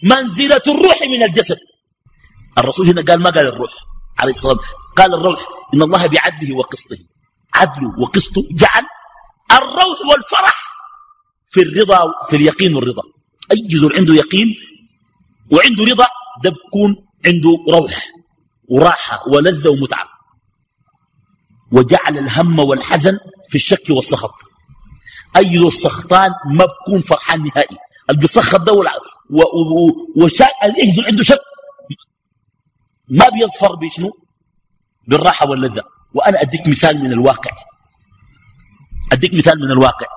منزلة 0.04 0.62
الروح 0.68 1.02
من 1.02 1.24
الجسد. 1.24 1.58
الرسول 2.58 2.88
هنا 2.88 3.02
قال 3.02 3.22
ما 3.22 3.30
قال 3.30 3.48
الروح؟ 3.48 3.72
عليه 4.20 4.32
الصلاة 4.32 4.54
والسلام. 4.54 4.78
قال 4.98 5.14
الروح 5.14 5.48
إن 5.74 5.82
الله 5.82 6.08
بعدله 6.08 6.56
وقسطه. 6.56 6.98
عدله 7.54 8.00
وقسطه 8.00 8.42
جعل 8.52 8.86
الروح 9.52 10.00
والفرح 10.12 10.74
في 11.50 11.62
الرضا 11.62 12.02
في 12.30 12.36
اليقين 12.36 12.76
والرضا. 12.76 13.02
أي 13.52 13.68
جزء 13.68 13.96
عنده 13.96 14.14
يقين 14.14 14.48
وعنده 15.52 15.84
رضا 15.84 16.08
ده 16.44 16.50
بكون 16.50 16.96
عنده 17.28 17.50
روح 17.70 18.06
وراحة 18.70 19.20
ولذة 19.28 19.70
ومتعة. 19.70 20.08
وجعل 21.72 22.18
الهم 22.18 22.60
والحزن 22.60 23.18
في 23.50 23.56
الشك 23.56 23.90
والسخط. 23.90 24.34
أي 25.38 25.68
السخطان 25.68 26.32
ما 26.46 26.66
بكون 26.66 27.02
فرحان 27.02 27.44
نهائي. 27.44 27.78
اللي 28.10 28.22
بيسخط 28.22 28.62
ده 28.62 28.74
اللي 30.64 31.04
عنده 31.08 31.24
شك. 31.24 31.40
ما 33.10 33.30
بيظفر 33.30 33.76
بشنو؟ 33.76 34.12
بالراحة 35.08 35.50
واللذة. 35.50 35.84
وأنا 36.14 36.42
أديك 36.42 36.68
مثال 36.68 37.00
من 37.00 37.12
الواقع. 37.12 37.52
أديك 39.12 39.34
مثال 39.34 39.60
من 39.60 39.72
الواقع. 39.72 40.08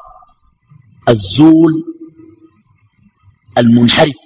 الزول 1.08 1.84
المنحرف. 3.58 4.25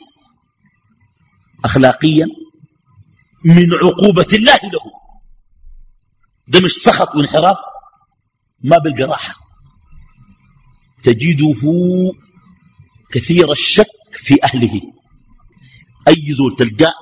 أخلاقيا 1.65 2.27
من 3.45 3.75
عقوبة 3.75 4.27
الله 4.33 4.53
له. 4.73 4.81
ده 6.49 6.61
مش 6.61 6.73
سخط 6.73 7.15
وانحراف 7.17 7.59
ما 8.65 8.79
بلقى 8.79 9.03
راحة 9.03 9.35
تجده 11.03 11.55
كثير 13.13 13.53
الشك 13.53 13.87
في 14.13 14.45
أهله. 14.45 14.81
أي 16.09 16.33
زول 16.33 16.57
تلقاه 16.57 16.93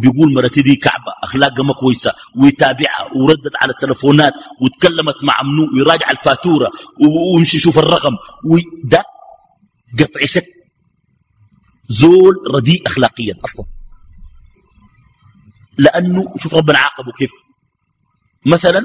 بيقول 0.00 0.34
مرتي 0.34 0.62
دي 0.62 0.76
كعبة 0.76 1.12
أخلاقها 1.24 1.62
ما 1.64 1.74
كويسة 1.74 2.12
ويتابعها 2.36 3.08
وردت 3.16 3.52
على 3.60 3.72
التلفونات 3.72 4.32
وتكلمت 4.60 5.14
مع 5.24 5.42
منو 5.42 5.68
ويراجع 5.74 6.10
الفاتورة 6.10 6.70
ويمشي 7.34 7.56
يشوف 7.56 7.78
الرقم 7.78 8.12
وده 8.44 9.04
قطع 9.98 10.20
شك. 10.26 10.44
زول 11.88 12.34
رديء 12.54 12.86
أخلاقيا 12.86 13.34
أصلا. 13.44 13.66
لأنه 15.78 16.34
شوف 16.36 16.54
ربنا 16.54 16.78
عاقبه 16.78 17.12
كيف؟ 17.12 17.32
مثلا 18.46 18.80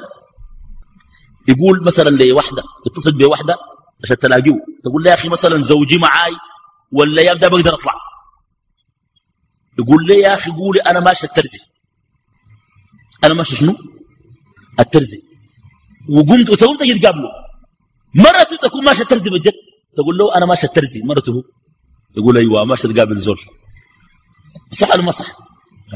يقول 1.47 1.83
مثلا 1.83 2.09
لوحدة 2.09 2.63
يتصل 2.87 3.17
بوحدة 3.17 3.55
عشان 4.03 4.17
تلاقيه 4.17 4.55
تقول 4.83 5.03
له 5.03 5.09
يا 5.09 5.15
أخي 5.15 5.29
مثلا 5.29 5.61
زوجي 5.61 5.97
معاي 5.97 6.31
ولا 6.91 7.21
يا 7.21 7.33
ده 7.33 7.47
بقدر 7.47 7.73
أطلع. 7.73 7.93
يقول 9.79 10.05
لي 10.05 10.13
يا 10.19 10.33
أخي 10.33 10.51
قولي 10.51 10.79
أنا 10.79 10.99
ماشي 10.99 11.27
الترزي. 11.27 11.59
أنا 13.23 13.33
ماشي 13.33 13.55
شنو؟ 13.55 13.75
الترزي. 14.79 15.21
وقمت 16.09 16.49
وتقوم 16.49 16.77
تجي 16.77 16.99
تقابله. 16.99 17.29
مرته 18.15 18.55
تكون 18.61 18.85
ماشي 18.85 19.01
الترزي 19.01 19.29
بجد؟ 19.29 19.53
تقول 19.97 20.17
له 20.17 20.35
أنا 20.37 20.45
ماشي 20.45 20.67
الترزي. 20.67 21.01
مرته 21.01 21.33
يقول 22.17 22.37
أيوة 22.37 22.65
ماشي 22.65 22.93
تقابل 22.93 23.15
زول. 23.17 23.39
صح 24.71 24.89
ولا 24.91 25.03
ما 25.03 25.11
صح؟ 25.11 25.37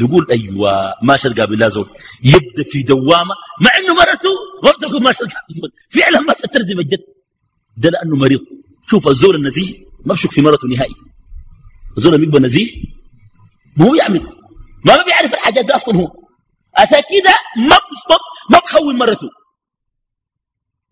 يقول 0.01 0.27
أيوة 0.31 0.93
ماشي 1.03 1.29
تقابل 1.29 1.59
لا 1.59 1.69
زول. 1.69 1.89
يبدأ 2.23 2.63
في 2.63 2.83
دوامة 2.83 3.35
مع 3.61 3.71
إنه 3.77 3.93
مرته 3.93 4.29
ما 4.63 4.71
بتكون 4.71 5.03
ماشي 5.03 5.17
تقابل 5.17 5.71
فعلا 5.89 6.19
ماشي 6.19 6.43
الترزي 6.43 6.73
بجد 6.73 6.99
ده 7.77 7.89
لأنه 7.89 8.15
مريض. 8.15 8.39
شوف 8.89 9.07
الزول 9.07 9.35
النزيه 9.35 9.73
ما 10.05 10.13
بشك 10.13 10.31
في 10.31 10.41
مرته 10.41 10.67
نهائي. 10.67 10.93
الزول 11.97 12.17
بيبقى 12.17 12.39
نزيه 12.39 12.71
ما 13.77 13.85
هو 13.85 13.95
يعمل 13.95 14.21
ما 14.85 15.03
بيعرف 15.03 15.33
الحاجات 15.33 15.65
دي 15.65 15.75
أصلا 15.75 15.95
هو. 15.95 16.07
عشان 16.77 16.97
كده 16.99 17.35
ما 17.69 17.77
ما 18.51 18.59
بخون 18.59 18.95
مرته. 18.97 19.27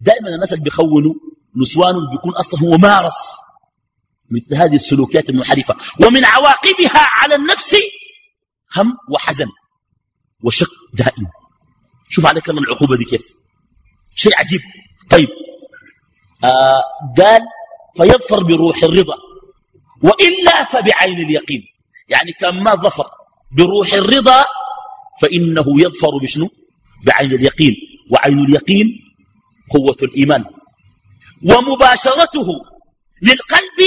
دائما 0.02 0.30
الناس 0.30 0.54
اللي 0.54 0.64
بيخونوا 0.64 1.14
نسوان 1.56 1.94
بيكون 2.12 2.36
أصلا 2.36 2.60
هو 2.62 2.78
مارس 2.78 3.14
مثل 4.32 4.56
هذه 4.56 4.76
السلوكيات 4.76 5.30
المنحرفة. 5.30 5.76
ومن 6.06 6.26
عواقبها 6.26 7.10
على 7.16 7.36
النفس 7.36 7.76
هم 8.78 8.98
وحزن 9.10 9.48
وشك 10.44 10.68
دائم. 10.94 11.28
شوف 12.10 12.26
عليك 12.26 12.50
الله 12.50 12.62
العقوبة 12.62 12.98
دي 12.98 13.06
كيف. 13.06 13.28
شيء 14.16 14.36
عجيب. 14.36 14.62
طيب. 15.10 15.28
آه 16.44 16.84
قال 17.18 17.42
فيظفر 17.98 18.44
بروح 18.44 18.84
الرضا 18.84 19.16
وإلا 20.04 20.64
فبعين 20.64 21.20
اليقين. 21.20 21.64
يعني 22.08 22.32
كان 22.32 22.64
ما 22.64 22.76
ظفر 22.76 23.06
بروح 23.58 23.94
الرضا 23.94 24.46
فإنه 25.22 25.66
يظفر 25.68 26.18
بشنو؟ 26.22 26.50
بعين 27.06 27.32
اليقين. 27.32 27.76
وعين 28.12 28.40
اليقين 28.40 28.88
قوة 29.72 29.98
الإيمان. 30.04 30.46
ومباشرته 31.44 32.48
للقلب 33.22 33.80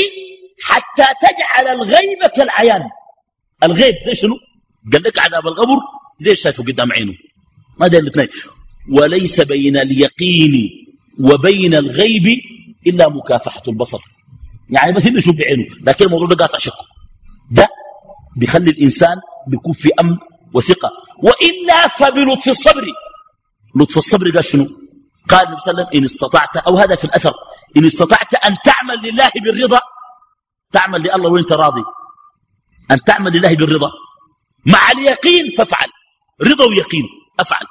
حتى 0.63 1.07
تجعل 1.23 1.69
الغيب 1.75 2.27
كالعيان. 2.37 2.83
الغيب 3.63 3.95
زي 4.07 4.15
شنو؟ 4.15 4.35
قال 4.93 5.03
لك 5.03 5.19
عذاب 5.19 5.47
القبر؟ 5.47 5.79
زي 6.19 6.37
شايفه 6.37 6.65
قدام 6.65 6.93
عينه. 6.93 7.15
ما 7.81 7.89
ده 7.89 7.99
الاثنين 7.99 8.29
وليس 8.91 9.41
بين 9.41 9.77
اليقين 9.77 10.53
وبين 11.21 11.75
الغيب 11.75 12.27
إلا 12.87 13.09
مكافحة 13.09 13.63
البصر. 13.69 13.99
يعني 14.71 14.93
بس 14.93 15.07
إنه 15.07 15.19
يشوف 15.19 15.37
بعينه 15.37 15.65
لكن 15.87 16.05
الموضوع 16.05 16.27
ده 16.27 16.37
قاطع 16.37 16.59
شكه. 16.59 16.85
ده 17.51 17.69
بيخلي 18.37 18.71
الإنسان 18.71 19.17
بيكون 19.49 19.73
في 19.73 19.91
أمن 20.01 20.17
وثقة. 20.55 20.91
وإلا 21.23 21.89
فبلطف 21.89 22.49
الصبر. 22.49 22.85
لطف 23.77 23.99
الصبر 23.99 24.31
قال 24.31 24.45
شنو؟ 24.45 24.69
قال 25.29 25.47
النبي 25.47 25.61
صلى 25.61 25.73
الله 25.73 25.85
عليه 25.85 25.89
وسلم 25.89 25.99
إن 25.99 26.05
استطعت 26.05 26.57
أو 26.57 26.77
هذا 26.77 26.95
في 26.95 27.05
الأثر 27.05 27.33
إن 27.77 27.85
استطعت 27.85 28.35
أن 28.35 28.57
تعمل 28.65 28.99
لله 29.05 29.31
بالرضا 29.45 29.81
تعمل 30.73 31.01
لله 31.01 31.31
وأنت 31.31 31.53
راضي. 31.53 31.83
أن 32.91 33.01
تعمل 33.01 33.33
لله 33.33 33.57
بالرضا. 33.57 33.91
مع 34.69 34.91
اليقين 34.91 35.45
فافعل. 35.59 35.89
رضا 36.43 36.65
ويقين 36.65 37.05
أفعل. 37.41 37.67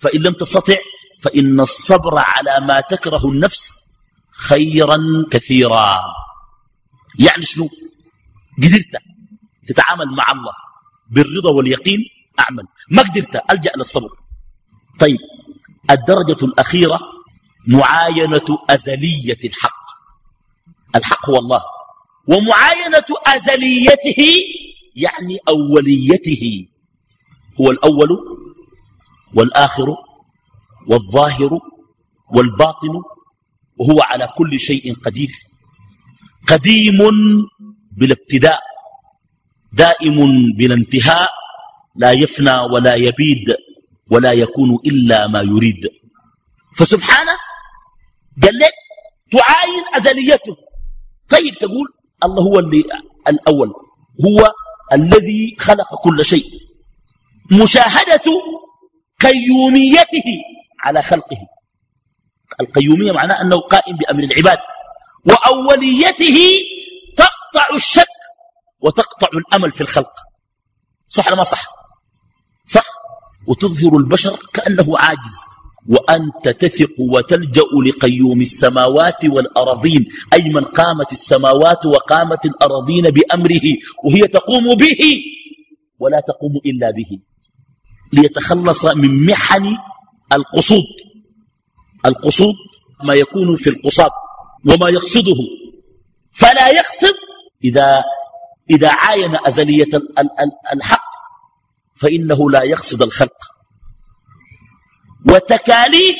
فإن 0.00 0.20
لم 0.22 0.32
تستطع 0.32 0.76
فإن 1.22 1.60
الصبر 1.60 2.18
على 2.18 2.66
ما 2.66 2.80
تكره 2.80 3.26
النفس 3.30 3.86
خيرا 4.32 4.98
كثيرا. 5.30 6.00
يعني 7.18 7.42
شنو؟ 7.42 7.68
قدرت 8.58 9.02
تتعامل 9.68 10.06
مع 10.06 10.24
الله 10.32 10.52
بالرضا 11.10 11.50
واليقين؟ 11.50 11.98
أعمل. 12.40 12.64
ما 12.90 13.02
قدرت 13.02 13.50
ألجأ 13.50 13.72
للصبر 13.76 14.08
طيب 15.00 15.18
الدرجة 15.90 16.44
الأخيرة 16.44 17.00
معاينة 17.66 18.58
أزلية 18.70 19.38
الحق. 19.44 19.86
الحق 20.96 21.30
هو 21.30 21.38
الله. 21.38 21.62
ومعاينة 22.26 23.04
أزليته 23.26 24.42
يعني 25.02 25.38
أوليته 25.48 26.66
هو 27.60 27.70
الأول 27.70 28.08
والآخر 29.34 29.86
والظاهر 30.88 31.50
والباطن 32.34 32.94
وهو 33.76 34.00
على 34.02 34.28
كل 34.38 34.58
شيء 34.58 34.94
قدير. 34.94 35.30
قديم 36.48 36.98
بلا 37.92 38.12
ابتداء 38.12 38.60
دائم 39.72 40.16
بلا 40.58 40.74
انتهاء 40.74 41.30
لا 41.96 42.12
يفنى 42.12 42.58
ولا 42.72 42.94
يبيد 42.94 43.56
ولا 44.10 44.32
يكون 44.32 44.78
إلا 44.86 45.26
ما 45.26 45.40
يريد. 45.40 45.88
فسبحانه 46.76 47.36
قال 48.42 48.58
لك 48.58 48.72
تعاين 49.32 49.84
أزليته. 49.94 50.56
طيب 51.28 51.54
تقول 51.54 51.86
الله 52.24 52.42
هو 52.42 52.58
اللي 52.58 52.84
الأول 53.28 53.68
هو 54.26 54.52
الذي 54.92 55.56
خلق 55.58 56.02
كل 56.02 56.24
شيء. 56.24 56.44
مشاهدة 57.52 58.24
قيوميته 59.20 60.24
على 60.84 61.02
خلقه. 61.02 61.36
القيومية 62.60 63.12
معناه 63.12 63.40
أنه 63.42 63.60
قائم 63.60 63.96
بأمر 63.96 64.22
العباد. 64.22 64.58
وأوليته 65.26 66.38
تقطع 67.16 67.74
الشك 67.74 68.06
وتقطع 68.80 69.28
الأمل 69.34 69.72
في 69.72 69.80
الخلق. 69.80 70.12
صح 71.08 71.26
ولا 71.26 71.36
ما 71.36 71.44
صح؟ 71.44 71.66
صح. 72.66 72.86
وتظهر 73.46 73.96
البشر 73.96 74.38
كأنه 74.52 74.98
عاجز. 74.98 75.36
وأنت 75.90 76.48
تثق 76.48 76.94
وتلجأ 76.98 77.70
لقيوم 77.86 78.40
السماوات 78.40 79.24
والأرضين 79.24 80.06
أي 80.32 80.44
من 80.48 80.64
قامت 80.64 81.12
السماوات 81.12 81.86
وقامت 81.86 82.44
الأرضين 82.46 83.04
بأمره 83.10 83.66
وهي 84.04 84.22
تقوم 84.28 84.74
به 84.74 85.02
ولا 85.98 86.20
تقوم 86.20 86.52
إلا 86.66 86.90
به. 86.90 87.10
ليتخلص 88.12 88.86
من 88.86 89.26
محن 89.26 89.66
القصود. 90.32 90.90
القصود 92.06 92.54
ما 93.04 93.14
يكون 93.14 93.56
في 93.56 93.70
القصاد 93.70 94.10
وما 94.66 94.88
يقصده. 94.90 95.40
فلا 96.30 96.68
يقصد 96.68 97.14
إذا, 97.64 98.04
إذا 98.70 98.90
عاين 98.92 99.36
أزلية 99.46 99.88
الحق 100.72 101.10
فإنه 101.94 102.50
لا 102.50 102.62
يقصد 102.62 103.02
الخلق. 103.02 103.59
وتكاليف 105.28 106.18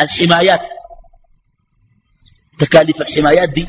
الحمايات. 0.00 0.60
تكاليف 2.58 3.00
الحمايات 3.00 3.48
دي 3.48 3.68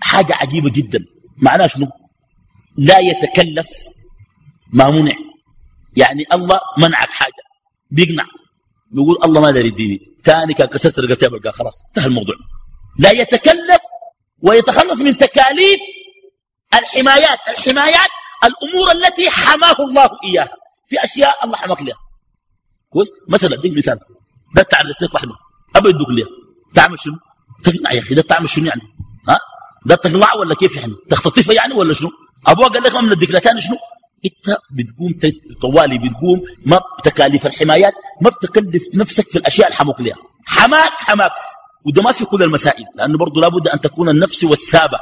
حاجة 0.00 0.34
عجيبة 0.34 0.70
جدا. 0.70 0.98
معناه 1.36 1.66
شنو؟ 1.66 1.86
لا 2.76 2.98
يتكلف 2.98 3.68
ما 4.72 4.90
منع. 4.90 5.14
يعني 5.96 6.24
الله 6.32 6.60
منعك 6.78 7.10
حاجة. 7.10 7.42
بيقنع. 7.90 8.24
بيقول 8.90 9.16
الله 9.24 9.40
ما 9.40 9.50
داري 9.50 9.68
يديني 9.68 9.98
ثاني 10.24 10.54
كان 10.54 10.66
كسرت 10.66 10.98
رقبتي 10.98 11.28
بلقى 11.28 11.52
خلاص 11.52 11.86
انتهى 11.86 12.06
الموضوع. 12.06 12.34
لا 12.98 13.10
يتكلف 13.10 13.82
ويتخلص 14.42 15.00
من 15.00 15.16
تكاليف 15.16 15.80
الحمايات. 16.74 17.38
الحمايات 17.48 18.08
الأمور 18.44 18.90
التي 18.92 19.30
حماه 19.30 19.76
الله 19.80 20.10
إياها. 20.24 20.56
في 20.88 21.04
أشياء 21.04 21.44
الله 21.44 21.56
حماك 21.56 21.82
لها. 21.82 22.07
كويس 22.92 23.08
مثلا 23.28 23.58
أديك 23.58 23.78
مثال. 23.78 23.98
ده 24.54 24.62
تعمل 24.62 24.90
لسنك 24.90 25.14
وحده 25.14 25.34
ابى 25.76 25.88
يدوك 25.88 26.08
ليه؟ 26.10 26.24
تعمل 26.74 26.98
شنو؟ 27.00 27.14
تقنع 27.64 27.92
يا 27.92 27.98
أخي 28.00 28.14
ده 28.14 28.22
تعمل 28.22 28.48
شنو 28.48 28.66
يعني؟ 28.66 28.82
ها؟ 29.28 29.38
ده 29.86 29.94
تقلع 29.94 30.34
ولا 30.34 30.54
كيف 30.54 30.76
يعني؟ 30.76 30.94
تختطفها 31.10 31.54
يعني 31.54 31.74
ولا 31.74 31.94
شنو؟ 31.94 32.08
ابوها 32.46 32.68
قال 32.68 32.82
لك 32.82 32.94
ما 32.94 33.00
من 33.00 33.10
لك 33.10 33.44
شنو؟ 33.58 33.76
أنت 34.24 34.56
بتقوم 34.70 35.12
طوالي 35.60 35.98
بتقوم 35.98 36.42
ما 36.66 36.80
بتكاليف 36.98 37.46
الحمايات 37.46 37.92
ما 38.22 38.30
بتكلف 38.30 38.82
نفسك 38.94 39.28
في 39.28 39.38
الأشياء 39.38 39.66
اللي 39.66 39.76
حموك 39.76 40.00
لها 40.00 40.16
حماك 40.46 40.92
حماك. 40.92 41.32
وده 41.86 42.02
ما 42.02 42.12
في 42.12 42.24
كل 42.24 42.42
المسائل 42.42 42.84
لأنه 42.94 43.18
برضه 43.18 43.40
لابد 43.40 43.68
أن 43.68 43.80
تكون 43.80 44.08
النفس 44.08 44.44
والثابة 44.44 44.98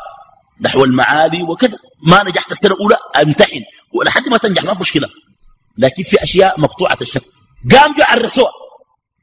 نحو 0.60 0.84
المعالي 0.84 1.42
وكذا. 1.42 1.78
ما 2.06 2.22
نجحت 2.24 2.52
السنة 2.52 2.74
الأولى 2.74 2.96
أمتحن. 3.22 3.60
ولحد 3.94 4.28
ما 4.28 4.36
تنجح 4.38 4.64
ما 4.64 4.74
في 4.74 4.80
مشكلة. 4.80 5.08
لكن 5.78 6.02
في 6.02 6.22
أشياء 6.22 6.60
مقطوعة 6.60 6.98
الشك. 7.00 7.22
قام 7.72 7.94
جو 7.94 8.02
عرسوها 8.02 8.50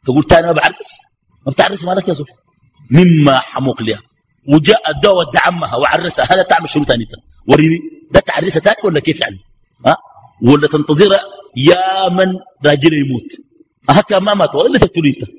تقول 0.06 0.24
تاني 0.24 0.48
ما 0.48 0.54
بعرس 0.54 0.92
ما 1.46 1.52
بتعرس 1.52 1.84
مالك 1.84 2.08
يا 2.08 2.14
زول. 2.14 2.28
مما 2.92 3.40
حموق 3.40 3.82
لها 3.82 4.02
وجاء 4.50 4.92
الدواء 4.92 5.28
ودع 5.28 5.42
عمها 5.46 5.76
وعرسها. 5.76 6.26
هذا 6.34 6.44
تعمل 6.44 6.70
شنو 6.70 6.86
ثاني 6.86 7.06
وريني. 7.48 7.80
ده 8.12 8.20
تعرسها 8.20 8.60
ثاني 8.60 8.78
ولا 8.84 9.00
كيف 9.00 9.22
يعني؟ 9.22 9.38
ها؟ 9.88 9.98
ولا 10.44 10.68
تنتظر 10.68 11.12
يا 11.58 12.10
من 12.10 12.28
راجل 12.66 12.94
يموت. 12.94 13.30
هكا 13.90 14.20
ما 14.20 14.34
مات. 14.34 14.56
ولا 14.56 14.80
تقتل 14.80 15.06
انت 15.06 15.30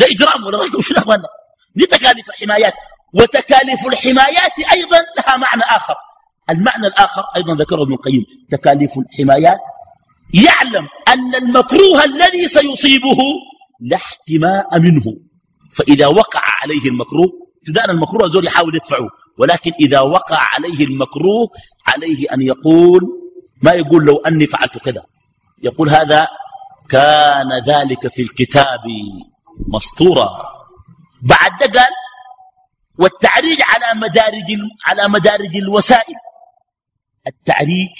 ده 0.00 0.06
إجرام 0.10 0.44
ولا 0.46 0.58
غيره 0.58 0.80
شنو 0.80 0.98
اخوانا 0.98 1.28
دي 1.76 1.86
تكاليف 1.86 2.30
الحمايات. 2.30 2.74
وتكاليف 3.14 3.86
الحمايات 3.86 4.52
أيضا 4.72 4.98
لها 5.18 5.36
معنى 5.36 5.62
آخر. 5.62 5.94
المعنى 6.50 6.86
الآخر 6.86 7.22
أيضا 7.36 7.54
ذكره 7.54 7.82
ابن 7.82 7.92
القيم. 7.92 8.24
تكاليف 8.50 8.90
الحمايات 8.98 9.58
يعلم 10.34 10.88
أن 11.08 11.34
المكروه 11.34 12.04
الذي 12.04 12.48
سيصيبه 12.48 13.18
لا 13.80 13.96
احتماء 13.96 14.80
منه. 14.80 15.04
فإذا 15.74 16.06
وقع 16.06 16.40
عليه 16.62 16.90
المكروه 16.90 17.48
ابتداء 17.58 17.90
المكروه 17.90 18.28
زول 18.28 18.46
يحاول 18.46 18.74
يدفعه 18.76 19.08
ولكن 19.38 19.72
إذا 19.80 20.00
وقع 20.00 20.38
عليه 20.54 20.84
المكروه 20.84 21.48
عليه 21.86 22.26
أن 22.32 22.42
يقول 22.42 23.00
ما 23.62 23.70
يقول 23.70 24.04
لو 24.04 24.16
أني 24.16 24.46
فعلت 24.46 24.78
كذا. 24.78 25.04
يقول 25.62 25.90
هذا 25.90 26.28
كان 26.88 27.58
ذلك 27.66 28.08
في 28.08 28.22
الكتاب 28.22 28.80
مسطورا. 29.68 30.28
بعد 31.22 31.76
قال 31.76 31.92
والتعريج 32.98 33.58
على 33.62 34.00
مدارج 34.00 34.46
على 34.86 35.08
مدارج 35.08 35.56
الوسائل. 35.56 36.14
التعريج 37.26 37.90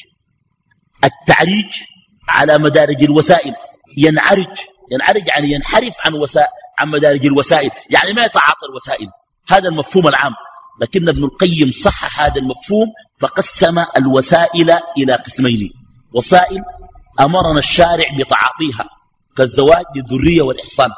التعريج 1.04 1.82
على 2.28 2.58
مدارج 2.58 3.02
الوسائل. 3.02 3.54
ينعرج 3.96 4.56
ينعرج 4.92 5.28
يعني 5.28 5.52
ينحرف 5.52 5.94
عن 6.06 6.14
وسائل 6.14 6.48
عن 6.78 6.88
مدارج 6.88 7.26
الوسائل. 7.26 7.70
يعني 7.90 8.12
ما 8.12 8.24
يتعاطى 8.24 8.66
الوسائل. 8.70 9.08
هذا 9.48 9.68
المفهوم 9.68 10.08
العام. 10.08 10.32
لكن 10.82 11.08
ابن 11.08 11.24
القيم 11.24 11.70
صح 11.70 12.20
هذا 12.20 12.36
المفهوم 12.36 12.86
فقسم 13.20 13.78
الوسائل 13.96 14.70
إلى 14.98 15.14
قسمين. 15.14 15.70
وسائل 16.14 16.62
أمرنا 17.20 17.58
الشارع 17.58 18.06
بتعاطيها 18.18 18.88
كالزواج 19.36 19.84
للذرية 19.96 20.42
والإحصان. 20.42 20.90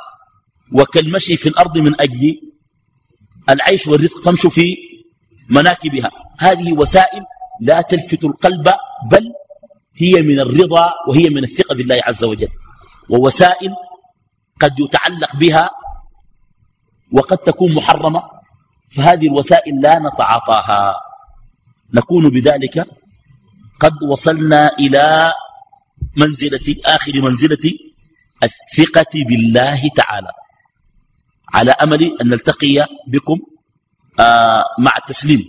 وكالمشي 0.72 1.36
في 1.36 1.48
الأرض 1.48 1.78
من 1.78 2.00
أجل 2.00 2.40
العيش 3.48 3.86
والرزق 3.86 4.20
فامشوا 4.22 4.50
في 4.50 4.76
مناكبها. 5.48 6.10
هذه 6.38 6.72
وسائل 6.72 7.22
لا 7.60 7.80
تلفت 7.80 8.24
القلب 8.24 8.72
بل 9.10 9.32
هي 9.96 10.22
من 10.22 10.40
الرضا 10.40 10.92
وهي 11.08 11.28
من 11.28 11.44
الثقة 11.44 11.74
بالله 11.74 12.00
عز 12.04 12.24
وجل. 12.24 12.48
ووسائل 13.10 13.72
قد 14.60 14.72
يتعلق 14.78 15.36
بها 15.36 15.70
وقد 17.12 17.38
تكون 17.38 17.74
محرمة 17.74 18.22
فهذه 18.96 19.26
الوسائل 19.26 19.80
لا 19.80 19.98
نتعاطاها. 19.98 20.94
نكون 21.94 22.30
بذلك 22.30 22.86
قد 23.80 24.02
وصلنا 24.02 24.68
إلى 24.78 25.32
منزلة 26.16 26.76
آخر 26.86 27.12
منزلة 27.22 27.64
الثقة 28.42 29.12
بالله 29.28 29.88
تعالى. 29.96 30.32
على 31.54 31.70
أمل 31.70 32.02
أن 32.20 32.28
نلتقي 32.28 32.86
بكم 33.06 33.38
آه 34.20 34.64
مع 34.78 34.92
التسليم 34.98 35.44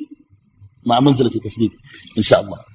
مع 0.86 1.00
منزلة 1.00 1.32
التسليم 1.36 1.72
إن 2.18 2.24
شاء 2.24 2.42
الله. 2.42 2.71